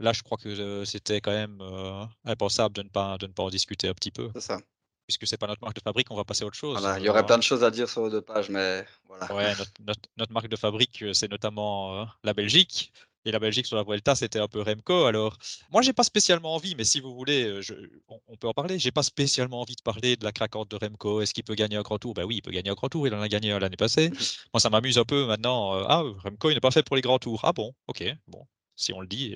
là 0.03 0.13
je 0.13 0.23
crois 0.23 0.37
que, 0.37 0.49
heu, 0.49 0.85
c'était 0.85 1.21
quand 1.21 1.31
même, 1.31 1.59
heu, 1.61 2.05
impensable 2.25 2.75
de 2.75 2.83
ne 2.83 2.89
pas 2.89 3.17
de 3.17 3.27
ne 3.27 3.33
pas 3.33 3.43
en 3.43 3.49
discuter 3.49 3.87
un 3.89 3.93
petit 3.95 4.11
peu. 4.11 4.29
C'est 4.35 4.41
ça. 4.41 4.61
Puisque 5.07 5.27
c'est 5.27 5.37
pas 5.37 5.47
notre 5.47 5.61
marque 5.63 5.75
de 5.77 5.81
fabrique, 5.81 6.11
on 6.11 6.15
va 6.17 6.25
passer 6.25 6.43
à 6.43 6.47
autre 6.47 6.57
chose, 6.57 6.79
Voilà, 6.79 6.99
il 6.99 7.05
y 7.05 7.09
aurait 7.09 7.23
heu 7.23 7.25
plein 7.25 7.37
de 7.37 7.43
choses 7.43 7.63
à 7.63 7.71
dire 7.71 7.89
sur 7.89 8.03
le 8.03 8.09
dopage 8.09 8.49
mais 8.49 8.85
voilà. 9.07 9.29
Ouais, 9.29 9.55
notre 9.55 9.71
notre 9.79 10.01
notre 10.17 10.33
marque 10.33 10.49
de 10.49 10.55
fabrique, 10.57 11.03
c'est 11.13 11.31
notamment, 11.31 12.05
la 12.23 12.33
Belgique 12.33 12.91
et 13.25 13.31
la 13.31 13.39
Belgique 13.39 13.65
sur 13.65 13.77
la 13.77 13.83
Vuelta, 13.83 14.15
c'était 14.15 14.39
un 14.39 14.49
peu 14.49 14.61
Remco. 14.61 15.05
Alors, 15.05 15.37
moi, 15.71 15.81
j'ai 15.81 15.93
pas 15.93 16.03
spécialement 16.03 16.53
envie, 16.55 16.75
mais 16.75 16.83
si 16.83 16.99
vous 16.99 17.15
voulez, 17.15 17.61
je 17.61 17.73
on 18.09 18.19
on 18.27 18.35
peut 18.35 18.49
en 18.49 18.53
parler. 18.53 18.77
J'ai 18.79 18.91
pas 18.91 19.01
spécialement 19.03 19.61
envie 19.61 19.77
de 19.77 19.81
parler 19.81 20.17
de 20.17 20.25
la 20.25 20.33
craquante 20.33 20.69
de 20.71 20.75
Remco. 20.75 21.21
Est-ce 21.21 21.33
qu'il 21.33 21.45
peut 21.45 21.55
gagner 21.55 21.77
un 21.77 21.83
grand 21.83 21.99
tour? 21.99 22.13
Bah 22.13 22.25
oui, 22.25 22.35
il 22.37 22.41
peut 22.41 22.51
gagner 22.51 22.69
un 22.69 22.73
grand 22.73 22.89
tour, 22.89 23.07
il 23.07 23.13
en 23.15 23.21
a 23.21 23.29
gagné 23.29 23.57
l'année 23.57 23.77
passée. 23.77 24.09
Mmh 24.09 24.15
Moi, 24.53 24.59
ça 24.59 24.69
m'amuse 24.69 24.97
un 24.97 25.05
peu 25.05 25.25
maintenant, 25.25 25.71
«Ah, 25.87 26.03
Remco, 26.23 26.49
il 26.49 26.55
n'est 26.55 26.59
pas 26.59 26.71
fait 26.71 26.83
pour 26.83 26.97
les 26.97 27.01
grands 27.01 27.19
tours». 27.19 27.39
Ah 27.45 27.53
bon? 27.53 27.73
OK, 27.87 28.03
bon, 28.27 28.45
si 28.75 28.91
on 28.93 28.99
le 28.99 29.07
dit, 29.07 29.35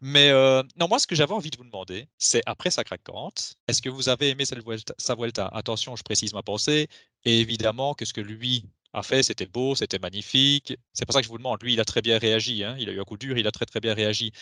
mais 0.00 0.30
heu, 0.30 0.62
non, 0.76 0.88
moi, 0.88 0.98
ce 0.98 1.06
que 1.06 1.14
j'avais 1.14 1.32
envie 1.32 1.50
de 1.50 1.56
vous 1.56 1.64
demander, 1.64 2.08
c'est 2.18 2.42
après 2.46 2.70
sa 2.70 2.84
craquante, 2.84 3.56
est-ce 3.68 3.82
que 3.82 3.88
vous 3.88 4.08
avez 4.08 4.30
aimé 4.30 4.44
sa 4.44 5.14
Vuelta? 5.14 5.48
Attention, 5.48 5.96
je 5.96 6.02
précise 6.02 6.32
ma 6.34 6.42
pensée 6.42 6.88
et 7.24 7.40
évidemment 7.40 7.94
que 7.94 8.04
ce 8.04 8.12
que 8.12 8.20
lui 8.20 8.64
a 8.92 9.02
fait, 9.02 9.22
c'était 9.22 9.46
beau, 9.46 9.74
c'était 9.74 9.98
magnifique. 9.98 10.76
C'est 10.92 11.04
pour 11.06 11.14
ça 11.14 11.20
que 11.20 11.26
je 11.26 11.30
vous 11.30 11.38
demande, 11.38 11.62
lui, 11.62 11.74
il 11.74 11.80
a 11.80 11.84
très 11.84 12.02
bien 12.02 12.18
réagi, 12.18 12.64
hein, 12.64 12.76
il 12.78 12.88
a 12.88 12.92
eu 12.92 13.00
un 13.00 13.04
coup 13.04 13.16
dur, 13.16 13.36
il 13.38 13.46
a 13.46 13.52
très, 13.52 13.66
très 13.66 13.80
bien 13.80 13.94
réagi. 13.94 14.32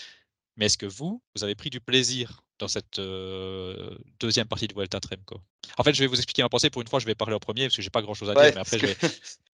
Mais 0.57 0.67
est-ce 0.67 0.79
que 0.79 0.87
vous, 0.87 1.23
vous 1.37 1.45
avez 1.45 1.55
pris 1.55 1.71
du 1.71 1.81
plaisir 1.81 2.43
dans 2.63 2.69
cette, 2.69 2.99
2e 2.99 4.45
partie 4.47 4.69
de 4.69 4.75
Vuelta 4.75 5.01
Tremco? 5.01 5.41
En 5.77 5.83
fait, 5.83 5.95
je 5.95 6.01
vais 6.01 6.07
vous 6.07 6.17
expliquer 6.17 6.43
ma 6.43 6.49
pensée. 6.49 6.71
Pour 6.71 6.81
une 6.81 6.89
fois, 6.89 7.01
je 7.01 7.07
vais 7.07 7.15
parler 7.15 7.35
en 7.35 7.41
premier 7.41 7.65
parce 7.67 7.77
que 7.77 7.83
j'ai 7.83 7.91
pas 7.91 8.03
grand 8.03 8.15
chose 8.15 8.31
à 8.31 8.35
dire, 8.35 8.43
Ouais, 8.43 8.53
mais 8.55 8.61
après 8.61 8.79
je 8.79 8.87
vais 8.87 8.97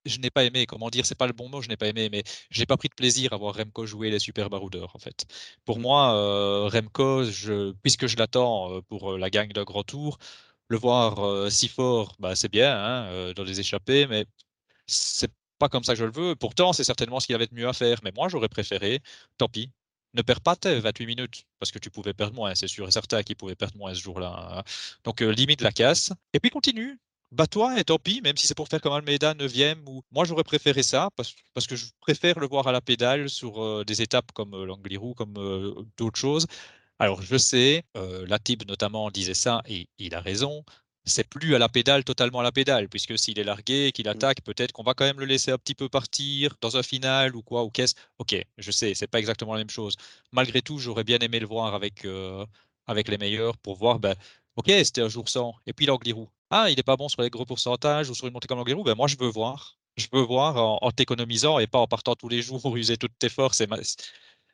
je 0.04 0.18
n'ai 0.18 0.30
pas 0.30 0.44
aimé, 0.44 0.66
comment 0.66 0.90
dire? 0.90 1.06
C'est 1.06 1.16
pas 1.16 1.26
le 1.26 1.32
bon 1.32 1.48
mot, 1.48 1.62
je 1.62 1.68
n'ai 1.68 1.76
pas 1.76 1.88
aimé, 1.88 2.08
mais 2.10 2.22
j'ai 2.50 2.66
pas 2.66 2.76
pris 2.76 2.88
de 2.88 2.94
plaisir 2.94 3.32
à 3.32 3.36
voir 3.36 3.54
Remco 3.54 3.86
jouer 3.86 4.10
les 4.10 4.18
super 4.18 4.50
baroudeurs, 4.50 4.94
en 4.94 4.98
fait. 4.98 5.26
Pour 5.64 5.78
Mmh. 5.78 5.82
moi, 5.82 6.68
Remco, 6.68 7.24
je 7.24 7.72
puisque 7.82 8.06
je 8.06 8.16
l'attends, 8.16 8.82
pour, 8.88 9.16
la 9.16 9.30
gagne 9.30 9.50
d'un 9.52 9.64
grand 9.64 9.84
tour, 9.84 10.18
le 10.68 10.76
voir, 10.78 11.50
si 11.50 11.68
fort, 11.68 12.14
bah, 12.18 12.36
c'est 12.36 12.50
bien, 12.50 12.72
hein, 12.76 13.32
dans 13.34 13.44
les 13.44 13.60
échappées, 13.60 14.06
mais 14.06 14.26
c'est 14.86 15.32
pas 15.58 15.68
comme 15.68 15.84
ça 15.84 15.94
que 15.94 15.98
je 16.00 16.04
le 16.04 16.12
veux. 16.12 16.36
Pourtant, 16.36 16.72
c'est 16.72 16.84
certainement 16.84 17.20
ce 17.20 17.26
qu'il 17.26 17.34
avait 17.34 17.46
de 17.46 17.54
mieux 17.54 17.68
à 17.68 17.72
faire. 17.72 17.98
Mais 18.04 18.12
moi, 18.14 18.28
j'aurais 18.28 18.48
préféré, 18.48 19.00
tant 19.38 19.48
pis, 19.48 19.70
ne 20.14 20.22
perds 20.22 20.40
pas 20.40 20.56
tes 20.56 20.80
28 20.80 21.06
minutes, 21.06 21.46
parce 21.58 21.70
que 21.70 21.78
tu 21.78 21.90
pouvais 21.90 22.14
perdre 22.14 22.34
moins, 22.34 22.54
c'est 22.54 22.68
sûr 22.68 22.88
et 22.88 22.90
certain 22.90 23.22
qu'il 23.22 23.36
pouvait 23.36 23.54
perdre 23.54 23.76
moins 23.76 23.94
ce 23.94 24.00
jour-là. 24.00 24.58
hein. 24.58 24.62
Donc, 25.04 25.22
euh, 25.22 25.30
limite 25.30 25.60
la 25.60 25.72
casse. 25.72 26.12
Et 26.32 26.40
puis 26.40 26.50
continue. 26.50 26.98
Bats-toi 27.30 27.78
et 27.78 27.84
tant 27.84 27.98
pis, 27.98 28.22
même 28.22 28.36
si 28.38 28.46
c'est 28.46 28.54
pour 28.54 28.68
faire 28.68 28.80
comme 28.80 28.94
Almeida 28.94 29.34
9e. 29.34 29.84
Ou... 29.86 30.02
Moi, 30.10 30.24
j'aurais 30.24 30.44
préféré 30.44 30.82
ça, 30.82 31.10
parce, 31.14 31.34
que 31.66 31.76
je 31.76 31.86
préfère 32.00 32.38
le 32.38 32.46
voir 32.46 32.66
à 32.68 32.72
la 32.72 32.80
pédale 32.80 33.28
sur 33.28 33.62
euh, 33.62 33.84
des 33.84 34.00
étapes 34.00 34.32
comme 34.32 34.54
euh, 34.54 34.64
l'Angliru, 34.64 35.14
comme 35.14 35.34
euh, 35.36 35.74
d'autres 35.98 36.18
choses. 36.18 36.46
Alors, 36.98 37.22
je 37.22 37.36
sais, 37.36 37.84
euh, 37.96 38.26
Latib 38.26 38.64
notamment 38.66 39.10
disait 39.10 39.34
ça, 39.34 39.62
et 39.66 39.88
il 39.98 40.14
a 40.14 40.20
raison 40.20 40.64
c'est 41.08 41.28
plus 41.28 41.54
à 41.54 41.58
la 41.58 41.68
pédale, 41.68 42.04
totalement 42.04 42.40
à 42.40 42.42
la 42.42 42.52
pédale, 42.52 42.88
puisque 42.88 43.18
s'il 43.18 43.38
est 43.38 43.44
largué, 43.44 43.92
qu'il 43.92 44.06
mmh. 44.06 44.10
attaque, 44.10 44.42
peut-être 44.42 44.72
qu'on 44.72 44.82
va 44.82 44.94
quand 44.94 45.04
même 45.04 45.20
le 45.20 45.26
laisser 45.26 45.50
un 45.50 45.58
petit 45.58 45.74
peu 45.74 45.88
partir 45.88 46.54
dans 46.60 46.76
un 46.76 46.82
final 46.82 47.34
ou 47.36 47.42
quoi, 47.42 47.64
ou 47.64 47.70
qu'est-ce. 47.70 47.94
Ok, 48.18 48.36
je 48.58 48.70
sais, 48.70 48.94
c'est 48.94 49.06
pas 49.06 49.18
exactement 49.18 49.54
la 49.54 49.58
même 49.58 49.70
chose. 49.70 49.96
Malgré 50.32 50.62
tout, 50.62 50.78
j'aurais 50.78 51.04
bien 51.04 51.18
aimé 51.18 51.40
le 51.40 51.46
voir 51.46 51.74
avec, 51.74 52.04
euh, 52.04 52.46
avec 52.86 53.08
les 53.08 53.18
meilleurs 53.18 53.56
pour 53.58 53.76
voir, 53.76 53.98
ben, 53.98 54.14
ok, 54.56 54.66
c'était 54.84 55.02
un 55.02 55.08
jour 55.08 55.28
sans. 55.28 55.54
Et 55.66 55.72
puis 55.72 55.86
l'Anglirou. 55.86 56.28
Ah, 56.50 56.70
il 56.70 56.76
n'est 56.76 56.82
pas 56.82 56.96
bon 56.96 57.08
sur 57.08 57.22
les 57.22 57.30
gros 57.30 57.44
pourcentages 57.44 58.10
ou 58.10 58.14
sur 58.14 58.26
une 58.26 58.32
montée 58.32 58.48
comme 58.48 58.58
l'Anglirou? 58.58 58.84
Ben, 58.84 58.94
moi, 58.94 59.08
je 59.08 59.16
veux 59.18 59.28
voir. 59.28 59.78
Je 59.96 60.06
veux 60.12 60.22
voir 60.22 60.56
en, 60.82 60.90
t'économisant 60.92 61.58
et 61.58 61.66
pas 61.66 61.78
en 61.78 61.88
partant 61.88 62.14
tous 62.14 62.28
les 62.28 62.42
jours, 62.42 62.62
user 62.76 62.96
toutes 62.96 63.18
tes 63.18 63.28
forces. 63.28 63.62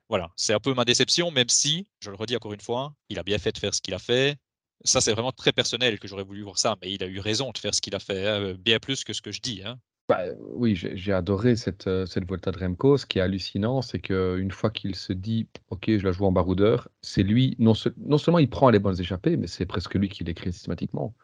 Voilà, 0.09 0.31
c'est 0.37 0.53
un 0.55 0.61
peu 0.61 0.75
ma 0.75 0.85
déception, 0.85 1.31
même 1.31 1.49
si, 1.49 1.87
je 2.01 2.11
le 2.11 2.17
redis 2.17 2.37
encore 2.37 2.53
une 2.53 2.61
fois, 2.61 2.95
il 3.09 3.19
a 3.19 3.23
bien 3.23 3.39
fait 3.39 3.53
de 3.53 3.59
faire 3.59 3.75
ce 3.75 3.81
qu'il 3.81 3.95
a 3.95 3.99
fait 3.99 4.39
ça, 4.85 5.01
c'est 5.01 5.13
vraiment 5.13 5.33
très 5.33 5.53
personnel 5.53 5.99
que 5.99 6.09
j'aurais 6.09 6.25
voulu 6.25 6.43
voir 6.43 6.59
ça, 6.59 6.77
mais 6.83 6.93
il 6.93 7.03
a 7.03 7.07
eu 7.07 7.19
raison 7.19 7.51
de 7.51 7.59
faire 7.59 7.75
ce 7.75 7.81
qu'il 7.81 7.95
a 7.95 7.99
fait, 7.99 8.29
hein, 8.29 8.55
bien 8.59 8.79
plus 8.79 9.05
que 9.05 9.13
ce 9.13 9.23
que 9.23 9.33
je 9.33 9.41
dis. 9.41 9.63
Hein. 9.65 9.79
Bah, 10.07 10.21
oui, 10.53 10.77
j'ai 10.77 11.13
adoré 11.15 11.57
cette, 11.57 11.87
euh, 11.87 12.05
cette 12.05 12.29
Volta 12.29 12.53
de 12.53 12.59
Remco. 12.59 12.99
Ce 12.99 13.07
qui 13.07 13.19
est 13.19 13.23
hallucinant, 13.23 13.81
c'est 13.81 14.01
qu'une 14.01 14.51
fois 14.51 14.71
qu'il 14.71 14.95
se 14.95 15.15
dit 15.15 15.49
Ok, 15.71 15.87
je 15.89 16.05
la 16.05 16.13
joue 16.13 16.27
en 16.27 16.33
baroudeur, 16.33 16.89
c'est 17.01 17.23
lui, 17.23 17.57
non, 17.59 17.73
non, 17.97 18.19
seulement 18.19 18.39
il 18.39 18.51
prend 18.51 18.69
les 18.69 18.79
bonnes 18.79 19.01
échappées, 19.01 19.39
mais 19.39 19.47
c'est 19.47 19.65
presque 19.65 19.95
lui 19.95 20.11
qui 20.11 20.23
l'écrit 20.23 20.53
systématiquement. 20.53 21.15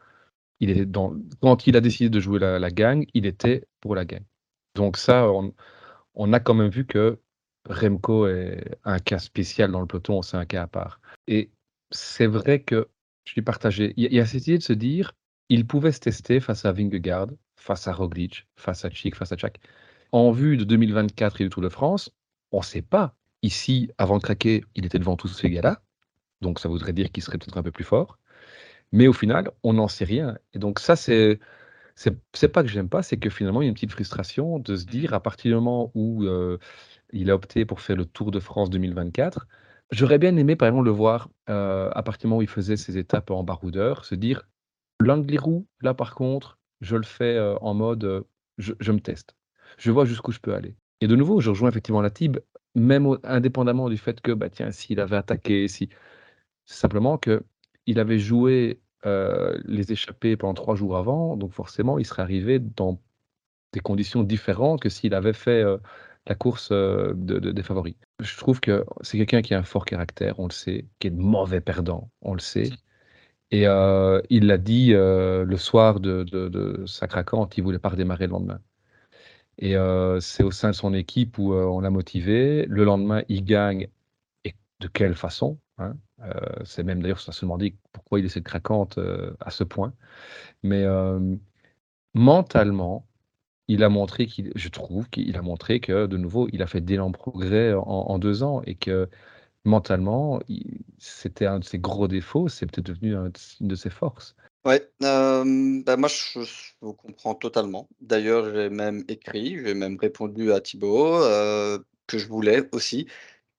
Il 0.61 0.71
est 0.71 0.87
dans, 0.87 1.15
quand 1.43 1.67
il 1.67 1.77
a 1.77 1.81
décidé 1.83 2.11
de 2.11 2.21
jouer 2.21 2.39
la, 2.39 2.71
gang, 2.71 3.07
il 3.15 3.27
était 3.27 3.67
pour 3.81 3.95
la 3.95 4.05
gang. 4.07 4.25
Donc, 4.75 4.97
ça, 4.97 5.31
on, 6.15 6.33
a 6.33 6.41
quand 6.41 6.55
même 6.55 6.71
vu 6.71 6.87
que 6.87 7.19
Remco 7.69 8.27
est 8.29 8.79
un 8.85 8.99
cas 8.99 9.19
spécial 9.19 9.73
dans 9.73 9.81
le 9.81 9.87
peloton, 9.87 10.23
c'est 10.23 10.37
un 10.37 10.47
cas 10.47 10.63
à 10.63 10.67
part. 10.67 11.01
Et 11.29 11.51
c'est 11.91 12.27
vrai 12.27 12.63
que 12.63 12.89
je 13.25 13.33
suis 13.33 13.43
partagé. 13.43 13.95
Il 13.97 14.13
y 14.13 14.21
a 14.21 14.27
cette 14.27 14.47
idée 14.47 14.59
de 14.59 14.63
se 14.63 14.73
dire, 14.73 15.13
il 15.49 15.67
pouvait 15.67 15.93
se 15.93 16.01
tester 16.01 16.41
face 16.41 16.65
à 16.65 16.73
Vingegaard, 16.73 17.29
face 17.57 17.89
à 17.89 17.93
Roglic, 17.93 18.47
face 18.57 18.85
à 18.85 18.91
Chic, 18.91 19.15
face 19.15 19.33
à 19.33 19.37
Chak. 19.37 19.61
En 20.13 20.33
vue 20.33 20.57
de 20.57 20.65
2024 20.65 21.41
et 21.41 21.45
du 21.45 21.51
Tour 21.51 21.63
de 21.63 21.69
France, 21.69 22.11
on 22.53 22.59
ne 22.59 22.65
sait 22.65 22.83
pas. 22.83 23.15
Ici, 23.43 23.91
avant 23.99 24.19
de 24.19 24.23
craquer, 24.23 24.65
il 24.75 24.85
était 24.87 24.99
devant 24.99 25.17
tous 25.17 25.29
ces 25.29 25.51
gars-là. 25.51 25.83
Donc 26.41 26.59
ça 26.59 26.69
voudrait 26.69 26.93
dire 26.93 27.13
qu'il 27.13 27.23
serait 27.23 27.39
peut-être 27.39 27.59
un 27.59 27.63
peu 27.63 27.71
plus 27.73 27.85
fort. 27.85 28.19
Mais 28.93 29.07
au 29.07 29.13
final, 29.13 29.51
on 29.63 29.75
n'en 29.75 29.89
sait 29.89 30.05
rien. 30.05 30.39
Et 30.53 30.59
donc 30.59 30.81
ça, 30.81 30.97
c'est 30.97 31.39
c'est 32.33 32.49
pas 32.49 32.63
que 32.63 32.69
j'aime 32.69 32.89
pas, 32.89 33.03
c'est 33.03 33.19
que 33.19 33.31
finalement, 33.31 33.61
il 33.63 33.67
y 33.67 33.69
a 33.69 33.71
une 33.71 33.75
petite 33.75 33.93
frustration 33.93 34.59
de 34.59 34.77
se 34.77 34.87
dire, 34.87 35.13
à 35.15 35.23
partir 35.23 35.51
du 35.51 35.55
moment 35.57 35.91
où 35.95 36.25
euh, 36.25 36.59
il 37.13 37.31
a 37.31 37.35
opté 37.35 37.65
pour 37.65 37.81
faire 37.81 37.97
le 37.97 38.07
Tour 38.07 38.31
de 38.31 38.41
France 38.41 38.71
2024, 38.71 39.47
J'aurais 39.93 40.19
bien 40.19 40.37
aimé, 40.37 40.55
par 40.57 40.69
exemple, 40.69 40.85
le 40.85 40.91
voir, 40.93 41.29
euh, 41.49 41.91
à 41.93 42.03
partir 42.03 42.23
du 42.23 42.27
moment 42.29 42.39
où 42.39 42.43
il 42.43 42.49
faisait 42.49 42.77
ses 42.77 42.97
étapes 42.97 43.31
en 43.31 43.43
baroudeur, 43.43 44.05
se 44.05 44.15
dire: 44.15 44.49
«L'Angliru, 45.01 45.65
là, 45.83 45.95
par 45.95 46.15
contre, 46.15 46.59
je 46.81 46.97
le 46.97 47.03
fais, 47.03 47.37
euh, 47.37 47.57
en 47.61 47.75
mode, 47.75 48.05
euh, 48.05 48.23
je 48.59 48.93
me 48.93 49.01
teste. 49.01 49.35
Je 49.79 49.91
vois 49.91 50.05
jusqu'où 50.05 50.33
je 50.33 50.41
peux 50.41 50.55
aller» 50.55 50.77
et 51.03 51.07
de 51.09 51.17
nouveau, 51.17 51.41
je 51.41 51.49
rejoins 51.51 51.71
effectivement 51.71 52.03
la 52.03 52.11
Tib, 52.11 52.39
même 52.75 53.17
indépendamment 53.25 53.89
du 53.89 53.97
fait 53.97 54.21
que, 54.21 54.33
bah, 54.33 54.51
tiens, 54.51 54.71
s'il 54.71 55.01
avait 55.01 55.17
attaqué, 55.17 55.67
si 55.67 55.89
simplement 56.67 57.19
qu'il 57.19 57.99
avait 57.99 58.19
joué, 58.19 58.81
les 59.05 59.93
échappées 59.93 60.37
pendant 60.37 60.55
trois 60.55 60.77
jours 60.77 60.99
avant, 60.99 61.37
donc 61.39 61.53
forcément, 61.53 61.99
il 61.99 62.05
serait 62.07 62.23
arrivé 62.23 62.59
dans 62.59 63.01
des 63.73 63.81
conditions 63.81 64.23
différentes 64.25 64.83
que 64.83 64.91
s'il 64.91 65.15
avait 65.15 65.33
fait, 65.33 65.65
la 66.27 66.35
course 66.35 66.71
de, 66.71 67.15
des 67.39 67.63
favoris. 67.63 67.97
Je 68.21 68.37
trouve 68.37 68.61
que 68.61 68.85
c'est 69.03 69.19
quelqu'un 69.19 69.43
qui 69.43 69.55
a 69.55 69.59
un 69.59 69.63
fort 69.63 69.85
caractère, 69.85 70.39
on 70.39 70.47
le 70.47 70.53
sait, 70.53 70.87
qui 70.99 71.09
est 71.09 71.11
de 71.11 71.21
mauvais 71.21 71.61
perdant, 71.61 72.11
on 72.23 72.35
le 72.35 72.41
sait. 72.41 72.71
Et 73.51 73.65
il 73.65 74.47
l'a 74.47 74.59
dit 74.59 74.93
le 74.93 75.57
soir 75.57 76.01
de, 76.01 76.23
de, 76.25 76.85
sa 76.87 77.09
craquante, 77.09 77.57
il 77.59 77.65
voulait 77.65 77.79
pas 77.79 77.89
redémarrer 77.91 78.27
le 78.27 78.33
lendemain. 78.33 78.61
Et 79.59 79.75
c'est 80.21 80.43
au 80.45 80.51
sein 80.51 80.71
de 80.71 80.75
son 80.75 80.95
équipe 80.95 81.39
où 81.39 81.53
on 81.55 81.81
l'a 81.81 81.91
motivé. 81.91 82.67
Le 82.67 82.85
lendemain, 82.85 83.23
il 83.29 83.45
gagne. 83.45 83.89
Et 84.45 84.55
de 84.81 84.89
quelle 84.89 85.15
façon 85.15 85.59
hein 85.79 85.97
C'est 86.65 86.85
même 86.85 87.03
d'ailleurs, 87.03 87.21
ça 87.21 87.33
se 87.33 87.41
demandait 87.43 87.75
pourquoi 87.93 88.21
il 88.21 88.27
est 88.27 88.29
cette 88.29 88.45
craquante 88.45 88.99
à 89.41 89.51
ce 89.51 89.65
point. 89.65 89.93
Mais 90.63 90.85
mentalement, 92.15 93.07
il 93.71 93.85
a 93.85 93.89
montré 93.89 94.27
qu'il, 94.27 94.53
je 94.57 94.69
trouve 94.69 95.09
qu'il 95.11 95.37
a 95.37 95.43
montré 95.43 95.79
que, 95.79 96.07
de 96.07 96.17
nouveau, 96.17 96.49
il 96.53 96.61
a 96.61 96.67
fait 96.67 96.81
d'énormes 96.81 97.13
progrès 97.13 97.73
en, 97.73 98.19
deux 98.19 98.43
ans 98.43 98.63
et 98.67 98.75
que 98.75 99.09
mentalement, 99.65 100.41
c'était 100.99 101.47
un 101.47 101.61
de 101.61 101.65
ses 101.65 101.79
gros 101.79 102.09
défauts, 102.09 102.49
c'est 102.49 102.67
peut-être 102.67 102.87
devenu 102.87 103.15
une 103.15 103.69
de 103.69 103.75
ses 103.77 103.91
forces. 103.91 104.35
Ouais, 104.65 104.91
euh, 105.05 105.83
bah, 105.87 105.97
moi 105.97 106.09
je, 106.09 106.41
vous 106.81 106.95
comprends 106.95 107.35
totalement. 107.35 107.89
D'ailleurs, 108.01 108.53
j'ai 108.53 108.71
même 108.71 109.05
écrit, 109.07 109.57
j'ai 109.65 109.75
même 109.75 109.97
répondu 110.01 110.53
à 110.53 110.61
Thibaut 110.61 111.21
que 112.09 112.19
je 112.19 112.27
voulais 112.27 112.69
aussi 112.73 113.07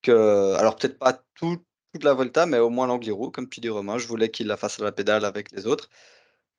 que, 0.02 0.56
alors 0.56 0.76
peut-être 0.76 1.00
pas 1.00 1.24
toute 1.36 1.64
la 2.04 2.14
Volta, 2.14 2.46
mais 2.46 2.60
au 2.60 2.70
moins 2.70 2.88
l'Angliru, 2.88 3.32
comme 3.32 3.48
tu 3.48 3.62
dis 3.62 3.70
Romain, 3.70 3.98
je 3.98 4.08
voulais 4.08 4.30
qu'il 4.30 4.48
la 4.48 4.58
fasse 4.58 4.80
à 4.82 4.84
la 4.84 4.92
pédale 4.92 5.24
avec 5.24 5.52
les 5.54 5.68
autres. 5.68 5.90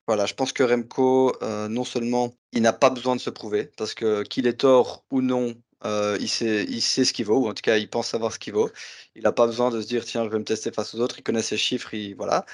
Voilà, 0.08 0.26
je 0.26 0.34
pense 0.34 0.52
que 0.52 0.62
Remco, 0.64 1.32
euh, 1.42 1.68
non 1.68 1.84
seulement 1.84 2.34
il 2.52 2.62
n'a 2.62 2.72
pas 2.72 2.90
besoin 2.90 3.14
de 3.14 3.20
se 3.20 3.30
prouver, 3.30 3.66
parce 3.76 3.94
que 3.94 4.22
qu'il 4.24 4.46
ait 4.48 4.52
tort 4.56 5.04
ou 5.10 5.20
non, 5.22 5.54
euh, 5.84 6.16
il 6.20 6.28
sait 6.28 6.64
il 6.68 6.82
sait 6.82 7.04
ce 7.04 7.12
qu'il 7.12 7.24
vaut, 7.26 7.38
ou 7.38 7.48
en 7.48 7.54
tout 7.54 7.62
cas, 7.62 7.76
il 7.78 7.88
pense 7.88 8.08
savoir 8.08 8.32
ce 8.32 8.38
qu'il 8.40 8.52
vaut. 8.52 8.68
Il 9.14 9.22
n'a 9.22 9.32
pas 9.32 9.46
besoin 9.46 9.70
de 9.70 9.80
se 9.80 9.86
dire: 9.86 10.04
«Tiens, 10.04 10.24
je 10.24 10.28
vais 10.30 10.38
me 10.40 10.44
tester 10.44 10.72
face 10.72 10.94
aux 10.94 11.00
autres», 11.00 11.18
il 11.18 11.22
connaît 11.22 11.42
ses 11.42 11.56
chiffres, 11.56 11.94
il 11.94 12.14
voilà. 12.16 12.44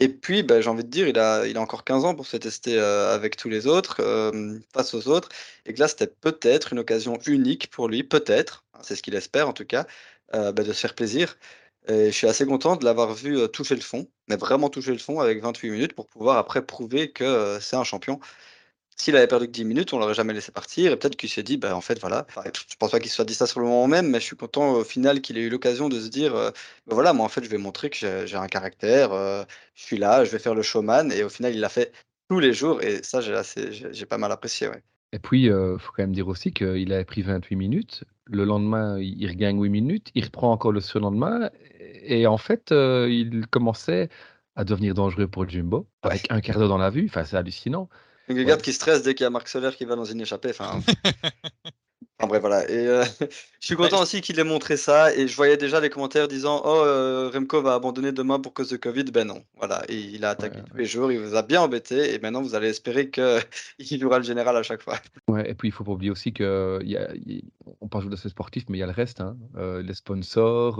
Et 0.00 0.08
puis, 0.10 0.42
ben, 0.44 0.60
j'ai 0.62 0.70
envie 0.70 0.84
de 0.84 0.90
dire, 0.90 1.08
il 1.08 1.18
a 1.18 1.46
il 1.46 1.56
a 1.58 1.62
encore 1.62 1.84
15 1.84 2.04
ans 2.06 2.14
pour 2.16 2.26
se 2.26 2.36
tester, 2.38 2.78
euh, 2.78 3.14
avec 3.14 3.36
tous 3.36 3.48
les 3.50 3.66
autres, 3.68 4.02
face 4.74 4.94
aux 4.94 5.08
autres 5.08 5.28
et 5.66 5.74
que 5.74 5.80
là, 5.80 5.88
c'était 5.88 6.08
peut-être 6.08 6.72
une 6.74 6.80
occasion 6.80 7.18
unique 7.26 7.70
pour 7.70 7.88
lui, 7.88 8.04
peut-être, 8.04 8.64
c'est 8.82 8.96
ce 8.96 9.02
qu'il 9.02 9.14
espère 9.16 9.48
en 9.48 9.54
tout 9.54 9.66
cas, 9.66 9.86
bah, 10.32 10.52
de 10.52 10.64
se 10.74 10.80
faire 10.80 10.94
plaisir. 10.94 11.36
Et 11.88 12.06
je 12.06 12.12
suis 12.16 12.28
assez 12.28 12.46
content 12.46 12.76
de 12.76 12.84
l'avoir 12.84 13.14
vu, 13.14 13.48
toucher 13.52 13.74
le 13.76 13.80
fond, 13.82 14.08
vraiment 14.36 14.68
toucher 14.68 14.92
le 14.92 14.98
fond 14.98 15.20
avec 15.20 15.42
28 15.42 15.70
minutes 15.70 15.92
pour 15.94 16.06
pouvoir 16.06 16.36
après 16.38 16.64
prouver 16.64 17.10
que, 17.10 17.58
c'est 17.60 17.76
un 17.76 17.84
champion. 17.84 18.20
S'il 18.94 19.16
avait 19.16 19.26
perdu 19.26 19.46
que 19.46 19.52
10 19.52 19.64
minutes, 19.64 19.92
on 19.94 19.98
l'aurait 19.98 20.14
jamais 20.14 20.34
laissé 20.34 20.52
partir 20.52 20.92
et 20.92 20.96
peut-être 20.96 21.16
qu'il 21.16 21.30
s'est 21.30 21.42
dit: 21.42 21.56
«Bah, 21.56 21.74
en 21.74 21.80
fait, 21.80 21.98
voilà». 21.98 22.26
je 22.44 22.76
pense 22.78 22.90
pas 22.90 23.00
qu'il 23.00 23.10
soit 23.10 23.24
dit 23.24 23.34
ça 23.34 23.46
sur 23.46 23.58
le 23.60 23.66
moment 23.66 23.86
même, 23.88 24.08
mais 24.08 24.20
je 24.20 24.24
suis 24.24 24.36
content 24.36 24.72
au 24.72 24.84
final 24.84 25.22
qu'il 25.22 25.38
ait 25.38 25.42
eu 25.42 25.48
l'occasion 25.48 25.88
de 25.88 25.98
se 25.98 26.08
dire, 26.08 26.34
«Bah, 26.34 26.52
voilà, 26.86 27.12
moi, 27.12 27.24
en 27.24 27.28
fait, 27.28 27.42
je 27.42 27.48
vais 27.48 27.58
montrer 27.58 27.88
que 27.90 28.26
j'ai 28.26 28.36
un 28.36 28.46
caractère, 28.46 29.10
je 29.12 29.82
suis 29.82 29.96
là, 29.96 30.24
je 30.24 30.30
vais 30.30 30.38
faire 30.38 30.54
le 30.54 30.62
showman» 30.62 31.10
et 31.10 31.24
au 31.24 31.30
final, 31.30 31.54
il 31.54 31.60
l'a 31.60 31.70
fait 31.70 31.90
tous 32.28 32.38
les 32.38 32.52
jours 32.52 32.82
et 32.82 33.02
ça, 33.02 33.20
j'ai 33.20 34.06
pas 34.06 34.18
mal 34.18 34.30
apprécié. 34.30 34.68
Et 35.12 35.18
puis, 35.18 35.44
il 35.44 35.76
faut 35.80 35.92
quand 35.96 36.02
même 36.02 36.12
dire 36.12 36.28
aussi 36.28 36.52
qu'il 36.52 36.92
avait 36.92 37.04
pris 37.04 37.22
28 37.22 37.56
minutes. 37.56 38.04
Le 38.32 38.44
lendemain, 38.44 38.98
il 38.98 39.28
regagne 39.28 39.60
8 39.60 39.68
minutes. 39.68 40.10
Il 40.14 40.24
reprend 40.24 40.50
encore 40.52 40.72
le 40.72 40.80
surlendemain 40.80 41.50
et 42.02 42.26
en 42.26 42.38
fait, 42.38 42.72
euh, 42.72 43.08
il 43.10 43.46
commençait 43.46 44.08
à 44.56 44.64
devenir 44.64 44.94
dangereux 44.94 45.28
pour 45.28 45.48
Jumbo, 45.48 45.86
avec 46.02 46.26
un 46.30 46.40
quart 46.40 46.58
d'heure 46.58 46.68
dans 46.68 46.78
la 46.78 46.90
vue. 46.90 47.06
Enfin, 47.08 47.24
c'est 47.24 47.36
hallucinant. 47.36 47.88
Regarde 48.28 48.62
qui 48.62 48.72
stresse 48.72 49.02
dès 49.02 49.14
qu'il 49.14 49.24
y 49.24 49.26
a 49.26 49.30
Marc 49.30 49.48
Soler 49.48 49.70
qui 49.76 49.84
va 49.84 49.96
dans 49.96 50.04
une 50.04 50.20
échappée. 50.20 50.50
Enfin, 50.50 50.80
enfin 52.18 52.28
bref, 52.28 52.40
voilà. 52.40 52.68
Et 52.70 52.86
euh, 52.86 53.04
je 53.60 53.66
suis 53.66 53.76
content 53.76 54.02
aussi 54.02 54.20
qu'il 54.20 54.38
ait 54.38 54.44
montré 54.44 54.76
ça. 54.76 55.14
Et 55.14 55.28
je 55.28 55.36
voyais 55.36 55.56
déjà 55.56 55.80
les 55.80 55.90
commentaires 55.90 56.28
disant 56.28 56.62
Oh, 56.64 56.82
euh, 56.84 57.30
Remco 57.32 57.62
va 57.62 57.74
abandonner 57.74 58.12
demain 58.12 58.40
pour 58.40 58.54
cause 58.54 58.70
de 58.70 58.76
Covid. 58.76 59.04
Ben 59.04 59.26
non. 59.26 59.42
Voilà. 59.56 59.82
Et 59.88 59.96
il 59.96 60.24
a 60.24 60.30
attaqué 60.30 60.58
tous 60.68 60.76
les 60.76 60.84
jours. 60.84 61.12
Il 61.12 61.20
vous 61.20 61.34
a 61.34 61.42
bien 61.42 61.62
embêté. 61.62 62.14
Et 62.14 62.18
maintenant, 62.18 62.42
vous 62.42 62.54
allez 62.54 62.68
espérer 62.68 63.10
qu'il 63.10 63.40
jouera 64.00 64.18
le 64.18 64.24
général 64.24 64.56
à 64.56 64.62
chaque 64.62 64.82
fois. 64.82 64.98
Ouais, 65.28 65.48
et 65.50 65.54
puis 65.54 65.68
il 65.68 65.72
faut 65.72 65.84
pas 65.84 65.92
oublier 65.92 66.10
aussi 66.10 66.32
que 66.32 66.80
y 66.84 66.96
a, 66.96 67.08
on 67.80 67.88
parle 67.88 68.08
de 68.08 68.16
ces 68.16 68.28
sportifs, 68.28 68.64
mais 68.68 68.78
il 68.78 68.80
y 68.80 68.84
a 68.84 68.86
le 68.86 68.92
reste. 68.92 69.20
Hein. 69.20 69.36
les 69.82 69.94
sponsors. 69.94 70.78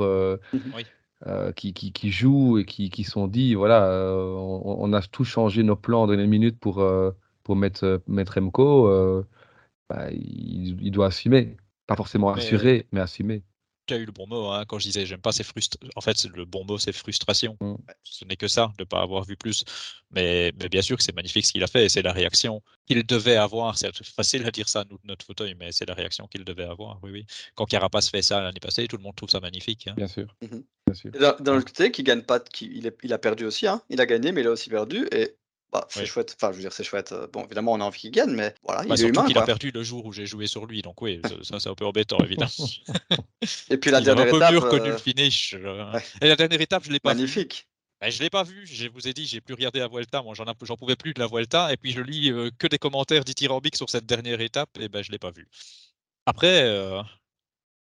oui 0.53 0.85
euh, 1.29 1.53
qui, 1.53 1.73
qui, 1.73 1.93
qui, 1.93 2.11
jouent 2.11 2.59
et 2.59 2.65
qui, 2.65 2.91
qui 2.91 3.05
sont 3.05 3.29
dit 3.29 3.55
voilà, 3.55 3.85
euh, 3.85 4.25
on, 4.25 4.93
a 4.93 5.01
tout 5.03 5.23
changé 5.23 5.63
nos 5.63 5.77
plans 5.77 6.09
dans 6.09 6.15
les 6.15 6.27
minutes 6.27 6.59
pour, 6.59 6.81
euh, 6.81 7.13
pour 7.45 7.55
mettre, 7.55 8.03
mettre 8.09 8.41
MCO, 8.41 9.25
bah, 9.89 10.11
il, 10.11 10.79
il, 10.83 10.91
doit 10.91 11.07
assumer. 11.07 11.57
Pas 11.87 11.97
forcément 11.97 12.33
assurer, 12.33 12.87
mais 12.93 13.01
assumer 13.01 13.43
tu 13.87 13.95
as 13.95 13.97
eu 13.99 14.05
le 14.05 14.13
bon 14.13 14.27
mot. 14.27 14.49
Hein, 14.49 14.65
quand 14.67 14.79
je 14.79 14.85
disais 14.85 15.07
j'aime 15.07 15.21
pas, 15.21 15.33
c'est 15.33 15.45
frustration. 15.45 15.91
En 15.97 16.01
fait, 16.01 16.25
le 16.35 16.45
bon 16.45 16.65
mot, 16.65 16.79
c'est 16.79 16.93
frustration. 16.93 17.57
Mmh. 17.61 17.75
Ce 18.03 18.25
n'est 18.25 18.37
que 18.37 18.49
ça, 18.49 18.73
de 18.79 18.83
ne 18.83 18.85
pas 18.85 19.03
avoir 19.03 19.25
vu 19.25 19.37
plus. 19.37 19.65
Mais, 20.11 20.53
mais 20.61 20.69
bien 20.69 20.83
sûr 20.83 20.97
que 20.97 21.03
c'est 21.03 21.15
magnifique 21.15 21.47
ce 21.47 21.53
qu'il 21.53 21.63
a 21.63 21.67
fait 21.67 21.87
et 21.87 21.89
c'est 21.89 22.03
la 22.03 22.13
réaction 22.13 22.63
qu'il 22.87 23.05
devait 23.05 23.37
avoir. 23.37 23.79
C'est 23.79 23.93
facile 24.05 24.47
à 24.47 24.51
dire 24.51 24.69
ça, 24.69 24.85
nous, 24.91 24.99
de 24.99 25.07
notre 25.07 25.25
fauteuil, 25.25 25.55
mais 25.59 25.73
c'est 25.73 25.87
la 25.87 25.95
réaction 25.95 26.27
qu'il 26.27 26.45
devait 26.45 26.65
avoir. 26.65 26.99
Oui, 27.03 27.11
oui. 27.11 27.27
Quand 27.55 27.67
Carapace 27.67 28.11
fait 28.11 28.23
ça 28.23 28.41
l'année 28.41 28.61
passée, 28.61 28.87
tout 28.87 28.97
le 28.97 29.03
monde 29.03 29.17
trouve 29.17 29.31
ça 29.31 29.41
magnifique. 29.41 29.89
Hein. 29.89 29.95
Bien 29.97 30.09
sûr. 30.09 30.35
Mmh 30.43 30.59
bien 30.87 30.95
sûr. 30.95 31.11
Dans, 31.41 31.55
le 31.55 31.63
côté, 31.63 31.91
qui 31.91 32.03
gagne 32.03 32.23
pas, 32.23 32.41
qui, 32.41 32.67
il, 32.67 32.93
il, 33.03 33.13
a 33.13 33.19
perdu 33.19 33.45
aussi. 33.45 33.67
Hein. 33.67 33.83
Il 33.89 34.01
a 34.01 34.07
gagné, 34.07 34.33
mais 34.33 34.41
il 34.43 34.47
a 34.47 34.51
aussi 34.51 34.69
perdu. 34.69 35.07
Et 35.13 35.37
bah, 35.73 35.87
c'est 35.89 36.05
chouette. 36.05 36.37
Enfin, 36.37 36.53
je 36.53 36.57
veux 36.57 36.63
dire, 36.63 36.73
c'est 36.73 36.85
chouette. 36.85 37.15
Bon, 37.33 37.45
évidemment, 37.45 37.73
on 37.73 37.81
a 37.81 37.85
envie 37.85 38.01
qu'il 38.01 38.11
gagne, 38.11 38.33
mais 38.33 38.55
voilà, 38.63 38.83
bah, 38.83 38.95
il 38.97 39.05
est 39.05 39.09
humain. 39.09 39.25
qu'il 39.25 39.39
a 39.39 39.43
perdu 39.43 39.71
le 39.71 39.83
jour 39.83 40.05
où 40.05 40.13
j'ai 40.13 40.27
joué 40.27 40.47
sur 40.47 40.67
lui, 40.67 40.83
donc 40.83 41.01
oui, 41.01 41.21
ça, 41.43 41.59
c'est 41.59 41.69
un 41.69 41.75
peu 41.75 41.87
embêtant, 41.87 42.19
évidemment. 42.19 42.51
Et 43.71 43.79
puis 43.79 43.91
la 43.91 44.01
dernière 44.01 44.27
étape. 44.27 44.43
un 44.43 44.49
peu 44.49 44.53
mûr 44.53 44.69
connu 44.69 44.91
le 44.91 44.99
finish. 44.99 45.55
Et 46.21 46.29
la 46.29 46.37
dernière 46.37 46.61
étape, 46.61 46.85
je 46.85 46.91
l'ai 46.91 47.01
pas 47.01 47.15
Magnifique. 47.15 47.69
Ben, 48.03 48.11
je 48.11 48.21
l'ai 48.21 48.31
pas 48.31 48.43
vu, 48.43 48.67
je 48.67 48.89
vous 48.89 49.07
ai 49.07 49.13
dit, 49.13 49.27
j'ai 49.27 49.41
plus 49.41 49.55
regardé 49.55 49.79
la 49.79 49.87
Vuelta, 49.87 50.23
moi 50.23 50.35
j'en 50.35 50.45
j'en 50.63 50.77
pouvais 50.77 50.97
plus 50.97 51.15
de 51.15 51.21
la 51.21 51.29
Vuelta, 51.29 51.73
et 51.73 51.77
puis 51.77 51.93
je 51.93 52.01
lis 52.01 52.33
euh, 52.33 52.51
que 52.59 52.67
des 52.67 52.79
commentaires 52.79 53.23
dithyrambiques 53.23 53.77
sur 53.77 53.89
cette 53.89 54.07
dernière 54.07 54.41
étape, 54.41 54.71
et 54.81 54.89
ben 54.89 55.05
je 55.05 55.13
l'ai 55.13 55.21
pas 55.21 55.31
vu. 55.31 55.49
Après, 56.27 56.65
euh, 56.65 57.01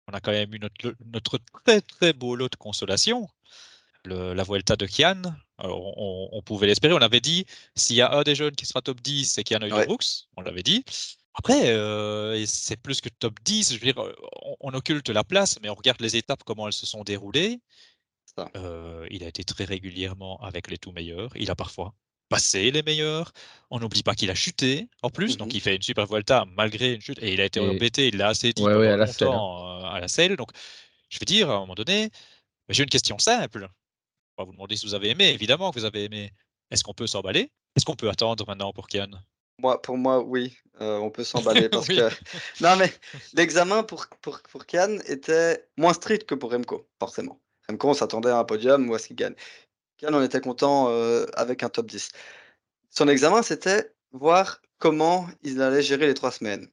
on 0.08 0.12
a 0.12 0.20
quand 0.20 0.32
même 0.32 0.54
eu 0.54 0.58
notre, 0.58 0.94
notre 1.06 1.38
très 1.64 1.80
très 1.80 2.12
beau 2.12 2.36
lot 2.36 2.50
de 2.50 2.56
consolation, 2.56 3.28
le, 4.04 4.34
la 4.34 4.42
Vuelta 4.42 4.76
de 4.76 4.84
Kian. 4.84 5.22
Alors, 5.60 5.96
on, 5.98 6.28
on, 6.32 6.42
pouvait 6.42 6.66
l'espérer, 6.66 6.94
on 6.94 6.98
avait 6.98 7.20
dit, 7.20 7.44
s'il 7.74 7.96
y 7.96 8.00
a 8.00 8.12
un 8.12 8.22
des 8.22 8.34
jeunes 8.34 8.54
qui 8.54 8.66
sera 8.66 8.80
top 8.80 9.00
10, 9.00 9.32
c'est 9.32 9.44
Kian 9.44 9.60
ouais. 9.60 9.86
Brooks, 9.86 10.26
on 10.36 10.42
l'avait 10.42 10.62
dit. 10.62 10.84
Après, 11.34 11.70
euh, 11.70 12.44
c'est 12.46 12.76
plus 12.76 13.00
que 13.00 13.08
top 13.08 13.38
10, 13.44 13.74
je 13.74 13.78
veux 13.78 13.92
dire, 13.92 13.98
on, 14.42 14.56
on, 14.60 14.74
occulte 14.74 15.08
la 15.10 15.22
place, 15.22 15.58
mais 15.62 15.68
on 15.68 15.74
regarde 15.74 16.00
les 16.00 16.16
étapes, 16.16 16.42
comment 16.44 16.66
elles 16.66 16.72
se 16.72 16.86
sont 16.86 17.04
déroulées. 17.04 17.60
Euh, 18.56 19.06
il 19.10 19.24
a 19.24 19.28
été 19.28 19.44
très 19.44 19.64
régulièrement 19.64 20.38
avec 20.38 20.70
les 20.70 20.78
tout 20.78 20.92
meilleurs. 20.92 21.30
Il 21.36 21.50
a 21.50 21.54
parfois 21.54 21.94
passé 22.28 22.70
les 22.70 22.82
meilleurs. 22.82 23.32
On 23.70 23.80
n'oublie 23.80 24.02
pas 24.02 24.14
qu'il 24.14 24.30
a 24.30 24.34
chuté 24.34 24.88
en 25.02 25.10
plus, 25.10 25.36
donc 25.36 25.52
il 25.54 25.60
fait 25.60 25.76
une 25.76 25.82
super 25.82 26.06
Vuelta 26.06 26.44
malgré 26.56 26.94
une 26.94 27.00
chute 27.00 27.18
et 27.22 27.32
il 27.32 27.40
a 27.40 27.44
été 27.44 27.60
et... 27.60 27.68
embêté. 27.68 28.08
Il 28.08 28.16
l'a 28.16 28.28
assez 28.28 28.52
dit 28.52 28.62
ouais, 28.62 28.74
ouais, 28.74 28.88
à 28.88 28.96
la 28.96 29.06
longtemps 29.06 29.84
hein. 29.84 29.90
à 29.90 30.00
la 30.00 30.08
selle. 30.08 30.36
Donc, 30.36 30.50
je 31.08 31.18
veux 31.18 31.26
dire, 31.26 31.50
à 31.50 31.56
un 31.56 31.60
moment 31.60 31.74
donné, 31.74 32.10
j'ai 32.68 32.84
une 32.84 32.88
question 32.88 33.18
simple. 33.18 33.68
Va 34.40 34.44
vous 34.44 34.52
demander 34.52 34.74
si 34.74 34.86
vous 34.86 34.94
avez 34.94 35.10
aimé. 35.10 35.28
Évidemment 35.28 35.70
que 35.70 35.78
vous 35.78 35.84
avez 35.84 36.04
aimé. 36.04 36.32
Est-ce 36.70 36.82
qu'on 36.82 36.94
peut 36.94 37.06
s'emballer? 37.06 37.52
Est-ce 37.76 37.84
qu'on 37.84 37.94
peut 37.94 38.08
attendre 38.08 38.46
maintenant 38.46 38.72
pour 38.72 38.88
Kian 38.88 39.10
moi, 39.58 39.82
pour 39.82 39.98
moi, 39.98 40.22
oui, 40.22 40.56
euh, 40.80 40.96
on 40.96 41.10
peut 41.10 41.24
s'emballer 41.24 41.68
parce 41.68 41.86
oui. 41.88 41.96
que. 41.96 42.08
Non, 42.62 42.74
mais 42.76 42.90
l'examen 43.34 43.82
pour, 43.82 44.06
pour, 44.22 44.40
pour 44.40 44.64
Kian 44.64 44.96
était 45.06 45.68
moins 45.76 45.92
strict 45.92 46.24
que 46.24 46.34
pour 46.34 46.52
Remco, 46.52 46.88
forcément. 46.98 47.38
Remco, 47.68 47.90
on 47.90 47.92
s'attendait 47.92 48.30
à 48.30 48.38
un 48.38 48.44
podium 48.44 48.88
ou 48.88 48.94
à 48.94 48.98
ce 48.98 49.08
qu'il 49.08 49.16
gagne? 49.16 49.34
Kian, 49.98 50.14
on 50.14 50.22
était 50.22 50.40
content 50.40 50.88
euh, 50.88 51.26
avec 51.34 51.62
un 51.62 51.68
top 51.68 51.90
10. 51.90 52.08
Son 52.88 53.08
examen, 53.08 53.42
c'était 53.42 53.92
voir 54.12 54.62
comment 54.78 55.28
il 55.42 55.60
allait 55.60 55.82
gérer 55.82 56.06
les 56.06 56.14
trois 56.14 56.30
semaines. 56.30 56.66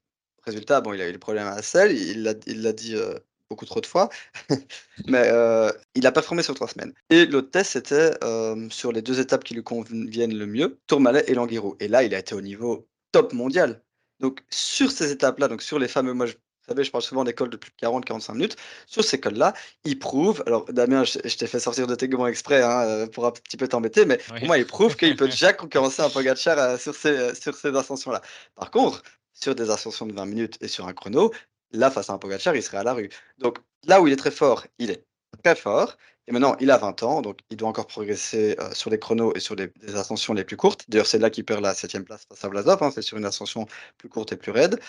Résultat, 0.45 0.79
bon, 0.79 0.93
il 0.93 1.01
a 1.01 1.09
eu 1.09 1.11
des 1.11 1.17
problèmes 1.17 1.47
à 1.47 1.55
la 1.55 1.61
selle, 1.61 1.91
il 1.91 2.23
l'a 2.23 2.35
il 2.45 2.71
dit 2.71 2.95
euh, 2.95 3.19
beaucoup 3.49 3.65
trop 3.65 3.81
de 3.81 3.85
fois, 3.85 4.09
mais 5.07 5.23
euh, 5.25 5.71
il 5.95 6.05
a 6.05 6.11
performé 6.11 6.43
sur 6.43 6.53
trois 6.55 6.67
semaines. 6.67 6.93
Et 7.09 7.25
l'autre 7.25 7.51
test, 7.51 7.71
c'était 7.71 8.11
euh, 8.23 8.67
sur 8.69 8.91
les 8.91 9.01
deux 9.01 9.19
étapes 9.19 9.43
qui 9.43 9.53
lui 9.53 9.63
conviennent 9.63 10.37
le 10.37 10.45
mieux, 10.45 10.79
Tourmalet 10.87 11.23
et 11.27 11.33
Languirou. 11.33 11.75
Et 11.79 11.87
là, 11.87 12.03
il 12.03 12.13
a 12.13 12.19
été 12.19 12.35
au 12.35 12.41
niveau 12.41 12.87
top 13.11 13.33
mondial. 13.33 13.81
Donc, 14.19 14.43
sur 14.49 14.91
ces 14.91 15.11
étapes-là, 15.11 15.47
donc 15.47 15.61
sur 15.61 15.79
les 15.79 15.87
fameux, 15.87 16.13
moi, 16.13 16.25
je, 16.25 16.33
vous 16.33 16.73
savez, 16.73 16.83
je 16.83 16.91
parle 16.91 17.03
souvent 17.03 17.23
d'écoles 17.23 17.49
de 17.49 17.57
plus 17.57 17.71
de 17.71 17.87
40-45 17.87 18.33
minutes. 18.33 18.55
Sur 18.87 19.03
ces 19.03 19.19
cols-là, 19.19 19.53
il 19.85 19.99
prouve, 19.99 20.43
alors 20.47 20.65
Damien, 20.65 21.03
je, 21.05 21.19
je 21.23 21.37
t'ai 21.37 21.47
fait 21.47 21.59
sortir 21.59 21.87
de 21.87 21.95
tes 21.95 22.09
gants 22.09 22.27
exprès 22.27 22.61
hein, 22.61 22.81
euh, 22.81 23.07
pour 23.07 23.25
un 23.25 23.31
petit 23.31 23.57
peu 23.57 23.67
t'embêter, 23.67 24.05
mais 24.05 24.19
oui. 24.31 24.39
pour 24.39 24.47
moi, 24.47 24.57
il 24.57 24.65
prouve 24.65 24.95
qu'il 24.97 25.15
peut 25.15 25.27
déjà 25.29 25.53
concurrencer 25.53 26.01
un 26.01 26.09
Pogacar 26.09 26.79
sur 26.79 26.93
ces, 26.95 27.35
sur 27.35 27.55
ces 27.55 27.73
ascensions-là. 27.75 28.21
Par 28.55 28.71
contre, 28.71 29.03
sur 29.33 29.55
des 29.55 29.69
ascensions 29.69 30.07
de 30.07 30.13
20 30.13 30.25
minutes 30.25 30.57
et 30.61 30.67
sur 30.67 30.87
un 30.87 30.93
chrono, 30.93 31.31
là, 31.71 31.91
face 31.91 32.09
à 32.09 32.13
un 32.13 32.17
Pogacar, 32.17 32.55
il 32.55 32.63
serait 32.63 32.77
à 32.77 32.83
la 32.83 32.93
rue. 32.93 33.09
Donc 33.37 33.59
là 33.85 34.01
où 34.01 34.07
il 34.07 34.13
est 34.13 34.17
très 34.17 34.31
fort, 34.31 34.65
il 34.79 34.91
est 34.91 35.05
très 35.43 35.55
fort. 35.55 35.97
Et 36.27 36.33
maintenant, 36.33 36.57
il 36.59 36.71
a 36.71 36.77
20 36.77 37.03
ans, 37.03 37.21
donc 37.21 37.39
il 37.49 37.57
doit 37.57 37.69
encore 37.69 37.87
progresser 37.87 38.55
euh, 38.59 38.73
sur 38.73 38.89
les 38.89 38.99
chronos 38.99 39.33
et 39.35 39.39
sur 39.39 39.55
les, 39.55 39.71
ascensions 39.95 40.33
les 40.33 40.43
plus 40.43 40.57
courtes. 40.57 40.83
D'ailleurs, 40.89 41.07
c'est 41.07 41.19
là 41.19 41.29
qu'il 41.29 41.45
perd 41.45 41.61
la 41.61 41.73
septième 41.73 42.03
place 42.03 42.25
face 42.27 42.43
à 42.43 42.49
Vlasov. 42.49 42.83
Hein, 42.83 42.91
c'est 42.93 43.01
sur 43.01 43.17
une 43.17 43.25
ascension 43.25 43.65
plus 43.97 44.09
courte 44.09 44.33
et 44.33 44.35
plus 44.35 44.51
raide. 44.51 44.79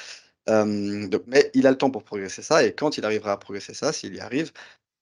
Euh, 0.48 1.06
donc, 1.06 1.22
mais 1.26 1.50
il 1.54 1.66
a 1.66 1.70
le 1.70 1.78
temps 1.78 1.90
pour 1.90 2.02
progresser 2.02 2.42
ça. 2.42 2.64
Et 2.64 2.74
quand 2.74 2.98
il 2.98 3.04
arrivera 3.04 3.32
à 3.32 3.36
progresser 3.36 3.72
ça, 3.74 3.92
s'il 3.92 4.16
y 4.16 4.20
arrive, 4.20 4.50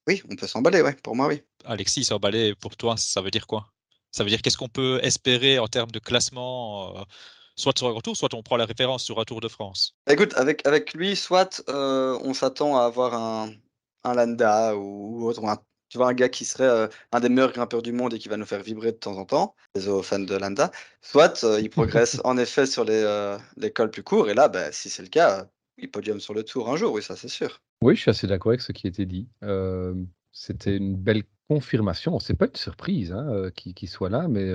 oui, 0.07 0.23
on 0.31 0.37
peut 0.37 0.47
s'emballer. 0.47 0.83
Ouais, 0.83 0.95
pour 1.03 1.17
moi, 1.17 1.27
oui. 1.27 1.43
Alexis, 1.65 2.05
s'emballer, 2.05 2.55
pour 2.55 2.77
toi, 2.77 2.97
ça 2.99 3.23
veut 3.23 3.31
dire 3.31 3.47
quoi? 3.47 3.73
Ça 4.13 4.23
veut 4.23 4.31
dire 4.31 4.43
qu'est-ce 4.43 4.59
qu'on 4.59 4.69
peut 4.69 5.01
espérer 5.03 5.59
en 5.59 5.69
termes 5.69 5.91
de 5.91 5.99
classement 5.99 6.99
euh, 6.99 7.03
soit 7.57 7.77
sur 7.77 7.89
un 7.89 7.93
retour, 7.93 8.17
soit 8.17 8.33
on 8.35 8.43
prend 8.43 8.57
la 8.57 8.67
référence 8.67 9.03
sur 9.03 9.19
un 9.19 9.25
Tour 9.25 9.41
de 9.41 9.49
France. 9.49 9.95
Écoute, 10.09 10.35
avec, 10.37 10.67
avec 10.67 10.95
lui, 10.95 11.17
soit 11.17 11.63
euh, 11.69 12.19
on 12.23 12.35
s'attend 12.35 12.77
à 12.77 12.85
avoir 12.85 13.15
un, 13.15 13.51
un 14.05 14.15
Landa 14.15 14.77
ou, 14.77 15.23
ou 15.23 15.27
autre, 15.27 15.43
ou 15.43 15.49
un, 15.49 15.59
tu 15.89 15.99
vois, 15.99 16.09
un 16.09 16.15
gars 16.15 16.29
qui 16.29 16.45
serait 16.45 16.65
euh, 16.65 16.89
un 17.13 17.21
des 17.21 17.29
meilleurs 17.29 17.53
grimpeurs 17.53 17.83
du 17.83 17.93
monde 17.93 18.15
et 18.15 18.19
qui 18.19 18.29
va 18.29 18.37
nous 18.37 18.47
faire 18.47 18.63
vibrer 18.63 18.93
de 18.93 18.97
temps 18.97 19.17
en 19.17 19.25
temps, 19.25 19.55
les 19.75 19.83
fans 20.03 20.19
de 20.19 20.37
Landa, 20.37 20.71
soit 21.01 21.45
euh, 21.45 21.61
il 21.61 21.71
progresse 21.71 22.21
en 22.25 22.37
effet 22.39 22.67
sur 22.67 22.85
les, 22.85 23.03
euh, 23.05 23.39
les 23.57 23.71
cols 23.71 23.91
plus 23.91 24.03
courts, 24.03 24.29
et 24.29 24.35
là, 24.35 24.49
bah, 24.49 24.73
si 24.73 24.91
c'est 24.91 25.03
le 25.03 25.09
cas, 25.09 25.49
oui, 25.79 25.87
podium 25.87 26.21
sur 26.21 26.35
le 26.35 26.43
Tour 26.43 26.71
un 26.71 26.77
jour, 26.77 26.93
oui, 26.93 27.03
ça 27.03 27.17
c'est 27.17 27.29
sûr. 27.29 27.61
Oui, 27.83 27.95
je 27.95 28.03
suis 28.03 28.11
assez 28.11 28.27
d'accord 28.27 28.51
avec 28.51 28.63
ce 28.63 28.73
qui 28.73 28.87
était 28.87 29.07
dit. 29.07 29.29
C'était 30.33 30.77
une 30.77 30.97
belle 30.97 31.25
confirmation. 31.49 32.19
C'est 32.19 32.35
pas 32.35 32.47
une 32.47 32.57
surprise 32.57 33.13
hein, 33.13 33.51
qu'il 33.55 33.75
qu 33.75 33.87
soit 33.87 34.09
là, 34.09 34.27
mais 34.29 34.51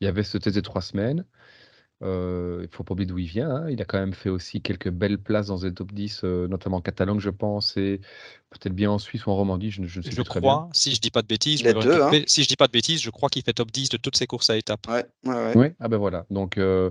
il 0.00 0.04
y 0.04 0.06
avait 0.06 0.22
ce 0.22 0.38
test 0.38 0.56
de 0.56 0.60
trois 0.60 0.80
semaines. 0.80 1.26
Euh, 2.04 2.60
il 2.62 2.68
faut 2.74 2.84
pas 2.84 2.92
oublier 2.92 3.06
d'où 3.06 3.18
il 3.18 3.26
vient. 3.26 3.50
Hein. 3.50 3.70
Il 3.70 3.80
a 3.80 3.84
quand 3.86 3.98
même 3.98 4.12
fait 4.12 4.28
aussi 4.28 4.60
quelques 4.60 4.90
belles 4.90 5.18
places 5.18 5.46
dans 5.46 5.56
les 5.64 5.72
top 5.72 5.92
10, 5.92 6.20
euh, 6.24 6.46
notamment 6.48 6.76
en 6.78 6.80
Catalogne, 6.82 7.18
je 7.18 7.30
pense, 7.30 7.76
et 7.78 8.00
peut-être 8.50 8.74
bien 8.74 8.90
en 8.90 8.98
Suisse 8.98 9.26
ou 9.26 9.30
en 9.30 9.36
Romandie, 9.36 9.70
je 9.70 9.80
ne 9.80 9.86
je 9.86 10.02
sais 10.02 10.10
Je 10.10 10.14
plus 10.14 10.24
très 10.24 10.40
bien. 10.40 10.50
crois, 10.50 10.68
si 10.72 10.94
je 10.94 11.00
dis 11.00 11.10
pas 11.10 11.22
de 11.22 11.26
bêtises, 11.26 11.60
je 11.60 11.64
Les 11.64 11.74
me 11.74 11.80
deux, 11.80 12.02
hein. 12.02 12.10
si 12.26 12.42
je 12.42 12.48
dis 12.48 12.56
pas 12.56 12.66
de 12.66 12.72
bêtises, 12.72 13.00
je 13.00 13.10
crois 13.10 13.28
qu'il 13.30 13.42
fait 13.42 13.54
top 13.54 13.70
10 13.72 13.88
de 13.88 13.96
toutes 13.96 14.16
ses 14.16 14.26
courses 14.26 14.50
à 14.50 14.56
étapes. 14.56 14.86
Ouais, 14.88 15.06
ouais, 15.24 15.34
ouais. 15.34 15.52
Oui, 15.56 15.66
ah 15.80 15.88
ben 15.88 15.96
voilà. 15.96 16.26
Donc, 16.30 16.58
euh, 16.58 16.90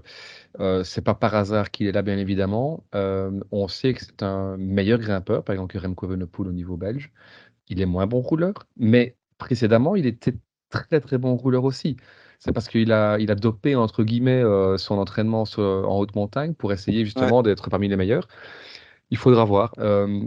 euh, 0.59 0.83
c'est 0.83 1.01
pas 1.01 1.13
par 1.15 1.35
hasard 1.35 1.71
qu'il 1.71 1.87
est 1.87 1.91
là, 1.91 2.01
bien 2.01 2.17
évidemment. 2.17 2.83
Euh, 2.95 3.39
on 3.51 3.67
sait 3.67 3.93
que 3.93 4.03
c'est 4.03 4.23
un 4.23 4.57
meilleur 4.57 4.99
grimpeur, 4.99 5.43
par 5.43 5.53
exemple, 5.53 5.73
que 5.73 5.77
Remco 5.85 6.07
Evenepoel 6.07 6.47
au 6.47 6.51
niveau 6.53 6.77
belge. 6.77 7.11
Il 7.69 7.81
est 7.81 7.85
moins 7.85 8.07
bon 8.07 8.19
rouleur, 8.21 8.53
mais 8.77 9.15
précédemment, 9.37 9.95
il 9.95 10.05
était 10.05 10.35
très 10.69 10.99
très 11.01 11.17
bon 11.17 11.35
rouleur 11.35 11.63
aussi. 11.65 11.97
C'est 12.45 12.51
parce 12.51 12.67
qu'il 12.67 12.91
a, 12.91 13.17
il 13.19 13.31
a 13.31 13.35
dopé, 13.35 13.75
entre 13.75 14.03
guillemets, 14.03 14.43
euh, 14.43 14.77
son 14.77 14.97
entraînement 14.97 15.45
sur- 15.45 15.63
en 15.63 15.97
haute 15.99 16.13
montagne 16.15 16.53
pour 16.53 16.73
essayer 16.73 16.99
Ouais. 16.99 17.05
justement 17.05 17.41
d'être 17.41 17.69
parmi 17.69 17.87
les 17.87 17.95
meilleurs. 17.95 18.27
Il 19.11 19.17
faudra 19.17 19.45
voir. 19.45 19.73
Euh, 19.79 20.21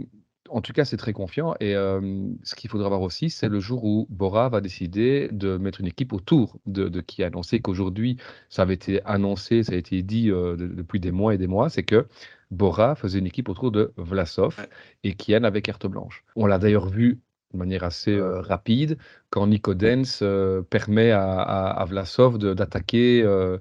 en 0.49 0.61
tout 0.61 0.73
cas, 0.73 0.85
c'est 0.85 0.97
très 0.97 1.13
confiant. 1.13 1.53
Et 1.59 1.75
euh, 1.75 2.01
ce 2.43 2.55
qu'il 2.55 2.69
faudra 2.71 2.87
voir 2.89 3.01
aussi, 3.01 3.29
c'est 3.29 3.49
le 3.49 3.59
jour 3.59 3.83
où 3.83 4.07
Bora 4.09 4.49
va 4.49 4.61
décider 4.61 5.29
de 5.31 5.57
mettre 5.57 5.81
une 5.81 5.87
équipe 5.87 6.11
autour 6.13 6.59
de, 6.65 6.89
de 6.89 7.01
Kian. 7.01 7.31
On 7.35 7.43
sait 7.43 7.59
qu'aujourd'hui, 7.59 8.17
ça 8.49 8.63
avait 8.63 8.75
été 8.75 9.03
annoncé, 9.05 9.61
ça 9.63 9.73
a 9.73 9.75
été 9.75 10.01
dit 10.03 10.31
euh, 10.31 10.55
de- 10.55 10.67
depuis 10.67 10.99
des 10.99 11.11
mois 11.11 11.35
et 11.35 11.37
des 11.37 11.47
mois, 11.47 11.69
c'est 11.69 11.83
que 11.83 12.07
Bora 12.49 12.95
faisait 12.95 13.19
une 13.19 13.27
équipe 13.27 13.49
autour 13.49 13.71
de 13.71 13.93
Vlasov 13.97 14.65
et 15.03 15.13
Kian 15.15 15.43
avec 15.43 15.65
carte 15.65 15.85
blanche. 15.85 16.23
On 16.35 16.45
l'a 16.47 16.57
d'ailleurs 16.59 16.87
vu 16.87 17.19
de 17.53 17.57
manière 17.57 17.83
assez 17.83 18.11
euh, 18.15 18.41
rapide 18.41 18.97
quand 19.29 19.47
Nico 19.47 19.73
Dens 19.73 20.19
euh, 20.21 20.61
permet 20.63 21.11
à, 21.11 21.23
à- 21.41 21.81
à 21.81 21.85
Vlasov 21.85 22.37
d'attaquer, 22.37 23.23
euh, 23.23 23.57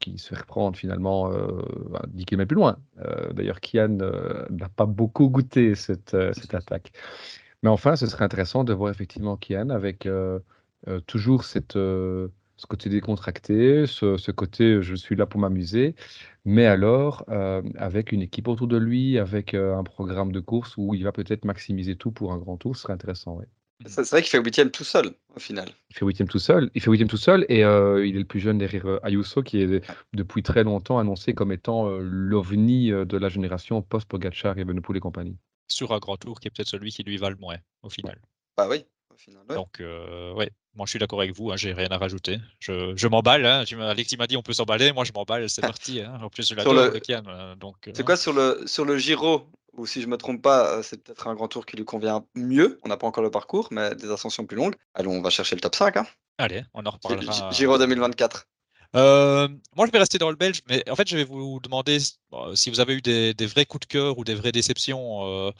qui 0.00 0.18
se 0.18 0.28
fait 0.30 0.40
reprendre 0.40 0.76
finalement 0.76 1.30
euh, 1.32 1.62
bah, 1.90 2.02
10 2.08 2.24
km 2.24 2.48
plus 2.48 2.56
loin. 2.56 2.78
Euh, 3.00 3.32
D'ailleurs, 3.32 3.60
Kian 3.60 3.88
n'a 4.50 4.68
pas 4.70 4.86
beaucoup 4.86 5.28
goûté 5.28 5.74
cette, 5.74 6.16
cette 6.34 6.54
attaque. 6.54 6.92
Mais 7.62 7.68
enfin, 7.70 7.96
ce 7.96 8.06
serait 8.06 8.24
intéressant 8.24 8.64
de 8.64 8.72
voir 8.74 8.90
effectivement 8.90 9.36
Kian 9.36 9.70
avec 9.70 10.08
toujours 11.06 11.44
cette, 11.44 11.76
ce 12.56 12.66
côté 12.66 12.88
décontracté, 12.88 13.86
ce, 13.86 14.16
ce 14.16 14.30
côté 14.30 14.82
je 14.82 14.94
suis 14.94 15.16
là 15.16 15.26
pour 15.26 15.40
m'amuser, 15.40 15.94
mais 16.44 16.66
alors 16.66 17.24
euh, 17.28 17.62
avec 17.76 18.12
une 18.12 18.22
équipe 18.22 18.48
autour 18.48 18.68
de 18.68 18.76
lui, 18.76 19.18
avec 19.18 19.54
euh, 19.54 19.76
un 19.76 19.84
programme 19.84 20.32
de 20.32 20.40
course 20.40 20.76
où 20.76 20.94
il 20.94 21.04
va 21.04 21.12
peut-être 21.12 21.44
maximiser 21.44 21.96
tout 21.96 22.12
pour 22.12 22.32
un 22.32 22.38
grand 22.38 22.56
tour, 22.56 22.76
ce 22.76 22.82
serait 22.82 22.92
intéressant. 22.92 23.36
ouais. 23.36 23.46
C'est 23.86 24.08
vrai 24.08 24.22
qu'il 24.22 24.30
fait 24.30 24.38
huitième 24.38 24.70
tout 24.70 24.84
seul, 24.84 25.14
au 25.34 25.40
final. 25.40 25.68
Il 25.90 25.96
fait 25.96 26.06
huitième 26.06 26.28
tout 26.28 26.38
seul. 26.38 26.70
Il 26.74 26.80
fait 26.80 26.90
huitième 26.90 27.08
tout 27.08 27.16
seul 27.16 27.44
et 27.48 27.64
euh, 27.64 28.06
il 28.06 28.14
est 28.14 28.20
le 28.20 28.24
plus 28.24 28.38
jeune 28.40 28.56
derrière 28.56 28.86
Ayuso 29.02 29.42
qui 29.42 29.60
est 29.60 29.84
depuis 30.12 30.42
très 30.42 30.62
longtemps 30.62 30.98
annoncé 30.98 31.34
comme 31.34 31.50
étant 31.50 31.88
euh, 31.88 31.98
l'ovni 32.00 32.90
de 32.90 33.16
la 33.18 33.28
génération 33.28 33.82
post-Pogacar 33.82 34.56
et 34.58 34.60
Evenepoel 34.60 34.96
et 34.96 35.00
compagnie. 35.00 35.36
Sur 35.68 35.92
un 35.92 35.98
grand 35.98 36.16
tour 36.16 36.38
qui 36.40 36.48
est 36.48 36.50
peut-être 36.50 36.68
celui 36.68 36.92
qui 36.92 37.02
lui 37.02 37.16
va 37.16 37.30
le 37.30 37.36
moins 37.36 37.56
au 37.82 37.90
final. 37.90 38.20
Bah 38.56 38.68
oui, 38.70 38.84
au 39.12 39.16
final. 39.16 39.42
ouais. 39.48 39.56
Donc, 39.56 39.80
euh, 39.80 40.32
ouais, 40.34 40.50
moi 40.74 40.86
je 40.86 40.90
suis 40.90 40.98
d'accord 40.98 41.20
avec 41.20 41.34
vous, 41.36 41.50
hein, 41.50 41.56
j'ai 41.56 41.72
rien 41.72 41.88
à 41.90 41.98
rajouter. 41.98 42.38
Je, 42.58 42.92
je 42.96 43.08
m'emballe, 43.08 43.46
hein, 43.46 43.64
Alexis 43.80 44.16
m'a 44.16 44.26
dit 44.26 44.36
on 44.36 44.42
peut 44.42 44.52
s'emballer, 44.52 44.92
moi 44.92 45.04
je 45.04 45.12
m'emballe, 45.12 45.48
c'est 45.50 45.62
parti. 45.78 46.00
Hein. 46.00 46.18
En 46.22 46.28
plus, 46.30 46.48
je 46.48 46.54
l'adore, 46.54 46.74
le- 46.74 47.00
Kian. 47.00 47.22
euh, 47.28 47.54
donc, 47.56 47.88
euh, 47.88 47.92
C'est 47.94 48.04
quoi 48.04 48.16
sur 48.16 48.32
le, 48.32 48.62
sur 48.66 48.84
le 48.84 48.98
Giro? 48.98 49.48
Ou 49.76 49.86
si 49.86 50.00
je 50.00 50.06
me 50.06 50.16
trompe 50.16 50.40
pas, 50.40 50.76
euh, 50.78 50.82
c'est 50.84 51.02
peut-être 51.02 51.26
un 51.26 51.34
grand 51.34 51.48
tour 51.48 51.66
qui 51.66 51.76
lui 51.76 51.84
convient 51.84 52.24
mieux. 52.36 52.78
On 52.84 52.88
n'a 52.88 52.96
pas 52.96 53.08
encore 53.08 53.24
le 53.24 53.30
parcours, 53.32 53.66
mais 53.72 53.92
des 53.96 54.08
ascensions 54.08 54.46
plus 54.46 54.56
longues. 54.56 54.76
Allons, 54.94 55.14
on 55.14 55.20
va 55.20 55.30
chercher 55.30 55.56
le 55.56 55.60
top 55.60 55.74
5. 55.74 55.96
Hein. 55.96 56.06
Allez, 56.38 56.62
on 56.74 56.86
en 56.86 56.90
reparlera. 56.92 57.50
Gi- 57.50 57.56
Giro 57.56 57.76
2024. 57.76 58.46
Euh, 58.94 59.48
moi, 59.74 59.86
je 59.86 59.90
vais 59.90 59.98
rester 59.98 60.18
dans 60.18 60.30
le 60.30 60.36
belge, 60.36 60.60
mais 60.68 60.88
en 60.88 60.94
fait, 60.94 61.08
je 61.08 61.16
vais 61.16 61.24
vous 61.24 61.58
demander 61.60 61.98
si 62.54 62.70
vous 62.70 62.78
avez 62.78 62.94
eu 62.94 63.02
des, 63.02 63.34
des 63.34 63.46
vrais 63.46 63.66
coups 63.66 63.80
de 63.88 63.92
cœur 63.92 64.16
ou 64.18 64.22
des 64.22 64.36
vraies 64.36 64.52
déceptions 64.52 65.26
euh, 65.26 65.50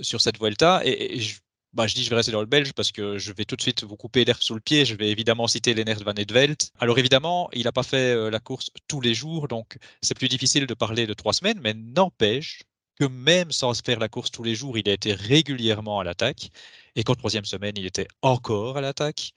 sur 0.00 0.20
cette 0.20 0.38
Vuelta. 0.38 0.82
Et, 0.84 1.16
et 1.16 1.20
je, 1.20 1.40
bah, 1.74 1.86
je 1.86 1.94
dis 1.94 2.04
je 2.04 2.10
vais 2.10 2.16
rester 2.16 2.32
dans 2.32 2.40
le 2.40 2.46
belge 2.46 2.72
parce 2.72 2.92
que 2.92 3.18
je 3.18 3.32
vais 3.32 3.44
tout 3.44 3.56
de 3.56 3.62
suite 3.62 3.84
vous 3.84 3.96
couper 3.96 4.24
l'herbe 4.24 4.40
sous 4.40 4.54
le 4.54 4.60
pied. 4.60 4.84
Je 4.84 4.94
vais 4.94 5.10
évidemment 5.10 5.48
citer 5.48 5.74
Lennart 5.74 6.02
van 6.04 6.14
Edveld. 6.14 6.56
Alors 6.78 6.98
évidemment, 6.98 7.50
il 7.52 7.64
n'a 7.64 7.72
pas 7.72 7.82
fait 7.82 8.14
euh, 8.14 8.30
la 8.30 8.40
course 8.40 8.70
tous 8.88 9.00
les 9.00 9.14
jours, 9.14 9.48
donc 9.48 9.76
c'est 10.00 10.16
plus 10.16 10.28
difficile 10.28 10.66
de 10.66 10.74
parler 10.74 11.06
de 11.06 11.14
trois 11.14 11.32
semaines, 11.32 11.60
mais 11.62 11.74
n'empêche 11.74 12.62
que 12.98 13.04
même 13.06 13.50
sans 13.50 13.74
faire 13.84 13.98
la 13.98 14.08
course 14.08 14.30
tous 14.30 14.44
les 14.44 14.54
jours, 14.54 14.78
il 14.78 14.88
a 14.88 14.92
été 14.92 15.12
régulièrement 15.14 16.00
à 16.00 16.04
l'attaque. 16.04 16.50
Et 16.96 17.02
qu'en 17.02 17.14
troisième 17.14 17.44
semaine, 17.44 17.74
il 17.76 17.86
était 17.86 18.06
encore 18.22 18.76
à 18.76 18.80
l'attaque. 18.80 19.32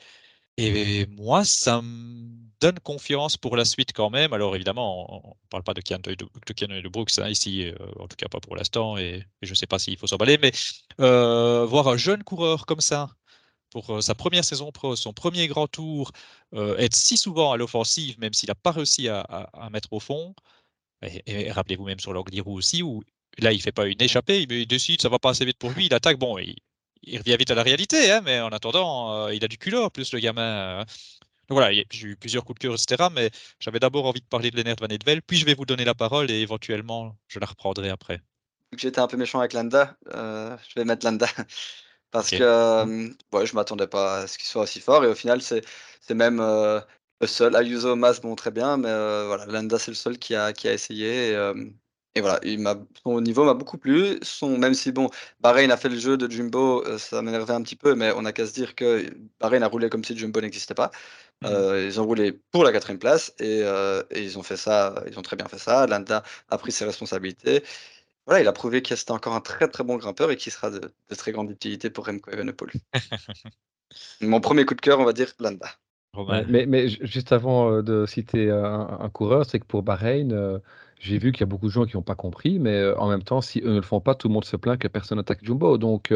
Et 0.57 1.05
moi, 1.07 1.45
ça 1.45 1.81
me 1.81 2.47
donne 2.59 2.79
confiance 2.79 3.37
pour 3.37 3.55
la 3.55 3.65
suite 3.65 3.93
quand 3.93 4.09
même. 4.09 4.33
Alors 4.33 4.55
évidemment, 4.55 5.25
on 5.25 5.29
ne 5.29 5.49
parle 5.49 5.63
pas 5.63 5.73
de 5.73 5.81
Keanu 5.81 6.15
de, 6.15 6.15
de, 6.15 6.81
de 6.81 6.89
Brooks 6.89 7.19
hein, 7.19 7.29
ici, 7.29 7.65
euh, 7.65 7.75
en 7.99 8.07
tout 8.07 8.15
cas 8.15 8.27
pas 8.27 8.39
pour 8.39 8.55
l'instant, 8.55 8.97
et, 8.97 9.23
je 9.41 9.51
ne 9.51 9.55
sais 9.55 9.67
pas 9.67 9.79
s'il 9.79 9.97
faut 9.97 10.07
s'emballer, 10.07 10.37
mais 10.39 10.51
euh, 10.99 11.65
voir 11.65 11.87
un 11.87 11.97
jeune 11.97 12.23
coureur 12.23 12.65
comme 12.65 12.81
ça, 12.81 13.09
pour 13.71 13.97
euh, 13.97 14.01
sa 14.01 14.15
première 14.15 14.43
saison 14.45 14.71
pro, 14.71 14.95
son 14.95 15.13
premier 15.13 15.47
grand 15.47 15.67
tour, 15.67 16.11
être 16.53 16.95
si 16.95 17.17
souvent 17.17 17.51
à 17.51 17.57
l'offensive, 17.57 18.19
même 18.19 18.33
s'il 18.33 18.47
n'a 18.47 18.55
pas 18.55 18.71
réussi 18.71 19.09
à, 19.09 19.69
mettre 19.71 19.93
au 19.93 19.99
fond, 19.99 20.33
et, 21.03 21.51
rappelez-vous 21.51 21.85
même 21.85 21.99
sur 21.99 22.13
l'Angliru 22.13 22.51
aussi, 22.53 22.83
où 22.83 23.03
là 23.39 23.51
il 23.53 23.57
ne 23.57 23.61
fait 23.61 23.71
pas 23.71 23.85
une 23.87 24.01
échappée, 24.01 24.41
il, 24.43 24.67
décide, 24.67 25.01
ça 25.01 25.09
va 25.09 25.19
pas 25.19 25.31
assez 25.31 25.45
vite 25.45 25.59
pour 25.59 25.71
lui, 25.71 25.87
il 25.87 25.93
attaque, 25.93 26.17
bon, 26.17 26.37
il, 26.39 26.55
il 27.03 27.17
revient 27.19 27.37
vite 27.37 27.51
à 27.51 27.55
la 27.55 27.63
réalité, 27.63 28.11
hein, 28.11 28.21
mais 28.23 28.39
en 28.39 28.49
attendant, 28.49 29.27
il 29.29 29.43
a 29.43 29.47
du 29.47 29.57
culot, 29.57 29.89
plus 29.89 30.13
le 30.13 30.19
gamin. 30.19 30.85
Donc 31.47 31.57
voilà, 31.57 31.71
j'ai 31.71 32.07
eu 32.07 32.15
plusieurs 32.17 32.43
coups 32.43 32.59
de 32.59 32.67
cœur, 32.67 32.73
etc. 32.75 33.09
Mais 33.13 33.31
j'avais 33.59 33.79
d'abord 33.79 34.05
envie 34.05 34.19
de 34.19 34.25
parler 34.25 34.51
de 34.51 34.57
Lennart 34.57 34.75
Van 34.81 34.87
Edvel, 34.87 35.21
puis 35.21 35.37
je 35.37 35.45
vais 35.45 35.53
vous 35.53 35.65
donner 35.65 35.85
la 35.85 35.95
parole 35.95 36.29
et 36.29 36.41
éventuellement, 36.41 37.15
je 37.27 37.39
la 37.39 37.45
reprendrai 37.45 37.89
après. 37.89 38.21
J'étais 38.75 38.99
un 38.99 39.07
peu 39.07 39.15
méchant 39.15 39.39
avec 39.39 39.53
Landa, 39.53 39.95
euh, 40.13 40.57
je 40.67 40.79
vais 40.79 40.85
mettre 40.85 41.05
Landa. 41.05 41.27
Parce 42.11 42.31
que 42.31 42.37
euh, 42.41 43.09
ouais, 43.33 43.45
je 43.45 43.55
m'attendais 43.55 43.87
pas 43.87 44.19
à 44.19 44.27
ce 44.27 44.37
qu'il 44.37 44.47
soit 44.47 44.63
aussi 44.63 44.79
fort. 44.79 45.03
Et 45.03 45.07
au 45.07 45.15
final, 45.15 45.41
c'est 45.41 45.63
même 46.09 46.39
euh, 46.39 46.79
le 47.21 47.27
seul. 47.27 47.55
Ayuso 47.55 47.95
Mas, 47.95 48.21
bon, 48.21 48.35
très 48.35 48.51
bien, 48.51 48.77
mais 48.77 48.91
voilà, 49.25 49.45
Landa, 49.45 49.79
c'est 49.79 49.91
le 49.91 49.95
seul 49.95 50.17
qui 50.17 50.35
a, 50.35 50.51
qui 50.51 50.67
a 50.67 50.73
essayé. 50.73 51.31
Et, 51.31 51.53
et 52.17 52.21
voilà, 52.21 52.39
il 52.43 52.63
son 53.03 53.21
niveau 53.21 53.45
m'a 53.45 53.53
beaucoup 53.53 53.77
plu. 53.77 54.17
Son, 54.21 54.57
même 54.57 54.73
si, 54.73 54.91
bon, 54.91 55.09
Bahreïn 55.39 55.71
a 55.71 55.77
fait 55.77 55.89
le 55.89 55.97
jeu 55.97 56.17
de 56.17 56.29
Jumbo, 56.29 56.83
ça 56.97 57.21
m'énervait 57.21 57.53
un 57.53 57.61
petit 57.61 57.75
peu, 57.75 57.95
mais 57.95 58.11
on 58.11 58.23
n'a 58.23 58.33
qu'à 58.33 58.45
se 58.45 58.53
dire 58.53 58.75
que 58.75 59.05
Bahreïn 59.39 59.63
a 59.63 59.67
roulé 59.67 59.89
comme 59.89 60.03
si 60.03 60.17
Jumbo 60.17 60.41
n'existait 60.41 60.73
pas. 60.73 60.91
Mmh. 61.41 61.45
Euh, 61.45 61.85
ils 61.85 62.01
ont 62.01 62.05
roulé 62.05 62.31
pour 62.51 62.63
la 62.63 62.71
quatrième 62.71 62.97
place 62.97 63.31
euh, 63.41 64.01
et, 64.09 64.23
ils 64.23 64.39
ont 64.39 64.43
fait 64.43 64.57
ça, 64.57 65.03
ils 65.07 65.19
ont 65.19 65.21
très 65.21 65.35
bien 65.35 65.47
fait 65.47 65.59
ça. 65.59 65.85
Landa 65.85 66.23
a 66.49 66.57
pris 66.57 66.71
ses 66.71 66.85
responsabilités. 66.85 67.63
Voilà, 68.25 68.41
il 68.41 68.47
a 68.47 68.53
prouvé 68.53 68.81
qu'il 68.81 68.97
c'était 68.97 69.11
encore 69.11 69.35
un 69.35 69.41
très 69.41 69.67
très 69.67 69.83
bon 69.83 69.97
grimpeur 69.97 70.31
et 70.31 70.35
qu'il 70.37 70.51
sera 70.51 70.71
de, 70.71 70.91
très 71.15 71.31
grande 71.31 71.51
utilité 71.51 71.89
pour 71.91 72.07
Remco 72.07 72.31
Evenepoel. 72.31 72.71
Mon 74.21 74.41
premier 74.41 74.65
coup 74.65 74.73
de 74.73 74.81
cœur, 74.81 74.99
on 74.99 75.05
va 75.05 75.13
dire 75.13 75.31
Landa. 75.39 75.69
mais, 76.49 76.65
mais, 76.65 76.89
juste 76.89 77.31
avant 77.31 77.71
euh, 77.71 77.83
de 77.83 78.05
citer 78.07 78.49
un, 78.49 79.09
coureur, 79.09 79.45
c'est 79.45 79.59
que 79.59 79.65
pour 79.65 79.83
Bahreïn, 79.83 80.59
j'ai 80.99 81.17
vu 81.17 81.31
qu'il 81.31 81.41
y 81.41 81.43
a 81.43 81.47
beaucoup 81.47 81.67
de 81.67 81.71
gens 81.71 81.85
qui 81.85 81.95
n'ont 81.95 82.03
pas 82.03 82.15
compris, 82.15 82.59
mais 82.59 82.91
en 82.97 83.09
même 83.09 83.23
temps, 83.23 83.41
si 83.41 83.61
eux 83.61 83.69
ne 83.69 83.75
le 83.75 83.81
font 83.81 84.01
pas, 84.01 84.15
tout 84.15 84.27
le 84.27 84.33
monde 84.33 84.45
se 84.45 84.55
plaint 84.55 84.79
que 84.79 84.87
personne 84.87 85.17
n'attaque 85.17 85.43
Jumbo. 85.43 85.77
Donc, 85.77 86.11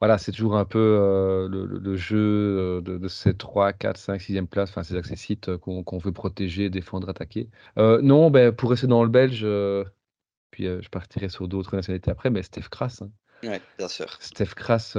voilà, 0.00 0.18
c'est 0.18 0.32
toujours 0.32 0.56
un 0.56 0.64
peu 0.64 0.98
euh, 1.00 1.48
le, 1.48 1.96
jeu 1.96 2.18
euh, 2.18 2.80
de, 2.82 3.08
ces 3.08 3.34
3, 3.34 3.72
4, 3.72 3.96
5, 3.96 4.20
6e 4.20 4.46
place, 4.46 4.70
enfin 4.70 4.82
ces 4.82 4.96
accessites 4.96 5.48
euh, 5.48 5.58
qu'on 5.58 5.98
veut 5.98 6.12
protéger, 6.12 6.68
défendre, 6.68 7.08
attaquer. 7.08 7.48
non, 7.76 8.30
ben, 8.30 8.52
pour 8.52 8.70
rester 8.70 8.86
dans 8.86 9.02
le 9.02 9.08
belge, 9.08 9.46
puis 10.50 10.64
je 10.64 10.88
partirai 10.88 11.28
sur 11.28 11.48
d'autres 11.48 11.74
nationalités 11.74 12.10
après, 12.10 12.30
mais 12.30 12.42
Steph 12.42 12.68
Kras. 12.70 13.00
Hein. 13.02 13.10
Oui, 13.42 13.56
bien 13.78 13.88
sûr. 13.88 14.16
Steph 14.20 14.54
Kras, 14.56 14.96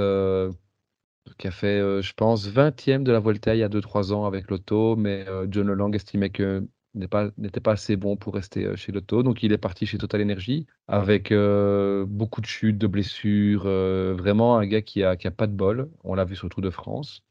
qui 1.38 1.46
a 1.46 1.50
fait, 1.50 2.02
je 2.02 2.12
pense, 2.14 2.48
20e 2.48 3.02
de 3.02 3.12
la 3.12 3.20
Volta 3.20 3.54
il 3.54 3.58
y 3.58 3.62
a 3.62 3.68
2-3 3.68 4.12
ans 4.12 4.26
avec 4.26 4.50
l'auto, 4.50 4.96
mais 4.96 5.26
John 5.50 5.72
Lang 5.72 5.94
estimait 5.94 6.30
que 6.30 6.66
n'était 6.96 7.60
pas, 7.60 7.72
assez 7.72 7.96
bon 7.96 8.16
pour 8.16 8.34
rester 8.34 8.64
euh, 8.64 8.76
chez 8.76 8.92
Lotto. 8.92 9.22
Donc 9.22 9.42
il 9.42 9.52
est 9.52 9.58
parti 9.58 9.86
chez 9.86 9.98
Total 9.98 10.22
Energy 10.22 10.66
avec 10.88 11.30
euh, 11.32 12.04
beaucoup 12.06 12.40
de 12.40 12.46
chutes, 12.46 12.78
de 12.78 12.86
blessures. 12.86 13.64
Euh, 13.66 14.14
vraiment 14.16 14.56
un 14.58 14.66
gars 14.66 14.82
qui 14.82 15.02
a, 15.04 15.16
qui 15.16 15.26
a 15.26 15.30
pas 15.30 15.46
de 15.46 15.52
bol. 15.52 15.90
On 16.04 16.14
l'a 16.14 16.24
vu 16.24 16.36
sur 16.36 16.46
le 16.46 16.50
Tour 16.50 16.62
de 16.62 16.70
France. 16.70 17.22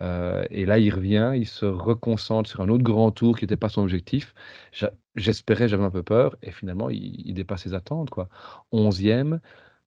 et 0.00 0.66
là, 0.66 0.78
il 0.78 0.92
revient, 0.94 1.32
il 1.36 1.46
se 1.46 1.66
reconcentre 1.66 2.48
sur 2.50 2.60
un 2.60 2.68
autre 2.68 2.84
grand 2.84 3.10
tour 3.12 3.36
qui 3.38 3.44
n'était 3.44 3.56
pas 3.56 3.68
son 3.68 3.82
objectif. 3.82 4.34
J'espérais, 5.16 5.68
j'avais 5.68 5.84
un 5.84 5.90
peu 5.90 6.02
peur, 6.02 6.36
et 6.42 6.50
finalement, 6.50 6.90
il, 6.90 7.32
dépasse 7.34 7.62
ses 7.62 7.74
attentes. 7.74 8.10
Quoi. 8.10 8.28
11e, 8.72 9.38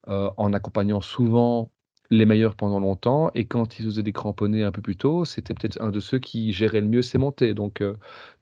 en 0.07 0.53
accompagnant 0.53 1.01
souvent 1.01 1.71
les 2.09 2.25
meilleurs 2.25 2.55
pendant 2.55 2.79
longtemps. 2.79 3.31
Et 3.35 3.45
quand 3.45 3.79
ils 3.79 3.87
osaient 3.87 4.03
des 4.03 4.13
un 4.15 4.71
peu 4.71 4.81
plus 4.81 4.95
tôt, 4.95 5.25
c'était 5.25 5.53
peut-être 5.53 5.81
un 5.81 5.89
de 5.89 5.99
ceux 5.99 6.19
qui 6.19 6.53
gérait 6.53 6.81
le 6.81 6.87
mieux 6.87 7.01
ses 7.01 7.17
montées. 7.17 7.53
Donc, 7.53 7.83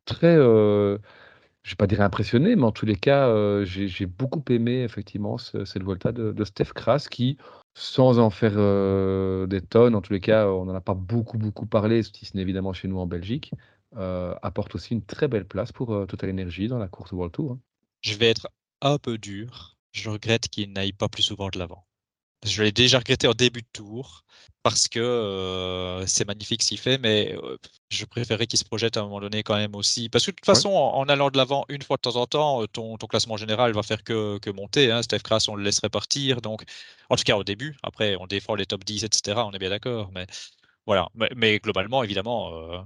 très, 0.06 0.36
euh, 0.38 0.98
je 1.64 1.72
vais 1.72 1.76
pas 1.76 1.88
dire 1.88 2.02
impressionné, 2.02 2.56
mais 2.56 2.64
en 2.64 2.72
tous 2.72 2.86
les 2.86 2.96
cas, 2.96 3.28
euh, 3.28 3.66
j'ai 3.66 4.06
beaucoup 4.06 4.44
aimé 4.50 4.84
effectivement 4.84 5.38
cette 5.38 5.84
Volta 5.84 6.12
de, 6.12 6.44
Steph 6.44 6.74
Kras 6.74 7.08
qui, 7.10 7.38
sans 7.74 8.20
en 8.20 8.30
faire 8.30 8.54
euh, 8.56 9.48
des 9.48 9.62
tonnes, 9.62 9.96
en 9.96 10.02
tous 10.02 10.14
les 10.14 10.22
cas, 10.22 10.48
on 10.48 10.66
n'en 10.66 10.76
a 10.76 10.82
pas 10.82 10.94
beaucoup, 10.94 11.38
beaucoup 11.38 11.66
parlé, 11.66 12.04
si 12.04 12.26
ce 12.26 12.36
n'est 12.36 12.44
évidemment 12.44 12.74
chez 12.74 12.88
nous 12.88 13.00
en 13.00 13.08
Belgique, 13.08 13.52
apporte 14.42 14.76
aussi 14.76 14.94
une 14.94 15.04
très 15.04 15.28
belle 15.28 15.46
place 15.46 15.72
pour 15.72 16.06
Total 16.08 16.30
Energy 16.30 16.68
dans 16.68 16.78
la 16.78 16.88
course 16.88 17.12
World 17.14 17.34
Tour. 17.34 17.54
Hein. 17.54 17.60
Je 18.02 18.16
vais 18.16 18.30
être 18.30 18.50
un 18.82 18.98
peu 18.98 19.18
dur. 19.18 19.78
Je 19.94 20.10
regrette 20.10 20.50
qu'il 20.50 20.74
n'aille 20.74 20.92
pas 20.92 21.08
plus 21.08 21.24
souvent 21.24 21.48
de 21.48 21.58
l'avant. 21.58 21.86
Je 22.44 22.64
l'ai 22.64 22.72
déjà 22.72 23.00
regretté 23.00 23.28
en 23.28 23.34
début 23.34 23.62
de 23.62 23.68
tour 23.74 24.24
parce 24.62 24.88
que 24.88 25.00
euh, 25.00 26.06
c'est 26.08 26.26
magnifique 26.26 26.64
ce 26.64 26.70
qu'il 26.70 26.80
fait, 26.80 26.98
mais 26.98 27.36
euh, 27.36 27.58
je 27.90 28.06
préférais 28.06 28.48
qu'il 28.48 28.58
se 28.60 28.66
projette 28.66 28.98
à 28.98 29.02
un 29.02 29.04
moment 29.04 29.20
donné 29.20 29.44
quand 29.44 29.56
même 29.56 29.76
aussi. 29.76 30.10
Parce 30.10 30.26
que 30.26 30.32
de 30.32 30.36
toute 30.36 30.46
façon, 30.46 30.70
en, 30.70 31.08
allant 31.08 31.30
de 31.30 31.38
l'avant 31.38 31.66
une 31.70 31.82
fois 31.82 31.98
de 31.98 32.02
temps 32.02 32.16
en 32.16 32.26
temps, 32.26 32.66
ton, 32.68 32.98
ton 32.98 33.08
classement 33.08 33.38
général 33.38 33.74
va 33.74 33.84
faire 33.84 34.04
que, 34.04 34.38
que 34.40 34.50
monter. 34.50 34.92
Hein. 34.92 35.04
Steph 35.04 35.20
Kras, 35.20 35.46
on 35.50 35.56
le 35.56 35.64
laisserait 35.64 35.90
partir. 35.90 36.42
Donc, 36.42 36.64
en 37.10 37.16
tout 37.16 37.24
cas 37.24 37.36
au 37.38 37.44
début. 37.44 37.78
Après, 37.84 38.16
on 38.20 38.28
défend 38.28 38.56
les 38.56 38.66
top 38.66 38.84
10, 38.84 39.04
etc. 39.04 39.40
On 39.46 39.52
est 39.52 39.60
bien 39.60 39.70
d'accord. 39.70 40.12
Mais 40.14 40.26
voilà. 40.86 41.10
Mais, 41.36 41.60
globalement, 41.60 42.04
évidemment, 42.04 42.84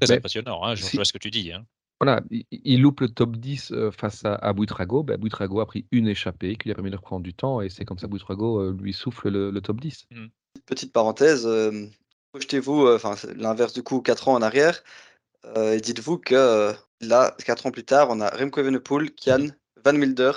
très 0.00 0.16
impressionnant. 0.16 0.64
Hein. 0.64 0.74
Je, 0.74 0.84
vois 0.94 1.04
ce 1.04 1.12
que 1.12 1.18
tu 1.18 1.30
dis. 1.30 1.52
Hein. 1.52 1.64
Voilà, 2.00 2.22
il, 2.50 2.82
loupe 2.82 3.00
le 3.00 3.08
top 3.08 3.36
10 3.36 3.72
face 3.96 4.24
à, 4.24 4.34
à 4.34 4.52
Bouitrago. 4.52 5.02
Ben, 5.02 5.16
Bouitrago 5.16 5.60
a 5.60 5.66
pris 5.66 5.86
une 5.90 6.08
échappée 6.08 6.56
qui 6.56 6.64
lui 6.64 6.72
a 6.72 6.74
permis 6.74 6.90
de 6.90 6.96
reprendre 6.96 7.22
du 7.22 7.32
temps 7.32 7.60
et 7.60 7.70
c'est 7.70 7.84
comme 7.84 7.98
ça 7.98 8.06
que 8.06 8.10
Bouitrago 8.10 8.72
lui 8.72 8.92
souffle 8.92 9.30
le, 9.30 9.60
top 9.60 9.80
10. 9.80 10.06
Mmh. 10.10 10.26
Petite 10.66 10.92
parenthèse, 10.92 11.48
projetez-vous, 12.32 12.88
enfin 12.88 13.14
l'inverse 13.36 13.72
du 13.72 13.82
coup, 13.82 14.02
4 14.02 14.28
ans 14.28 14.34
en 14.34 14.42
arrière, 14.42 14.82
et 15.56 15.80
dites-vous 15.80 16.18
que 16.18 16.74
là, 17.00 17.36
4 17.44 17.66
ans 17.66 17.70
plus 17.70 17.84
tard, 17.84 18.08
on 18.10 18.20
a 18.20 18.28
Remco 18.28 18.60
Evenepoel, 18.60 19.10
Kian, 19.14 19.48
Van 19.84 19.92
Milder, 19.92 20.32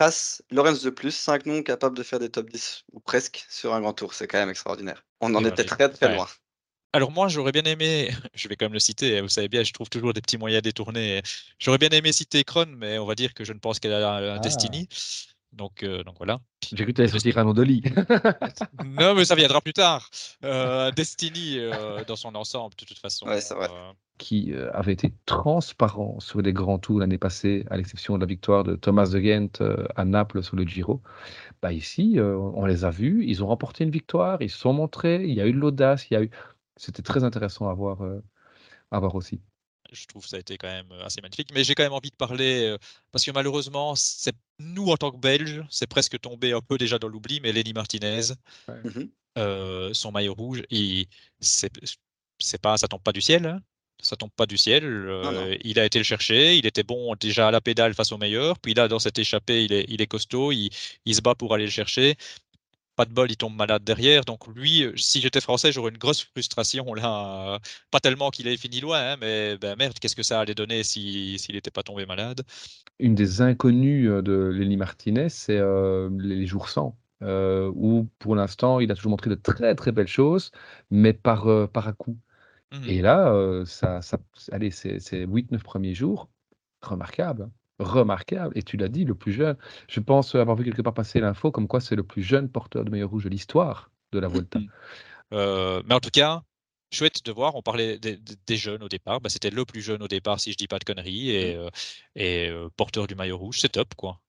Pass, 0.00 0.42
Lorenz 0.50 0.82
de 0.82 0.88
plus, 0.88 1.14
5 1.14 1.44
noms 1.44 1.62
capables 1.62 1.94
de 1.94 2.02
faire 2.02 2.18
des 2.18 2.30
top 2.30 2.48
10 2.48 2.84
ou 2.92 3.00
presque 3.00 3.44
sur 3.50 3.74
un 3.74 3.82
grand 3.82 3.92
tour. 3.92 4.14
C'est 4.14 4.26
quand 4.26 4.38
même 4.38 4.48
extraordinaire. 4.48 5.04
On 5.20 5.34
en 5.34 5.44
était 5.44 5.64
très 5.64 5.90
très 5.90 6.14
loin. 6.14 6.26
Alors 6.92 7.12
moi, 7.12 7.28
j'aurais 7.28 7.52
bien 7.52 7.62
aimé, 7.62 8.10
je 8.34 8.48
vais 8.48 8.56
quand 8.56 8.66
même 8.66 8.72
le 8.72 8.80
citer, 8.80 9.18
hein, 9.18 9.22
vous 9.22 9.28
savez 9.28 9.48
bien, 9.48 9.62
je 9.62 9.72
trouve 9.72 9.88
toujours 9.88 10.12
des 10.12 10.20
petits 10.20 10.38
moyens 10.38 10.62
détournés. 10.62 11.22
J'aurais 11.58 11.78
bien 11.78 11.90
aimé 11.90 12.12
citer 12.12 12.42
Kron, 12.42 12.66
mais 12.76 12.98
on 12.98 13.06
va 13.06 13.14
dire 13.14 13.32
que 13.32 13.44
je 13.44 13.52
ne 13.52 13.58
pense 13.58 13.78
qu'elle 13.78 13.92
a 13.92 14.16
un 14.16 14.36
ah. 14.36 14.38
Destiny. 14.40 14.88
Donc, 15.52 15.82
euh, 15.82 16.04
donc 16.04 16.14
voilà. 16.18 16.40
J'ai 16.72 16.84
cru 16.84 16.92
que 16.92 16.92
tu 16.92 17.00
allais 17.00 17.10
sortir 17.10 17.36
un 17.38 17.52
Doli. 17.52 17.82
non, 18.84 19.14
mais 19.14 19.24
ça 19.24 19.34
viendra 19.34 19.60
plus 19.60 19.72
tard. 19.72 20.08
Euh, 20.42 20.90
Destiny 20.92 21.58
euh, 21.58 22.02
dans 22.06 22.16
son 22.16 22.34
ensemble, 22.34 22.74
de 22.78 22.84
toute 22.86 22.98
façon. 22.98 23.26
Ouais, 23.26 23.40
c'est 23.42 23.54
vrai. 23.54 23.68
Qui 24.16 24.54
avait 24.72 24.94
été 24.94 25.12
transparent 25.26 26.18
sur 26.18 26.40
les 26.40 26.52
grands 26.52 26.78
tours 26.78 27.00
l'année 27.00 27.18
passée, 27.18 27.66
à 27.70 27.76
l'exception 27.76 28.14
de 28.14 28.20
la 28.20 28.26
victoire 28.26 28.64
de 28.64 28.74
Thomas 28.74 29.08
de 29.08 29.18
Ghent 29.18 29.62
à 29.96 30.04
Naples 30.04 30.42
sur 30.42 30.56
le 30.56 30.64
Giro. 30.64 31.02
Bah 31.60 31.72
ici, 31.72 32.18
on 32.18 32.64
les 32.64 32.84
a 32.84 32.90
vus, 32.90 33.24
ils 33.26 33.44
ont 33.44 33.48
remporté 33.48 33.84
une 33.84 33.90
victoire, 33.90 34.40
ils 34.40 34.50
se 34.50 34.58
sont 34.58 34.72
montrés, 34.72 35.22
il 35.24 35.34
y 35.34 35.40
a 35.42 35.46
eu 35.46 35.52
de 35.52 35.58
l'audace, 35.58 36.06
il 36.10 36.14
y 36.14 36.16
a 36.16 36.22
eu 36.22 36.30
c'était 36.80 37.02
très 37.02 37.24
intéressant 37.24 37.68
à 37.68 37.74
voir, 37.74 38.02
euh, 38.02 38.22
à 38.90 38.98
voir 38.98 39.14
aussi. 39.14 39.40
Je 39.92 40.06
trouve 40.06 40.22
que 40.22 40.28
ça 40.28 40.36
a 40.36 40.40
été 40.40 40.56
quand 40.56 40.68
même 40.68 40.90
euh, 40.92 41.04
assez 41.04 41.20
magnifique. 41.20 41.50
Mais 41.52 41.62
j'ai 41.62 41.74
quand 41.74 41.82
même 41.82 41.92
envie 41.92 42.10
de 42.10 42.16
parler, 42.16 42.70
euh, 42.70 42.78
parce 43.12 43.24
que 43.24 43.30
malheureusement, 43.32 43.94
c'est 43.96 44.34
nous 44.58 44.86
en 44.86 44.96
tant 44.96 45.10
que 45.10 45.18
Belges, 45.18 45.62
c'est 45.68 45.86
presque 45.86 46.18
tombé 46.20 46.52
un 46.52 46.62
peu 46.62 46.78
déjà 46.78 46.98
dans 46.98 47.08
l'oubli, 47.08 47.40
mais 47.42 47.52
Lenny 47.52 47.72
Martinez, 47.74 48.32
mmh 48.68 49.04
son 49.92 50.12
maillot 50.12 50.34
rouge, 50.34 50.62
c'est, 51.38 51.72
c'est 52.38 52.60
pas, 52.60 52.76
ça 52.76 52.88
tombe 52.88 53.00
pas 53.00 53.12
du 53.12 53.22
ciel. 53.22 53.46
Hein. 53.46 53.60
ça 54.02 54.16
tombe 54.16 54.30
pas 54.36 54.44
du 54.44 54.58
ciel. 54.58 54.84
il 55.64 55.78
a 55.78 55.86
été 55.86 55.98
le 55.98 56.04
chercher, 56.04 56.56
il 56.56 56.66
était 56.66 56.82
bon 56.82 57.14
déjà 57.18 57.48
à 57.48 57.50
la 57.50 57.62
pédale 57.62 57.94
face 57.94 58.12
au 58.12 58.18
meilleur, 58.18 58.58
puis 58.58 58.74
là 58.74 58.86
dans 58.86 58.98
cette 58.98 59.18
échappée, 59.18 59.64
il 59.64 59.72
est, 59.72 59.86
il 59.88 60.02
est 60.02 60.06
costaud, 60.06 60.52
il, 60.52 60.68
il, 61.06 61.14
se 61.14 61.22
bat 61.22 61.34
pour 61.34 61.54
aller 61.54 61.64
le 61.64 61.70
chercher 61.70 62.16
pas 63.00 63.06
de 63.06 63.14
bol, 63.14 63.30
il 63.30 63.36
tombe 63.38 63.56
malade 63.56 63.82
derrière. 63.82 64.26
Donc 64.26 64.46
lui, 64.46 64.84
euh, 64.84 64.92
si 64.94 65.22
j'étais 65.22 65.40
français, 65.40 65.72
j'aurais 65.72 65.90
une 65.90 65.96
grosse 65.96 66.22
frustration 66.22 66.92
là. 66.92 67.58
Pas 67.90 67.98
tellement 67.98 68.28
qu'il 68.28 68.46
ait 68.46 68.58
fini 68.58 68.78
loin, 68.80 69.12
hein, 69.12 69.16
mais 69.18 69.56
ben 69.56 69.74
merde, 69.78 69.98
qu'est-ce 69.98 70.14
que 70.14 70.22
ça 70.22 70.38
allait 70.38 70.54
donner 70.54 70.82
s'il 70.82 71.38
n'était 71.54 71.70
pas 71.70 71.82
tombé 71.82 72.04
malade? 72.04 72.42
Une 72.98 73.14
des 73.14 73.40
inconnues 73.40 74.10
euh, 74.10 74.20
de 74.20 74.34
Lenny 74.54 74.76
Martinez, 74.76 75.30
c'est 75.30 75.56
euh, 75.56 76.10
les 76.18 76.46
jours 76.46 76.68
sans. 76.68 76.94
où 77.22 78.06
pour 78.18 78.36
l'instant 78.36 78.80
il 78.80 78.92
a 78.92 78.94
toujours 78.94 79.12
montré 79.12 79.30
de 79.30 79.34
très 79.34 79.74
très 79.74 79.92
belles 79.92 80.06
choses, 80.06 80.50
mais 80.90 81.14
par, 81.14 81.46
par 81.70 81.88
à 81.88 81.94
coup. 81.94 82.18
Mmh 82.70 82.84
Et 82.86 83.00
là, 83.00 83.64
ça, 83.64 84.02
ça, 84.02 84.18
allez, 84.52 84.70
c'est 84.70 85.24
8-9 85.24 85.62
premiers 85.62 85.94
jours, 85.94 86.28
remarquable. 86.82 87.48
Remarquable. 87.80 88.56
Et 88.56 88.62
tu 88.62 88.76
l'as 88.76 88.88
dit, 88.88 89.04
le 89.04 89.14
plus 89.14 89.32
jeune. 89.32 89.56
Je 89.88 90.00
pense 90.00 90.34
avoir 90.34 90.56
vu 90.56 90.64
quelque 90.64 90.82
part 90.82 90.92
passer 90.92 91.18
l'info 91.18 91.50
comme 91.50 91.66
quoi 91.66 91.80
c'est 91.80 91.96
le 91.96 92.02
plus 92.02 92.22
jeune 92.22 92.48
porteur 92.48 92.84
de 92.84 92.90
maillot 92.90 93.08
rouge 93.08 93.24
de 93.24 93.30
l'histoire 93.30 93.90
de 94.12 94.18
la 94.18 94.28
Volta. 94.28 94.60
Euh, 95.32 95.82
mais 95.86 95.94
en 95.94 96.00
tout 96.00 96.10
cas, 96.10 96.42
chouette 96.92 97.24
de 97.24 97.32
voir. 97.32 97.56
On 97.56 97.62
parlait 97.62 97.98
des, 97.98 98.56
jeunes 98.56 98.82
au 98.82 98.88
départ. 98.88 99.20
Bah, 99.20 99.30
c'était 99.30 99.50
le 99.50 99.64
plus 99.64 99.80
jeune 99.80 100.02
au 100.02 100.08
départ, 100.08 100.40
si 100.40 100.52
je 100.52 100.58
dis 100.58 100.66
pas 100.66 100.78
de 100.78 100.84
conneries, 100.84 101.30
et, 101.30 101.56
mmh. 101.56 101.70
et 102.16 102.52
porteur 102.76 103.06
du 103.06 103.14
maillot 103.14 103.38
rouge. 103.38 103.60
C'est 103.60 103.70
top, 103.70 103.94
quoi. 103.94 104.20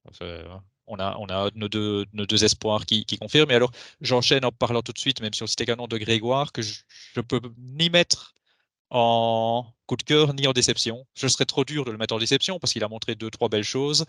on 0.88 1.00
a, 1.00 1.18
on 1.18 1.26
a 1.26 1.50
nos, 1.54 1.68
deux, 1.68 2.06
nos 2.14 2.26
deux 2.26 2.46
espoirs 2.46 2.86
qui, 2.86 3.04
qui 3.04 3.18
confirment. 3.18 3.52
Et 3.52 3.56
alors, 3.56 3.72
j'enchaîne 4.00 4.46
en 4.46 4.52
parlant 4.52 4.82
tout 4.82 4.94
de 4.94 5.00
suite, 5.00 5.22
même 5.22 5.34
sur 5.34 5.46
le 5.46 5.50
c'était 5.50 5.66
canon 5.66 5.88
de 5.88 5.98
Grégoire, 5.98 6.54
que 6.54 6.62
je, 6.62 6.82
je 7.16 7.20
peux 7.20 7.42
ni 7.58 7.90
mettre 7.90 8.34
en 8.92 9.66
coup 9.88 9.96
de 9.96 10.04
cœur 10.04 10.34
ni 10.34 10.48
en 10.48 10.54
déception. 10.54 11.08
Je 11.16 11.28
serais 11.28 11.46
trop 11.46 11.66
dur 11.66 11.86
de 11.86 11.92
le 11.92 11.98
mettre 11.98 12.14
en 12.14 12.20
déception 12.20 12.60
parce 12.60 12.74
qu'il 12.74 12.84
a 12.84 12.88
montré 12.88 13.16
deux, 13.16 13.32
trois 13.32 13.50
belles 13.50 13.64
choses. 13.64 14.06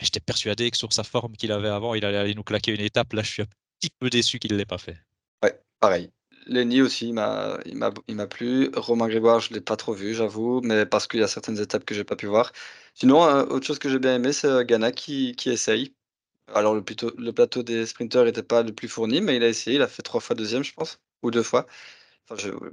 J'étais 0.00 0.20
persuadé 0.20 0.70
que 0.70 0.76
sur 0.76 0.92
sa 0.92 1.04
forme 1.04 1.36
qu'il 1.36 1.52
avait 1.52 1.68
avant, 1.68 1.94
il 1.94 2.04
allait 2.04 2.16
aller 2.16 2.34
nous 2.34 2.42
claquer 2.42 2.72
une 2.72 2.80
étape. 2.80 3.12
Là, 3.12 3.22
je 3.22 3.30
suis 3.30 3.42
un 3.42 3.46
petit 3.78 3.90
peu 3.98 4.08
déçu 4.08 4.38
qu'il 4.38 4.52
ne 4.52 4.56
l'ait 4.56 4.64
pas 4.64 4.78
fait. 4.78 4.96
Ouais, 5.42 5.60
pareil. 5.78 6.10
Lenny 6.46 6.80
aussi, 6.80 7.08
il 7.08 7.12
m'a, 7.14 8.26
plu. 8.30 8.70
Romain 8.74 9.08
Grégoire, 9.08 9.40
je 9.40 9.50
ne 9.50 9.56
l'ai 9.56 9.60
pas 9.60 9.76
trop 9.76 9.92
vu, 9.92 10.14
j'avoue, 10.14 10.62
mais 10.62 10.86
parce 10.86 11.06
qu'il 11.06 11.20
y 11.20 11.22
a 11.22 11.28
certaines 11.28 11.58
étapes 11.60 11.84
que 11.84 11.94
j'ai 11.94 12.04
pas 12.04 12.16
pu 12.16 12.26
voir. 12.26 12.52
Sinon, 12.94 13.22
euh, 13.24 13.44
autre 13.44 13.66
chose 13.66 13.78
que 13.78 13.90
j'ai 13.90 13.98
bien 13.98 14.16
aimé, 14.16 14.32
c'est 14.32 14.46
euh, 14.46 14.64
Ghana 14.64 14.92
qui, 14.92 15.34
qui 15.36 15.50
essaye. 15.50 15.94
Alors, 16.54 16.74
le, 16.74 16.82
le 17.18 17.32
plateau 17.32 17.62
des 17.62 17.84
sprinteurs 17.84 18.24
n'était 18.24 18.42
pas 18.42 18.62
le 18.62 18.72
plus 18.72 18.88
fourni, 18.88 19.20
mais 19.20 19.36
il 19.36 19.42
a 19.44 19.48
essayé. 19.48 19.76
Il 19.76 19.82
a 19.82 19.88
fait 19.88 20.02
trois 20.02 20.20
fois 20.20 20.34
deuxième, 20.34 20.64
je 20.64 20.72
pense, 20.72 20.98
ou 21.22 21.30
deux 21.30 21.42
fois 21.42 21.66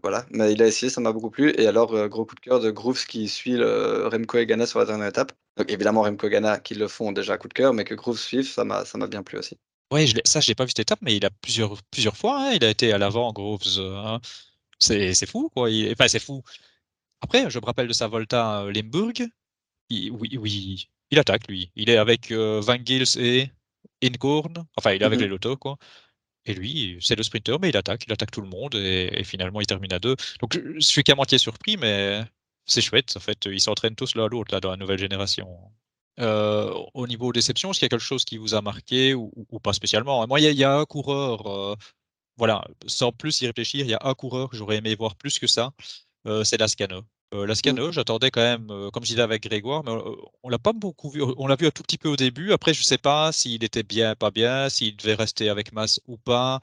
voilà, 0.04 0.26
mais 0.30 0.54
il 0.54 0.62
a 0.62 0.68
essayé, 0.68 0.90
ça 0.90 1.02
m'a 1.02 1.12
beaucoup 1.12 1.30
plu. 1.32 1.54
Et 1.58 1.68
alors, 1.68 1.94
euh, 1.94 2.08
gros 2.08 2.26
coup 2.26 2.36
de 2.36 2.40
cœur 2.40 2.60
de 2.60 2.70
Grooves 2.70 3.06
qui 3.06 3.28
suit 3.28 3.54
le 3.54 4.08
Remco 4.08 4.38
et 4.38 4.46
Ghana 4.46 4.66
sur 4.66 4.80
la 4.80 4.86
dernière 4.86 5.08
étape. 5.08 5.32
Donc 5.58 5.72
évidemment, 5.72 6.04
Remco 6.04 6.28
et 6.28 6.30
Ghana 6.30 6.60
qui 6.60 6.76
le 6.76 6.88
font 6.88 7.12
déjà 7.12 7.38
coup 7.38 7.48
de 7.48 7.54
cœur, 7.54 7.74
mais 7.74 7.84
que 7.84 7.96
Grooves 7.96 8.20
suive, 8.20 8.48
ça 8.48 8.64
m'a, 8.64 8.86
ça 8.86 8.98
m'a 8.98 9.08
bien 9.08 9.24
plu 9.24 9.38
aussi. 9.38 9.58
Oui, 9.92 10.14
ça, 10.26 10.42
je 10.42 10.48
l'ai 10.48 10.56
pas 10.56 10.66
vu 10.66 10.70
cette 10.70 10.80
étape, 10.80 11.00
mais 11.02 11.16
il 11.16 11.26
a 11.26 11.30
plusieurs, 11.30 11.82
plusieurs 11.92 12.18
fois, 12.18 12.42
hein, 12.42 12.52
il 12.54 12.64
a 12.64 12.70
été 12.70 12.92
à 12.92 12.98
l'avant, 12.98 13.32
Grooves. 13.32 13.80
Hein. 13.80 14.20
C'est, 14.80 15.26
fou, 15.26 15.50
quoi. 15.56 15.70
Il, 15.72 15.92
enfin, 15.92 16.08
c'est 16.08 16.20
fou. 16.20 16.44
Après, 17.22 17.50
je 17.50 17.60
me 17.60 17.66
rappelle 17.66 17.88
de 17.88 17.94
sa 17.94 18.08
Volta 18.08 18.60
à 18.60 18.72
Limburg. 18.72 19.24
oui, 19.90 20.38
oui, 20.38 20.88
il 21.12 21.20
attaque, 21.20 21.48
lui. 21.48 21.72
Il 21.76 21.90
est 21.90 21.98
avec 21.98 22.32
euh, 22.32 22.60
Van 22.62 22.78
Gils 22.84 23.18
et 23.18 23.50
Incorn. 24.04 24.66
Enfin, 24.76 24.92
il 24.92 25.02
est 25.02 25.06
avec 25.06 25.20
mhm. 25.20 25.26
les 25.26 25.30
Lotto, 25.30 25.58
quoi. 25.58 25.78
Et 26.48 26.54
lui, 26.54 26.98
c'est 27.02 27.16
le 27.16 27.24
sprinter, 27.24 27.60
mais 27.60 27.70
il 27.70 27.78
attaque, 27.78 28.06
il 28.08 28.14
attaque 28.14 28.32
tout 28.32 28.42
le 28.42 28.48
monde 28.48 28.76
et, 28.76 29.24
finalement 29.26 29.62
il 29.62 29.68
termine 29.68 29.94
à 29.94 30.00
deux. 30.00 30.16
Donc 30.40 30.58
je 30.58 30.80
suis 30.80 31.04
qu'à 31.04 31.16
moitié 31.16 31.38
surpris, 31.38 31.78
mais 31.78 32.24
c'est 32.66 32.82
chouette. 32.82 33.16
En 33.18 33.20
fait, 33.20 33.46
ils 33.46 33.62
s'entraînent 33.62 33.96
tous 33.96 34.16
l'un 34.16 34.26
à 34.26 34.28
l'autre 34.30 34.54
là 34.54 34.62
dans 34.62 34.72
la 34.72 34.78
nouvelle 34.78 35.00
génération. 35.00 35.48
Euh, 36.20 36.74
au 36.94 37.06
niveau 37.06 37.32
déception, 37.32 37.72
est-ce 37.72 37.80
qu'il 37.80 37.86
y 37.86 37.88
a 37.88 37.90
quelque 37.90 38.00
chose 38.00 38.26
qui 38.26 38.38
vous 38.38 38.56
a 38.56 38.62
marqué 38.62 39.14
ou, 39.14 39.32
pas 39.62 39.74
spécialement? 39.74 40.26
Moi, 40.28 40.40
il 40.40 40.58
y, 40.58 40.64
a 40.64 40.78
un 40.78 40.86
coureur, 40.86 41.48
euh, 41.48 41.76
voilà, 42.38 42.66
sans 42.88 43.12
plus 43.12 43.42
y 43.42 43.48
réfléchir, 43.48 43.86
il 43.86 43.92
y 43.92 43.94
a 43.94 44.00
un 44.04 44.14
coureur 44.16 44.50
que 44.50 44.58
j'aurais 44.58 44.78
aimé 44.78 44.96
voir 44.96 45.16
plus 45.16 45.40
que 45.40 45.48
ça, 45.48 45.74
euh, 46.28 46.44
c'est 46.44 46.58
Lascano. 46.58 47.04
Euh, 47.34 47.46
Lascano, 47.46 47.92
j'attendais 47.92 48.32
quand 48.32 48.42
même, 48.42 48.68
comme 48.92 49.04
je 49.04 49.10
disais 49.10 49.22
avec 49.22 49.44
Grégoire, 49.44 49.84
mais 49.84 49.92
on 50.44 50.50
l'a 50.50 50.60
pas 50.60 50.72
beaucoup 50.74 51.10
vu. 51.10 51.22
On 51.38 51.48
l'a 51.48 51.56
vu 51.56 51.68
un 51.68 51.72
tout 51.72 51.84
petit 51.84 51.98
peu 51.98 52.08
au 52.10 52.16
début. 52.16 52.54
Après, 52.54 52.74
je 52.74 52.84
sais 52.84 52.98
pas 52.98 53.32
s'il 53.32 53.64
était 53.64 53.84
bien, 53.84 54.16
pas 54.16 54.32
bien, 54.32 54.70
s'il 54.70 54.96
devait 54.96 55.16
rester 55.16 55.50
avec 55.50 55.74
Mas 55.74 56.00
ou 56.08 56.18
pas. 56.18 56.62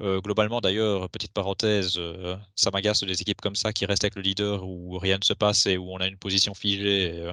globalement, 0.00 0.60
d'ailleurs, 0.60 1.08
petite 1.10 1.32
parenthèse, 1.32 1.98
ça 2.54 2.70
m'agace 2.70 3.02
des 3.04 3.20
équipes 3.22 3.40
comme 3.40 3.56
ça 3.56 3.72
qui 3.72 3.86
restent 3.86 4.04
avec 4.04 4.14
le 4.16 4.22
leader 4.22 4.64
où 4.64 4.98
rien 4.98 5.18
ne 5.18 5.24
se 5.24 5.32
passe 5.34 5.66
et 5.66 5.76
où 5.76 5.92
on 5.92 5.98
a 5.98 6.06
une 6.06 6.18
position 6.18 6.54
figée. 6.54 7.32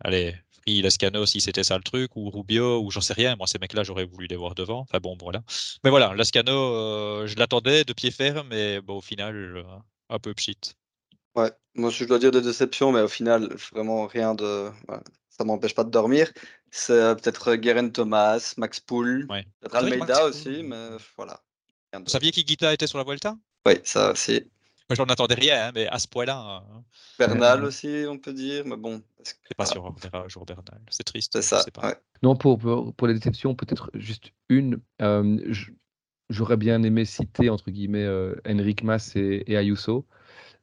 allez, 0.00 0.34
Free, 0.50 0.82
Lascano, 0.82 1.26
si 1.26 1.40
c'était 1.40 1.64
ça 1.64 1.76
le 1.76 1.82
truc, 1.82 2.14
ou 2.16 2.30
Rubio, 2.30 2.80
ou 2.82 2.90
j'en 2.90 3.00
sais 3.00 3.14
rien. 3.14 3.36
Moi, 3.36 3.46
ces 3.48 3.58
mecs-là, 3.58 3.82
j'aurais 3.84 4.04
voulu 4.04 4.26
les 4.28 4.36
voir 4.36 4.54
devant. 4.54 4.80
Enfin 4.80 4.98
bon, 5.00 5.16
voilà. 5.20 5.42
Mais 5.84 5.90
voilà, 5.90 6.14
Lascano, 6.14 7.26
je 7.26 7.36
l'attendais 7.36 7.84
de 7.84 7.92
pied 7.92 8.10
ferme, 8.12 8.46
mais 8.48 8.80
bon, 8.80 8.98
au 8.98 9.00
final, 9.00 9.64
un 10.08 10.18
peu 10.18 10.34
pchit. 10.34 10.56
Ouais, 11.34 11.50
moi 11.74 11.90
je 11.90 12.04
dois 12.04 12.18
dire 12.18 12.30
de 12.30 12.40
déception, 12.40 12.92
mais 12.92 13.00
au 13.00 13.08
final, 13.08 13.54
vraiment 13.72 14.06
rien 14.06 14.34
de. 14.34 14.70
ça 15.30 15.44
m'empêche 15.44 15.74
pas 15.74 15.84
de 15.84 15.90
dormir. 15.90 16.30
C'est 16.70 16.92
euh, 16.92 17.14
peut-être 17.14 17.54
Guerin 17.54 17.88
Thomas, 17.88 18.54
Max 18.56 18.80
Poul, 18.80 19.26
peut-être 19.28 19.74
Almeida 19.74 20.26
aussi, 20.26 20.62
mais 20.62 20.88
voilà. 21.16 21.40
Vous 21.94 22.08
saviez 22.08 22.30
qui 22.32 22.44
Guita 22.44 22.72
était 22.72 22.86
sur 22.86 22.98
la 22.98 23.04
Vuelta? 23.04 23.36
Oui, 23.66 23.74
ça 23.84 24.12
aussi. 24.12 24.42
Moi 24.88 24.96
j'en 24.96 25.04
attendais 25.04 25.34
rien, 25.34 25.68
hein, 25.68 25.72
mais 25.74 25.86
à 25.86 25.98
ce 25.98 26.08
point-là. 26.08 26.36
Hein. 26.36 26.84
Bernal 27.18 27.64
aussi, 27.64 28.04
on 28.08 28.18
peut 28.18 28.32
dire, 28.32 28.64
mais 28.66 28.76
bon. 28.76 29.02
C'est 29.22 29.54
pas 29.56 29.66
sûr, 29.66 29.84
on 29.84 29.92
verra 29.92 30.24
un 30.24 30.28
jour 30.28 30.44
Bernal. 30.44 30.80
C'est 30.90 31.04
triste. 31.04 31.32
C'est 31.34 31.42
ça. 31.42 31.64
Non, 32.22 32.36
pour, 32.36 32.58
pour, 32.58 33.06
les 33.06 33.14
déceptions, 33.14 33.54
peut-être 33.54 33.90
juste 33.94 34.32
une. 34.48 34.80
Euh, 35.00 35.54
j'aurais 36.28 36.56
bien 36.56 36.82
aimé 36.82 37.04
citer, 37.04 37.48
entre 37.48 37.70
guillemets, 37.70 38.04
euh, 38.04 38.34
Enric 38.46 38.82
Mas 38.82 39.16
et, 39.16 39.44
et 39.46 39.56
Ayuso. 39.56 40.06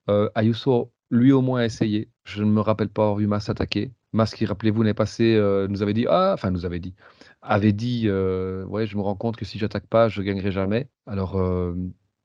Euh, 0.10 0.30
Ayuso, 0.36 0.92
lui 1.12 1.32
au 1.32 1.42
moins 1.42 1.62
a 1.62 1.66
essayé. 1.66 2.10
Je 2.24 2.44
ne 2.44 2.52
me 2.52 2.62
rappelle 2.62 2.90
pas 2.90 3.04
avoir 3.04 3.18
vu 3.18 3.28
Mas 3.28 3.50
attaquer. 3.50 3.92
Mas, 4.12 4.34
qui, 4.34 4.46
rappelez-vous, 4.46 4.84
n'est 4.84 4.96
passé, 4.96 5.36
euh, 5.36 5.68
nous 5.68 5.84
avait 5.84 5.94
dit, 5.94 6.08
ah, 6.10 6.32
enfin, 6.34 6.50
nous 6.50 6.66
avait 6.66 6.80
dit, 6.80 6.96
avait 7.44 7.74
dit, 7.74 8.06
euh, 8.08 8.66
ouais, 8.66 8.88
je 8.88 8.98
me 8.98 9.04
rends 9.04 9.16
compte 9.16 9.38
que 9.38 9.46
si 9.46 9.60
j'attaque 9.60 9.86
pas, 9.86 10.10
je 10.10 10.24
gagnerai 10.24 10.52
jamais. 10.52 10.90
Alors, 11.06 11.40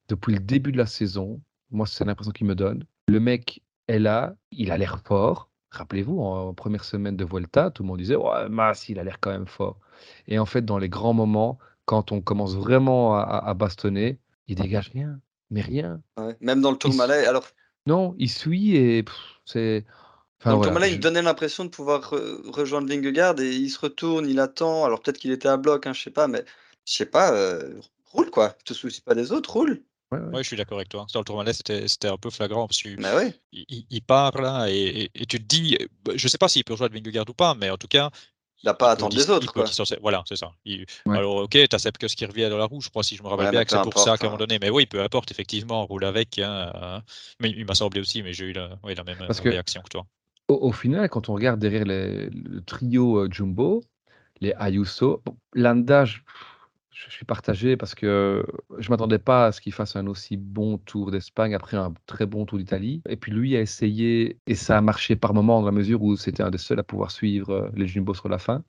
depuis 0.09 0.32
le 0.32 0.41
début 0.41 0.72
de 0.72 0.78
la 0.78 0.87
saison, 0.87 1.43
moi, 1.70 1.87
c'est 1.87 2.05
l'impression 2.05 2.32
qu'il 2.32 2.47
me 2.47 2.55
donne. 2.55 2.85
Le 3.09 3.20
mec 3.20 3.62
est 3.89 3.99
là, 3.99 4.35
il 4.51 4.72
a 4.72 4.78
l'air 4.78 5.01
fort. 5.05 5.51
Rappelez-vous, 5.70 6.20
en 6.20 6.55
première 6.55 6.85
semaine 6.85 7.16
de 7.16 7.24
Vuelta, 7.24 7.70
tout 7.70 7.82
le 7.82 7.89
monde 7.89 7.99
disait, 7.99 8.16
ouais, 8.16 8.49
Mas, 8.49 8.89
il 8.89 8.99
a 8.99 9.05
l'air 9.05 9.18
quand 9.20 9.30
même 9.30 9.47
fort. 9.47 9.78
Et 10.26 10.39
en 10.39 10.47
fait, 10.47 10.64
dans 10.64 10.78
les 10.78 10.89
grands 10.89 11.12
moments, 11.12 11.59
quand 11.85 12.12
on 12.12 12.22
commence 12.22 12.55
vraiment 12.55 13.14
à, 13.14 13.53
bastonner, 13.53 14.18
il 14.49 14.57
dégage 14.57 14.91
rien, 14.91 15.20
mais 15.51 15.61
rien. 15.61 16.01
même 16.41 16.62
dans 16.62 16.70
le 16.70 16.78
Tour 16.78 16.95
Malais, 16.95 17.26
alors 17.26 17.45
non, 17.87 18.14
il 18.18 18.30
suit 18.30 18.76
et 18.76 19.05
c'est. 19.45 19.85
Enfin, 20.41 20.53
Donc 20.53 20.66
voilà, 20.66 20.89
il 20.89 21.01
donnait 21.01 21.22
l'impression 21.22 21.64
de 21.64 21.70
pouvoir 21.70 22.11
rejoindre 22.11 22.89
Vingegaard 22.89 23.39
et 23.41 23.55
il 23.55 23.70
se 23.70 23.78
retourne, 23.78 24.28
il 24.28 24.41
attend. 24.41 24.85
Alors 24.85 25.01
peut-être 25.01 25.18
qu'il 25.18 25.32
était 25.32 25.49
à 25.49 25.57
bloc, 25.57 25.87
hein, 25.87 25.93
je 25.93 26.03
sais 26.03 26.11
pas, 26.11 26.28
mais 26.28 26.45
je 26.87 26.93
sais 26.93 27.07
pas, 27.07 27.32
euh, 27.35 27.80
roule 28.07 28.30
quoi. 28.30 28.51
Tu 28.59 28.64
te 28.64 28.74
soucies 28.74 29.01
pas 29.01 29.14
des 29.14 29.32
autres, 29.32 29.51
roule. 29.53 29.82
Ouais, 30.11 30.43
je 30.43 30.49
suis 30.49 30.57
d'accord 30.57 30.78
avec 30.78 30.89
toi. 30.91 31.07
Dans 31.12 31.20
le 31.20 31.24
Tourmalet, 31.24 31.53
c'était 31.53 31.89
c'était 31.89 32.09
un 32.09 32.18
peu 32.18 32.30
flagrant 32.30 32.66
parce 32.68 32.80
qu'il 32.82 32.99
il, 33.53 34.03
part 34.03 34.41
là 34.41 34.66
et, 34.68 35.11
et- 35.14 35.26
tu 35.26 35.39
te 35.39 35.45
dis, 35.45 35.78
bah, 36.05 36.12
je 36.14 36.28
sais 36.28 36.39
pas 36.39 36.49
s'il 36.49 36.64
peut 36.64 36.72
rejoindre 36.74 36.95
Vingegaard 36.95 37.24
ou 37.28 37.35
pas, 37.35 37.55
mais 37.55 37.70
en 37.70 37.76
tout 37.76 37.89
cas, 37.89 38.11
il 38.64 38.68
n'a 38.68 38.74
pas 38.74 38.88
à 38.88 38.92
attendre 38.92 39.14
les 39.14 39.28
autres. 39.28 39.52
Quoi. 39.52 39.66
Voilà, 40.00 40.22
c'est 40.26 40.36
ça. 40.36 40.50
Alors, 41.06 41.36
ok, 41.36 41.50
tu 41.50 41.68
as 41.70 41.78
Sepkus 41.78 42.14
qui 42.14 42.24
revient 42.24 42.48
dans 42.48 42.56
la 42.56 42.64
roue, 42.64 42.80
je 42.80 42.88
crois, 42.88 43.02
si 43.02 43.14
je 43.14 43.22
me 43.22 43.28
rappelle 43.28 43.50
bien, 43.50 43.62
que 43.62 43.70
c'est 43.70 43.82
pour 43.82 43.98
ça 43.98 44.16
qu'à 44.16 44.26
un 44.26 44.30
moment 44.30 44.38
donné. 44.38 44.58
Mais 44.58 44.70
oui, 44.70 44.86
peu 44.86 45.02
importe, 45.02 45.30
effectivement, 45.30 45.82
on 45.82 45.86
roule 45.86 46.04
avec. 46.06 46.38
Hein, 46.38 46.72
euh, 46.74 47.00
mais 47.40 47.50
il 47.50 47.66
m'a 47.66 47.74
semblé 47.74 48.00
aussi, 48.00 48.22
mais 48.22 48.32
j'ai 48.32 48.46
eu 48.46 48.52
la, 48.54 48.70
la 48.82 49.04
même 49.04 49.18
réaction 49.20 49.82
que, 49.82 49.90
toi. 49.90 50.06
Au, 50.48 50.72
final, 50.72 51.10
quand 51.10 51.28
on 51.28 51.34
regarde 51.34 51.60
derrière 51.60 51.84
le 51.84 52.60
trio 52.64 53.18
euh, 53.18 53.28
Jumbo, 53.30 53.82
les 54.40 54.54
Ayuso, 54.58 55.22
bon, 55.24 55.36
Landage, 55.52 56.24
je 56.26 56.53
suis 56.95 57.24
partagé 57.24 57.76
parce 57.76 57.95
que 57.95 58.45
je 58.78 58.90
m'attendais 58.90 59.18
pas 59.18 59.47
à 59.47 59.53
ce 59.53 59.61
qu'il 59.61 59.72
fasse 59.72 59.97
un 59.97 60.07
aussi 60.07 60.36
bon 60.36 60.78
Tour 60.78 61.11
d'Espagne 61.11 61.55
après 61.55 61.76
un 61.76 61.95
très 62.07 62.26
bon 62.26 62.47
Tour 62.47 62.59
d'Italie. 62.59 63.03
Et 63.09 63.16
puis 63.16 63.32
lui 63.32 63.57
a 63.57 63.61
essayé, 63.61 64.38
et 64.47 64.55
ça 64.55 64.78
a 64.78 64.80
marché 64.80 65.16
par 65.16 65.34
moments 65.34 65.61
dans 65.61 65.66
la 65.66 65.72
mesure 65.72 66.03
où 66.03 66.16
c'était 66.16 66.42
un 66.42 66.51
des 66.51 66.59
seuls 66.59 66.78
à 66.78 66.84
pouvoir 66.84 67.11
suivre 67.11 67.70
les 67.74 67.86
Jumbo 67.86 68.14
sur 68.14 68.28
la 68.28 68.38
fin. 68.38 68.62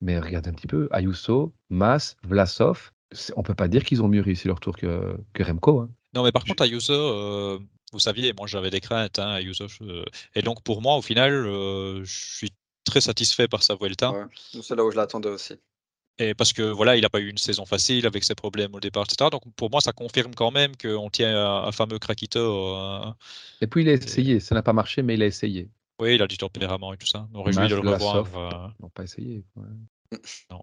Mais 0.00 0.18
regardez 0.18 0.50
un 0.50 0.52
petit 0.52 0.66
peu, 0.66 0.88
Ayuso, 0.92 1.52
Mas, 1.70 2.16
Vlasov, 2.24 2.90
on 3.36 3.42
peut 3.42 3.54
pas 3.54 3.68
dire 3.68 3.84
qu'ils 3.84 4.02
ont 4.02 4.08
mieux 4.08 4.20
réussi 4.22 4.48
leur 4.48 4.60
tour 4.60 4.76
que, 4.76 5.16
que 5.32 5.42
Remco. 5.42 5.80
Hein. 5.80 5.90
Non, 6.14 6.24
mais 6.24 6.32
par 6.32 6.44
contre, 6.44 6.62
Ayuso, 6.62 6.92
euh, 6.92 7.58
vous 7.92 7.98
saviez, 7.98 8.32
moi 8.32 8.46
j'avais 8.46 8.70
des 8.70 8.80
craintes, 8.80 9.18
hein, 9.18 9.34
Ayuso. 9.34 9.66
Et 10.34 10.42
donc 10.42 10.62
pour 10.62 10.82
moi, 10.82 10.96
au 10.96 11.02
final, 11.02 11.32
euh, 11.32 12.04
je 12.04 12.36
suis 12.36 12.50
très 12.84 13.00
satisfait 13.00 13.48
par 13.48 13.62
sa 13.62 13.76
Vuelta. 13.76 14.12
c'est 14.62 14.76
là 14.76 14.84
où 14.84 14.90
je 14.90 14.96
l'attendais 14.96 15.30
aussi. 15.30 15.54
Et 16.18 16.34
parce 16.34 16.52
que 16.52 16.62
voilà, 16.62 16.96
il 16.96 17.02
n'a 17.02 17.08
pas 17.08 17.20
eu 17.20 17.28
une 17.28 17.38
saison 17.38 17.66
facile 17.66 18.06
avec 18.06 18.22
ses 18.22 18.36
problèmes 18.36 18.74
au 18.74 18.80
départ, 18.80 19.04
etc. 19.04 19.30
Donc 19.32 19.42
pour 19.56 19.70
moi, 19.70 19.80
ça 19.80 19.92
confirme 19.92 20.34
quand 20.34 20.52
même 20.52 20.76
qu'on 20.76 21.10
tient 21.10 21.64
un, 21.64 21.72
fameux 21.72 21.98
Krakito. 21.98 22.38
Euh, 22.38 23.12
et 23.60 23.66
puis 23.66 23.82
il 23.82 23.88
a 23.88 23.92
essayé, 23.94 24.38
ça 24.38 24.54
n'a 24.54 24.62
pas 24.62 24.72
marché, 24.72 25.02
mais 25.02 25.14
il 25.14 25.22
a 25.22 25.26
essayé. 25.26 25.68
Oui, 26.00 26.14
il 26.14 26.22
a 26.22 26.26
du 26.26 26.36
tempérament 26.36 26.92
et 26.92 26.96
tout 26.96 27.06
ça. 27.06 27.28
On 27.34 27.42
réjouit 27.42 27.68
de 27.68 27.74
le 27.74 27.90
revoir. 27.90 28.26
Euh... 28.36 28.68
Non, 28.80 28.88
pas 28.90 29.04
essayé. 29.04 29.44
Non. 30.50 30.62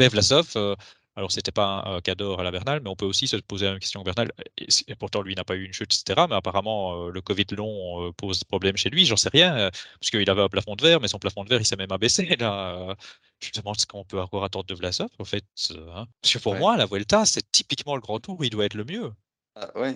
Mais 0.00 0.08
Vlasov, 0.08 0.52
euh, 0.56 0.76
alors, 1.14 1.30
c'était 1.30 1.52
pas 1.52 1.82
un 1.84 2.00
cadeau 2.00 2.38
à 2.38 2.42
la 2.42 2.50
Bernal, 2.50 2.80
mais 2.82 2.88
on 2.88 2.96
peut 2.96 3.04
aussi 3.04 3.28
se 3.28 3.36
poser 3.36 3.66
une 3.66 3.78
question 3.78 4.02
Bernal. 4.02 4.32
Et, 4.56 4.94
pourtant, 4.94 5.20
lui 5.20 5.34
n'a 5.34 5.44
pas 5.44 5.56
eu 5.56 5.64
une 5.64 5.72
chute, 5.72 5.92
etc. 5.92 6.26
Mais 6.28 6.36
apparemment, 6.36 7.06
euh, 7.06 7.10
le 7.10 7.20
Covid 7.20 7.44
long 7.52 8.08
euh, 8.08 8.12
pose 8.12 8.42
problème 8.44 8.78
chez 8.78 8.88
lui. 8.88 9.04
J'en 9.04 9.16
sais 9.16 9.28
rien, 9.28 9.54
euh, 9.56 9.70
parce 10.00 10.10
qu'il 10.10 10.28
avait 10.30 10.40
un 10.42 10.48
plafond 10.48 10.74
de 10.74 10.82
verre, 10.82 11.00
mais 11.00 11.08
son 11.08 11.18
plafond 11.18 11.44
de 11.44 11.50
verre, 11.50 11.60
il 11.60 11.66
s'est 11.66 11.76
même 11.76 11.92
abaissé. 11.92 12.24
Là, 12.40 12.96
je 13.40 13.48
me 13.48 13.60
demande 13.60 13.78
ce 13.78 13.86
qu'on 13.86 14.04
peut 14.04 14.20
encore 14.20 14.42
attendre 14.44 14.64
de 14.64 14.74
Vlasov, 14.74 15.10
en 15.18 15.24
fait. 15.24 15.44
Hein. 15.70 16.06
Parce 16.22 16.32
que 16.32 16.38
pour 16.38 16.54
moi, 16.54 16.78
la 16.78 16.86
Vuelta, 16.86 17.26
c'est 17.26 17.44
typiquement 17.52 17.94
le 17.94 18.00
grand 18.00 18.18
tour 18.18 18.40
où 18.40 18.44
il 18.44 18.50
doit 18.50 18.64
être 18.64 18.74
le 18.74 18.84
mieux. 18.84 19.12
Ah, 19.54 19.68
ouais, 19.78 19.94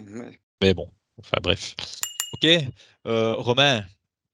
Mais 0.61 0.75
bon, 0.75 0.91
enfin 1.19 1.39
bref. 1.43 1.75
Ok, 2.35 2.47
Romain. 3.07 3.87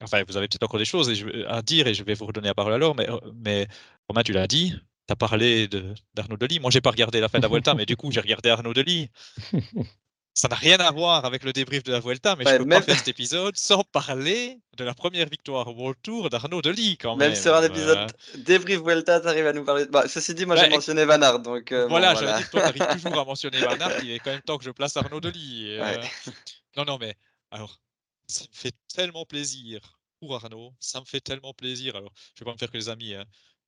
Enfin, 0.02 0.24
vous 0.26 0.36
avez 0.36 0.48
peut-être 0.48 0.64
encore 0.64 0.80
des 0.80 0.84
choses 0.84 1.12
à 1.46 1.62
dire 1.62 1.86
et 1.86 1.94
je 1.94 2.02
vais 2.02 2.14
vous 2.14 2.26
redonner 2.26 2.48
la 2.48 2.54
parole 2.54 2.72
alors, 2.72 2.96
mais, 2.96 3.06
mais 3.36 3.68
Romain, 4.08 4.24
tu 4.24 4.32
l'as 4.32 4.48
dit, 4.48 4.74
tu 5.06 5.12
as 5.12 5.16
parlé 5.16 5.68
d'Arnaud 6.14 6.36
Delis. 6.36 6.60
Moi, 6.60 6.70
j'ai 6.70 6.80
pas 6.80 6.90
regardé 6.90 7.20
la 7.20 7.28
fin 7.28 7.38
de 7.38 7.42
la 7.42 7.48
Vuelta, 7.48 7.74
mais 7.74 7.86
du 7.86 7.96
coup, 7.96 8.10
j'ai 8.12 8.20
regardé 8.20 8.50
Arnaud 8.50 8.72
Delis. 8.74 9.08
ça 10.34 10.48
n'a 10.48 10.54
rien 10.54 10.78
à 10.78 10.90
voir 10.90 11.24
avec 11.26 11.44
le 11.44 11.52
débrief 11.52 11.82
de 11.82 11.92
la 11.92 12.00
Vuelta, 12.00 12.36
mais 12.36 12.44
je 12.46 12.56
peux 12.56 12.64
même- 12.64 12.80
pas 12.80 12.86
faire 12.86 12.96
cet 12.96 13.08
épisode 13.08 13.54
sans 13.56 13.82
parler 13.84 14.58
de 14.78 14.84
la 14.84 14.94
première 14.94 15.28
victoire 15.28 15.68
au 15.68 15.72
World 15.72 15.98
Tour 16.02 16.30
d'Arnaud 16.30 16.62
Delis 16.62 16.96
quand 16.96 17.16
même. 17.16 17.30
Même 17.32 17.38
sur 17.40 17.54
un 17.54 17.62
euh, 17.62 17.66
épisode 17.68 18.10
débrief 18.38 18.80
Vuelta, 18.80 19.20
t'arrives 19.20 19.46
à 19.46 19.52
nous 19.52 19.64
parler. 19.64 19.84
Bah, 19.90 20.08
ceci 20.08 20.32
dit, 20.34 20.46
moi 20.46 20.56
j'ai 20.56 20.62
Ouais, 20.62 20.70
mentionné 20.70 21.04
Van 21.04 21.20
Aert, 21.20 21.40
donc 21.40 21.70
euh, 21.72 21.82
bon, 21.82 21.90
voilà, 21.90 22.14
voilà. 22.14 22.38
dire, 22.38 22.48
toi, 22.50 22.72
toujours 22.72 23.18
à 23.18 23.24
mentionner 23.26 23.58
Van 23.60 23.76
Aert, 23.76 24.02
il 24.02 24.10
est 24.12 24.20
quand 24.20 24.30
même 24.30 24.40
temps 24.40 24.56
que 24.56 24.64
je 24.64 24.70
place 24.70 24.96
Arnaud 24.96 25.20
Delis. 25.20 25.72
et, 25.72 25.80
Ouais. 25.80 25.98
euh, 25.98 26.30
Non, 26.78 26.84
non, 26.86 26.96
mais 26.98 27.14
alors, 27.50 27.78
ça 28.26 28.44
me 28.44 28.54
fait 28.56 28.72
tellement 28.94 29.26
plaisir 29.26 29.98
pour 30.18 30.34
Arnaud, 30.36 30.72
ça 30.80 31.00
me 31.00 31.04
fait 31.04 31.20
tellement 31.20 31.52
plaisir. 31.52 31.94
Alors, 31.96 32.12
je 32.34 32.42
vais 32.42 32.46
pas 32.48 32.54
me 32.54 32.58
faire 32.58 32.70
que 32.70 32.78
les 32.78 32.88
amis, 32.88 33.12
hein, 33.12 33.24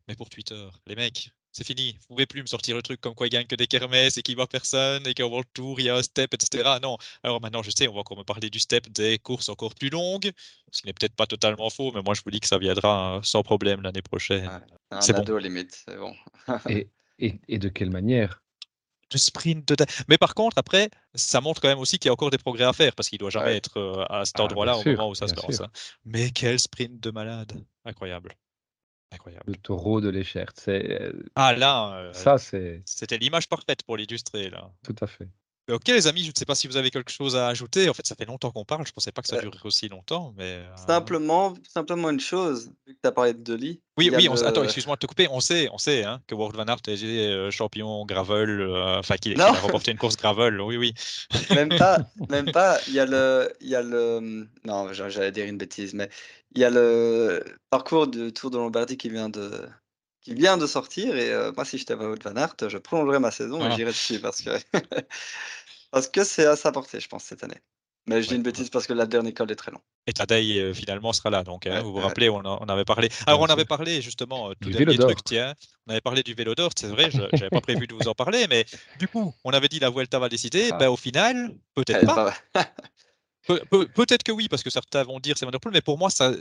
mais 0.09 0.15
pour 0.17 0.29
Twitter, 0.29 0.67
les 0.87 0.95
mecs, 0.97 1.31
c'est 1.53 1.65
fini. 1.65 1.97
Vous 2.01 2.07
pouvez 2.09 2.27
plus 2.27 2.43
me 2.43 2.47
sortir 2.47 2.75
le 2.75 2.83
truc 2.83 3.01
comme 3.01 3.15
quoi 3.15 3.27
il 3.29 3.31
gagne 3.31 3.47
que 3.47 3.55
des 3.55 3.67
kermesses 3.69 4.19
et 4.19 4.23
qu'il 4.23 4.35
voit 4.35 4.49
personne 4.49 5.07
et 5.07 5.15
qu'au 5.15 5.27
World 5.29 5.47
Tour 5.55 5.79
il 5.81 5.87
y 5.87 5.89
a 5.89 5.97
un 5.97 6.03
step, 6.03 6.35
etc. 6.35 6.79
Non. 6.83 6.97
Alors 7.23 7.41
maintenant, 7.41 7.63
je 7.63 7.71
sais, 7.71 7.87
on 7.89 7.95
va 7.95 8.01
encore 8.01 8.19
me 8.19 8.25
parler 8.25 8.51
du 8.51 8.59
step 8.59 8.89
des 8.89 9.19
courses 9.19 9.49
encore 9.49 9.75
plus 9.75 9.89
longues, 9.91 10.31
ce 10.73 10.81
qui 10.83 10.89
n'est 10.89 10.93
peut-être 10.93 11.15
pas 11.15 11.27
totalement 11.27 11.71
faux, 11.71 11.93
mais 11.95 12.03
moi 12.03 12.15
je 12.15 12.23
vous 12.25 12.31
dis 12.33 12.41
que 12.41 12.49
ça 12.49 12.59
viendra 12.59 13.15
hein, 13.17 13.21
sans 13.23 13.43
problème 13.43 13.83
l'année 13.83 14.03
prochaine. 14.03 14.47
Ouais. 14.93 14.99
C'est 15.01 15.13
bon. 15.13 15.21
ado 15.21 15.39
limite, 15.39 15.83
c'est 15.87 15.97
bon. 15.97 16.15
Et, 16.69 16.89
et, 17.21 17.41
et 17.49 17.59
de 17.59 17.69
quelle 17.69 17.91
manière? 17.91 18.43
De 19.11 19.19
sprint 19.19 19.69
de 19.69 19.75
ta- 19.77 19.87
Mais 20.09 20.19
par 20.19 20.35
contre, 20.35 20.59
après, 20.59 20.91
ça 21.15 21.41
montre 21.41 21.61
quand 21.61 21.69
même 21.69 21.79
aussi 21.79 21.99
qu'il 22.01 22.09
y 22.09 22.11
a 22.11 22.13
encore 22.13 22.31
des 22.31 22.39
progrès 22.39 22.65
à 22.65 22.73
faire 22.73 22.95
parce 22.97 23.09
qu'il 23.09 23.19
doit 23.19 23.31
jamais 23.31 23.47
Ouais. 23.51 23.57
être 23.59 23.77
euh, 23.77 24.05
à 24.11 24.25
cet 24.25 24.41
Ah, 24.41 24.45
endroit-là 24.45 24.77
au 24.77 24.83
sûr, 24.83 24.93
moment 24.93 25.11
où 25.11 25.15
ça 25.15 25.29
se 25.29 25.35
lance. 25.37 25.61
hein. 25.61 25.71
Mais 26.05 26.31
quel 26.33 26.59
sprint 26.59 26.99
de 27.01 27.11
malade! 27.13 27.53
Incroyable. 27.85 28.35
Incroyable. 29.15 29.45
Le 29.47 29.57
taureau 29.57 30.01
de 30.01 30.09
l'échelle. 30.09 30.47
Euh, 30.69 31.13
Ah 31.35 31.55
là, 31.55 31.95
euh, 31.97 32.13
ça, 32.13 32.39
c'est 32.39 32.83
c'était 32.85 33.19
l'image 33.19 33.49
parfaite 33.49 33.83
pour 33.85 33.97
l'illustrer 33.97 34.51
là. 34.51 34.71
tout 34.85 34.97
à 35.01 35.07
fait. 35.07 35.29
Ok 35.71 35.89
les 35.89 36.07
amis, 36.07 36.23
je 36.23 36.29
ne 36.29 36.33
sais 36.37 36.45
pas 36.45 36.55
si 36.55 36.67
vous 36.67 36.77
avez 36.77 36.91
quelque 36.91 37.11
chose 37.11 37.37
à 37.37 37.49
ajouter. 37.49 37.89
En 37.89 37.95
fait, 37.95 38.07
ça 38.07 38.15
fait 38.15 38.27
longtemps 38.27 38.51
qu'on 38.51 38.67
parle. 38.67 38.87
Je 38.87 38.93
pensais 38.93 39.13
pas 39.13 39.23
que 39.23 39.29
ça 39.29 39.37
Euh, 39.37 39.41
durerait 39.41 39.65
aussi 39.65 39.89
longtemps, 39.89 40.35
mais. 40.37 40.45
euh, 40.45 40.77
Simplement, 40.77 41.55
simplement 41.73 42.11
une 42.11 42.21
chose, 42.21 42.71
vu 42.87 42.95
que 42.95 43.01
tu 43.03 43.09
as 43.09 43.13
parlé 43.13 43.33
de 43.33 43.43
Deli. 43.43 43.81
Oui, 43.97 44.11
oui. 44.15 44.29
on 44.29 44.35
Attends, 44.35 44.63
excuse-moi 44.65 44.97
de 44.97 45.01
te 45.01 45.07
couper. 45.07 45.27
On 45.31 45.41
sait, 45.41 45.69
on 45.73 45.79
sait 45.79 46.05
hein, 46.05 46.21
que 46.27 46.35
World 46.35 46.57
Van 46.57 46.67
Aert 46.67 46.81
est 46.89 47.03
euh, 47.05 47.51
champion 47.51 48.05
gravel, 48.05 48.61
euh, 48.61 48.99
enfin 48.99 49.17
qu'il 49.17 49.33
qu'il 49.33 49.41
a 49.41 49.53
remporté 49.53 49.91
une 49.93 49.99
course 49.99 50.17
gravel. 50.17 50.61
Oui, 50.61 50.77
oui. 50.77 50.93
Même 51.55 51.71
pas, 51.71 51.99
même 52.29 52.51
pas. 52.53 52.79
Il 52.89 52.95
y 52.95 53.01
a 53.01 53.07
le, 53.07 53.51
il 53.61 53.69
y 53.69 53.75
a 53.75 53.83
le. 53.83 54.47
Non, 54.65 54.93
j'a- 54.93 55.09
j'allais 55.09 55.33
dire 55.33 55.47
une 55.47 55.57
bêtise, 55.59 55.95
mais 55.95 56.11
il 56.55 56.61
y 56.61 56.65
a 56.65 56.71
le 56.71 57.43
parcours 57.71 58.07
du 58.07 58.33
Tour 58.33 58.51
de 58.51 58.59
Lombardie 58.59 58.97
qui 58.97 59.09
vient 59.09 59.29
de, 59.31 59.67
qui 60.25 60.35
vient 60.35 60.57
de 60.57 60.67
sortir. 60.67 61.15
Et 61.17 61.31
euh, 61.33 61.53
moi, 61.55 61.65
si 61.65 61.79
j'étais 61.79 61.95
Wout 61.95 62.17
van 62.25 62.35
Aert, 62.37 62.57
je 62.69 62.79
prolongerais 62.79 63.21
ma 63.21 63.31
saison 63.31 63.61
et 63.61 63.69
Ah. 63.71 63.77
j'irais 63.77 63.93
dessus 63.93 64.19
parce 64.19 64.43
que 64.43 64.51
parce 65.93 66.09
que 66.09 66.25
c'est 66.25 66.47
à 66.47 66.57
sa 66.57 66.73
portée, 66.73 66.99
je 67.01 67.09
pense, 67.09 67.25
cette 67.25 67.45
année. 67.45 67.61
Mais 68.07 68.21
je 68.23 68.27
dis 68.29 68.33
Ouais. 68.35 68.37
une 68.37 68.43
bêtise 68.43 68.69
parce 68.69 68.87
que 68.87 68.93
la 68.93 69.07
dernière 69.07 69.31
école 69.31 69.51
est 69.51 69.57
très 69.57 69.71
long. 69.71 69.81
Et 70.07 70.13
Tadei 70.13 70.59
euh, 70.61 70.75
finalement 70.75 71.15
sera 71.15 71.31
là. 71.31 71.43
Donc, 71.43 71.67
hein, 71.67 71.77
Ouais, 71.77 71.83
vous 71.83 71.93
vous 71.93 71.99
ouais. 71.99 72.05
rappelez, 72.05 72.29
on, 72.29 72.41
avait 72.69 72.85
parlé. 72.85 73.09
Alors, 73.27 73.41
on 73.41 73.47
avait 73.47 73.65
parlé 73.65 74.03
justement, 74.03 74.51
euh, 74.51 74.55
tout 74.61 74.69
Du 74.69 74.77
dernier 74.77 74.99
truc, 74.99 75.25
tiens. 75.25 75.55
On 75.87 75.93
avait 75.93 76.03
parlé 76.03 76.23
du 76.23 76.35
vélo 76.35 76.55
d'or, 76.55 76.71
c'est 76.79 76.89
vrai, 76.89 77.11
je 77.11 77.19
n'avais 77.19 77.49
pas 77.49 77.63
prévu 77.63 77.87
de 77.87 77.95
vous 77.95 78.07
en 78.09 78.15
parler, 78.15 78.47
mais 78.51 78.67
du 78.99 79.09
coup, 79.09 79.35
on 79.45 79.53
avait 79.53 79.69
dit 79.69 79.79
la 79.79 79.89
Vuelta 79.89 80.19
va 80.19 80.29
décider. 80.29 80.69
Ah. 80.73 80.77
Ben, 80.77 80.89
au 80.89 80.97
final, 80.99 81.55
peut-être 81.75 82.05
pas. 82.05 82.35
pas- 82.53 82.67
Pe- 83.47 83.63
pe- 83.71 83.85
Peut-être 83.95 84.23
que 84.23 84.33
oui, 84.33 84.49
parce 84.49 84.63
que 84.63 84.71
certains 84.71 85.03
vont 85.05 85.19
dire 85.21 85.37
c'est 85.39 85.45
Van 85.47 85.51
der 85.51 85.61
Poel, 85.61 85.73
mais 85.75 85.83
pour 85.83 85.97
moi, 85.99 86.09
ça. 86.11 86.33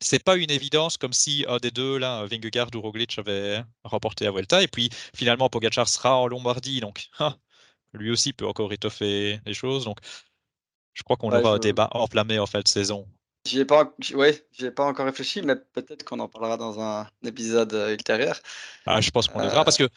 C'est 0.00 0.22
pas 0.22 0.36
une 0.36 0.50
évidence 0.50 0.96
comme 0.98 1.12
si 1.12 1.44
un 1.48 1.56
des 1.58 1.70
deux, 1.70 1.98
là, 1.98 2.24
Vingegaard 2.26 2.68
ou 2.74 2.80
Roglic, 2.80 3.18
avait 3.18 3.64
remporté 3.84 4.24
la 4.24 4.30
Vuelta. 4.30 4.62
Et 4.62 4.68
puis 4.68 4.90
finalement, 5.14 5.48
Pogacar 5.48 5.88
sera 5.88 6.16
en 6.16 6.26
Lombardie, 6.28 6.80
donc 6.80 7.08
ah, 7.18 7.36
lui 7.94 8.10
aussi 8.10 8.32
peut 8.32 8.46
encore 8.46 8.72
étoffer 8.72 9.40
les 9.46 9.54
choses. 9.54 9.84
Donc 9.84 9.98
je 10.94 11.02
crois 11.04 11.16
qu'on 11.16 11.32
Ouais, 11.32 11.36
aura 11.36 11.52
un 11.54 11.58
débat 11.60 11.88
enflammé 11.92 12.38
en 12.40 12.46
fin 12.46 12.60
de 12.60 12.68
saison. 12.68 13.08
J'y 13.46 13.60
ai 13.60 13.64
pas, 13.64 13.94
ouais, 14.14 14.46
ai 14.58 14.70
pas 14.72 14.84
encore 14.86 15.06
réfléchi, 15.06 15.40
mais 15.42 15.54
peut-être 15.56 16.04
qu'on 16.04 16.18
en 16.18 16.28
parlera 16.28 16.56
dans 16.56 16.80
un 16.80 17.08
épisode 17.24 17.72
euh, 17.74 17.92
ultérieur. 17.92 18.40
Ah, 18.86 19.00
je 19.00 19.10
pense 19.10 19.28
qu'on 19.28 19.40
devra, 19.40 19.64
parce 19.64 19.76
que 19.76 19.88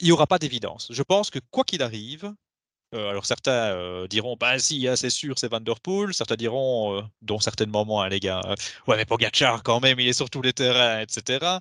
il 0.00 0.06
n'y 0.06 0.12
aura 0.12 0.26
pas 0.26 0.38
d'évidence. 0.38 0.88
Je 0.92 1.02
pense 1.02 1.30
que 1.30 1.38
quoi 1.50 1.64
qu'il 1.64 1.82
arrive, 1.82 2.34
euh, 2.94 3.10
alors 3.10 3.26
certains 3.26 3.72
euh, 3.74 4.06
diront, 4.08 4.36
bah 4.36 4.58
si, 4.58 4.88
hein, 4.88 4.96
c'est 4.96 5.10
sûr, 5.10 5.38
c'est 5.38 5.48
Van 5.48 5.60
Der 5.60 5.80
Poel. 5.80 6.14
Certains 6.14 6.36
diront, 6.36 6.98
euh, 6.98 7.02
dont 7.22 7.38
certainement 7.38 7.84
moi, 7.84 8.06
hein, 8.06 8.08
les 8.08 8.20
gars, 8.20 8.40
euh, 8.46 8.54
ouais, 8.86 8.96
mais 8.96 9.04
Pogacar, 9.04 9.62
quand 9.62 9.80
même, 9.80 10.00
il 10.00 10.08
est 10.08 10.12
sur 10.14 10.30
tous 10.30 10.42
les 10.42 10.52
terrains, 10.54 11.00
etc. 11.00 11.60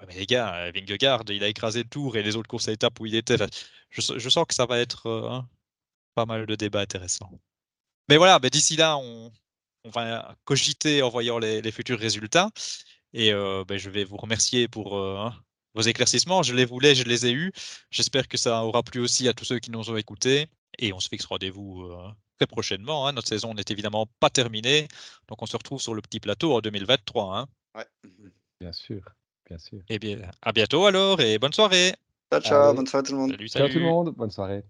Ouais, 0.00 0.06
mais 0.08 0.14
les 0.16 0.26
gars, 0.26 0.70
Vingegaard, 0.72 1.24
il 1.30 1.42
a 1.44 1.48
écrasé 1.48 1.82
le 1.82 1.88
tour 1.88 2.16
et 2.16 2.22
les 2.22 2.36
autres 2.36 2.48
courses 2.48 2.68
à 2.68 2.72
étapes 2.72 2.98
où 3.00 3.06
il 3.06 3.14
était. 3.14 3.36
Je, 3.90 4.18
je 4.18 4.28
sens 4.28 4.46
que 4.46 4.54
ça 4.54 4.66
va 4.66 4.78
être 4.78 5.08
hein, 5.10 5.48
pas 6.14 6.26
mal 6.26 6.46
de 6.46 6.54
débats 6.56 6.80
intéressants. 6.80 7.30
Mais 8.08 8.16
voilà, 8.18 8.38
ben, 8.38 8.50
d'ici 8.50 8.76
là, 8.76 8.98
on, 8.98 9.32
on 9.84 9.90
va 9.90 10.36
cogiter 10.44 11.02
en 11.02 11.10
voyant 11.10 11.38
les, 11.38 11.62
les 11.62 11.72
futurs 11.72 11.98
résultats. 11.98 12.50
Et 13.12 13.32
ben, 13.32 13.76
je 13.78 13.90
vais 13.90 14.04
vous 14.04 14.16
remercier 14.16 14.68
pour 14.68 14.98
hein, 14.98 15.34
vos 15.74 15.82
éclaircissements. 15.82 16.42
Je 16.42 16.54
les 16.54 16.64
voulais, 16.64 16.94
je 16.94 17.04
les 17.04 17.26
ai 17.26 17.32
eus. 17.32 17.52
J'espère 17.90 18.28
que 18.28 18.36
ça 18.36 18.64
aura 18.64 18.82
plu 18.82 19.00
aussi 19.00 19.28
à 19.28 19.32
tous 19.32 19.44
ceux 19.44 19.58
qui 19.58 19.70
nous 19.70 19.90
ont 19.90 19.96
écoutés. 19.96 20.46
Et 20.78 20.92
on 20.92 21.00
se 21.00 21.08
fixe 21.08 21.24
rendez-vous 21.26 21.82
euh, 21.84 22.08
très 22.38 22.46
prochainement. 22.46 23.06
hein. 23.06 23.12
Notre 23.12 23.28
saison 23.28 23.52
n'est 23.54 23.64
évidemment 23.68 24.06
pas 24.20 24.30
terminée. 24.30 24.88
Donc 25.28 25.42
on 25.42 25.46
se 25.46 25.56
retrouve 25.56 25.80
sur 25.80 25.94
le 25.94 26.00
petit 26.02 26.20
plateau 26.20 26.54
en 26.54 26.60
2023. 26.60 27.38
hein. 27.38 27.46
Ouais. 27.76 27.86
Bien 28.60 28.72
sûr, 28.72 29.00
bien 29.48 29.58
sûr. 29.58 29.80
Et 29.88 29.98
bien, 29.98 30.18
à 30.42 30.52
bientôt 30.52 30.86
alors 30.86 31.20
et 31.20 31.38
bonne 31.38 31.52
soirée. 31.52 31.94
Ciao, 32.32 32.40
ciao, 32.40 32.64
Allez. 32.68 32.76
bonne 32.76 32.86
soirée 32.86 33.04
tout 33.06 33.12
le 33.12 33.18
monde. 33.18 33.30
Salut, 33.32 33.48
Ciao 33.48 33.62
salut. 33.62 33.72
tout 33.74 33.78
le 33.80 33.84
monde, 33.86 34.14
bonne 34.16 34.30
soirée. 34.30 34.64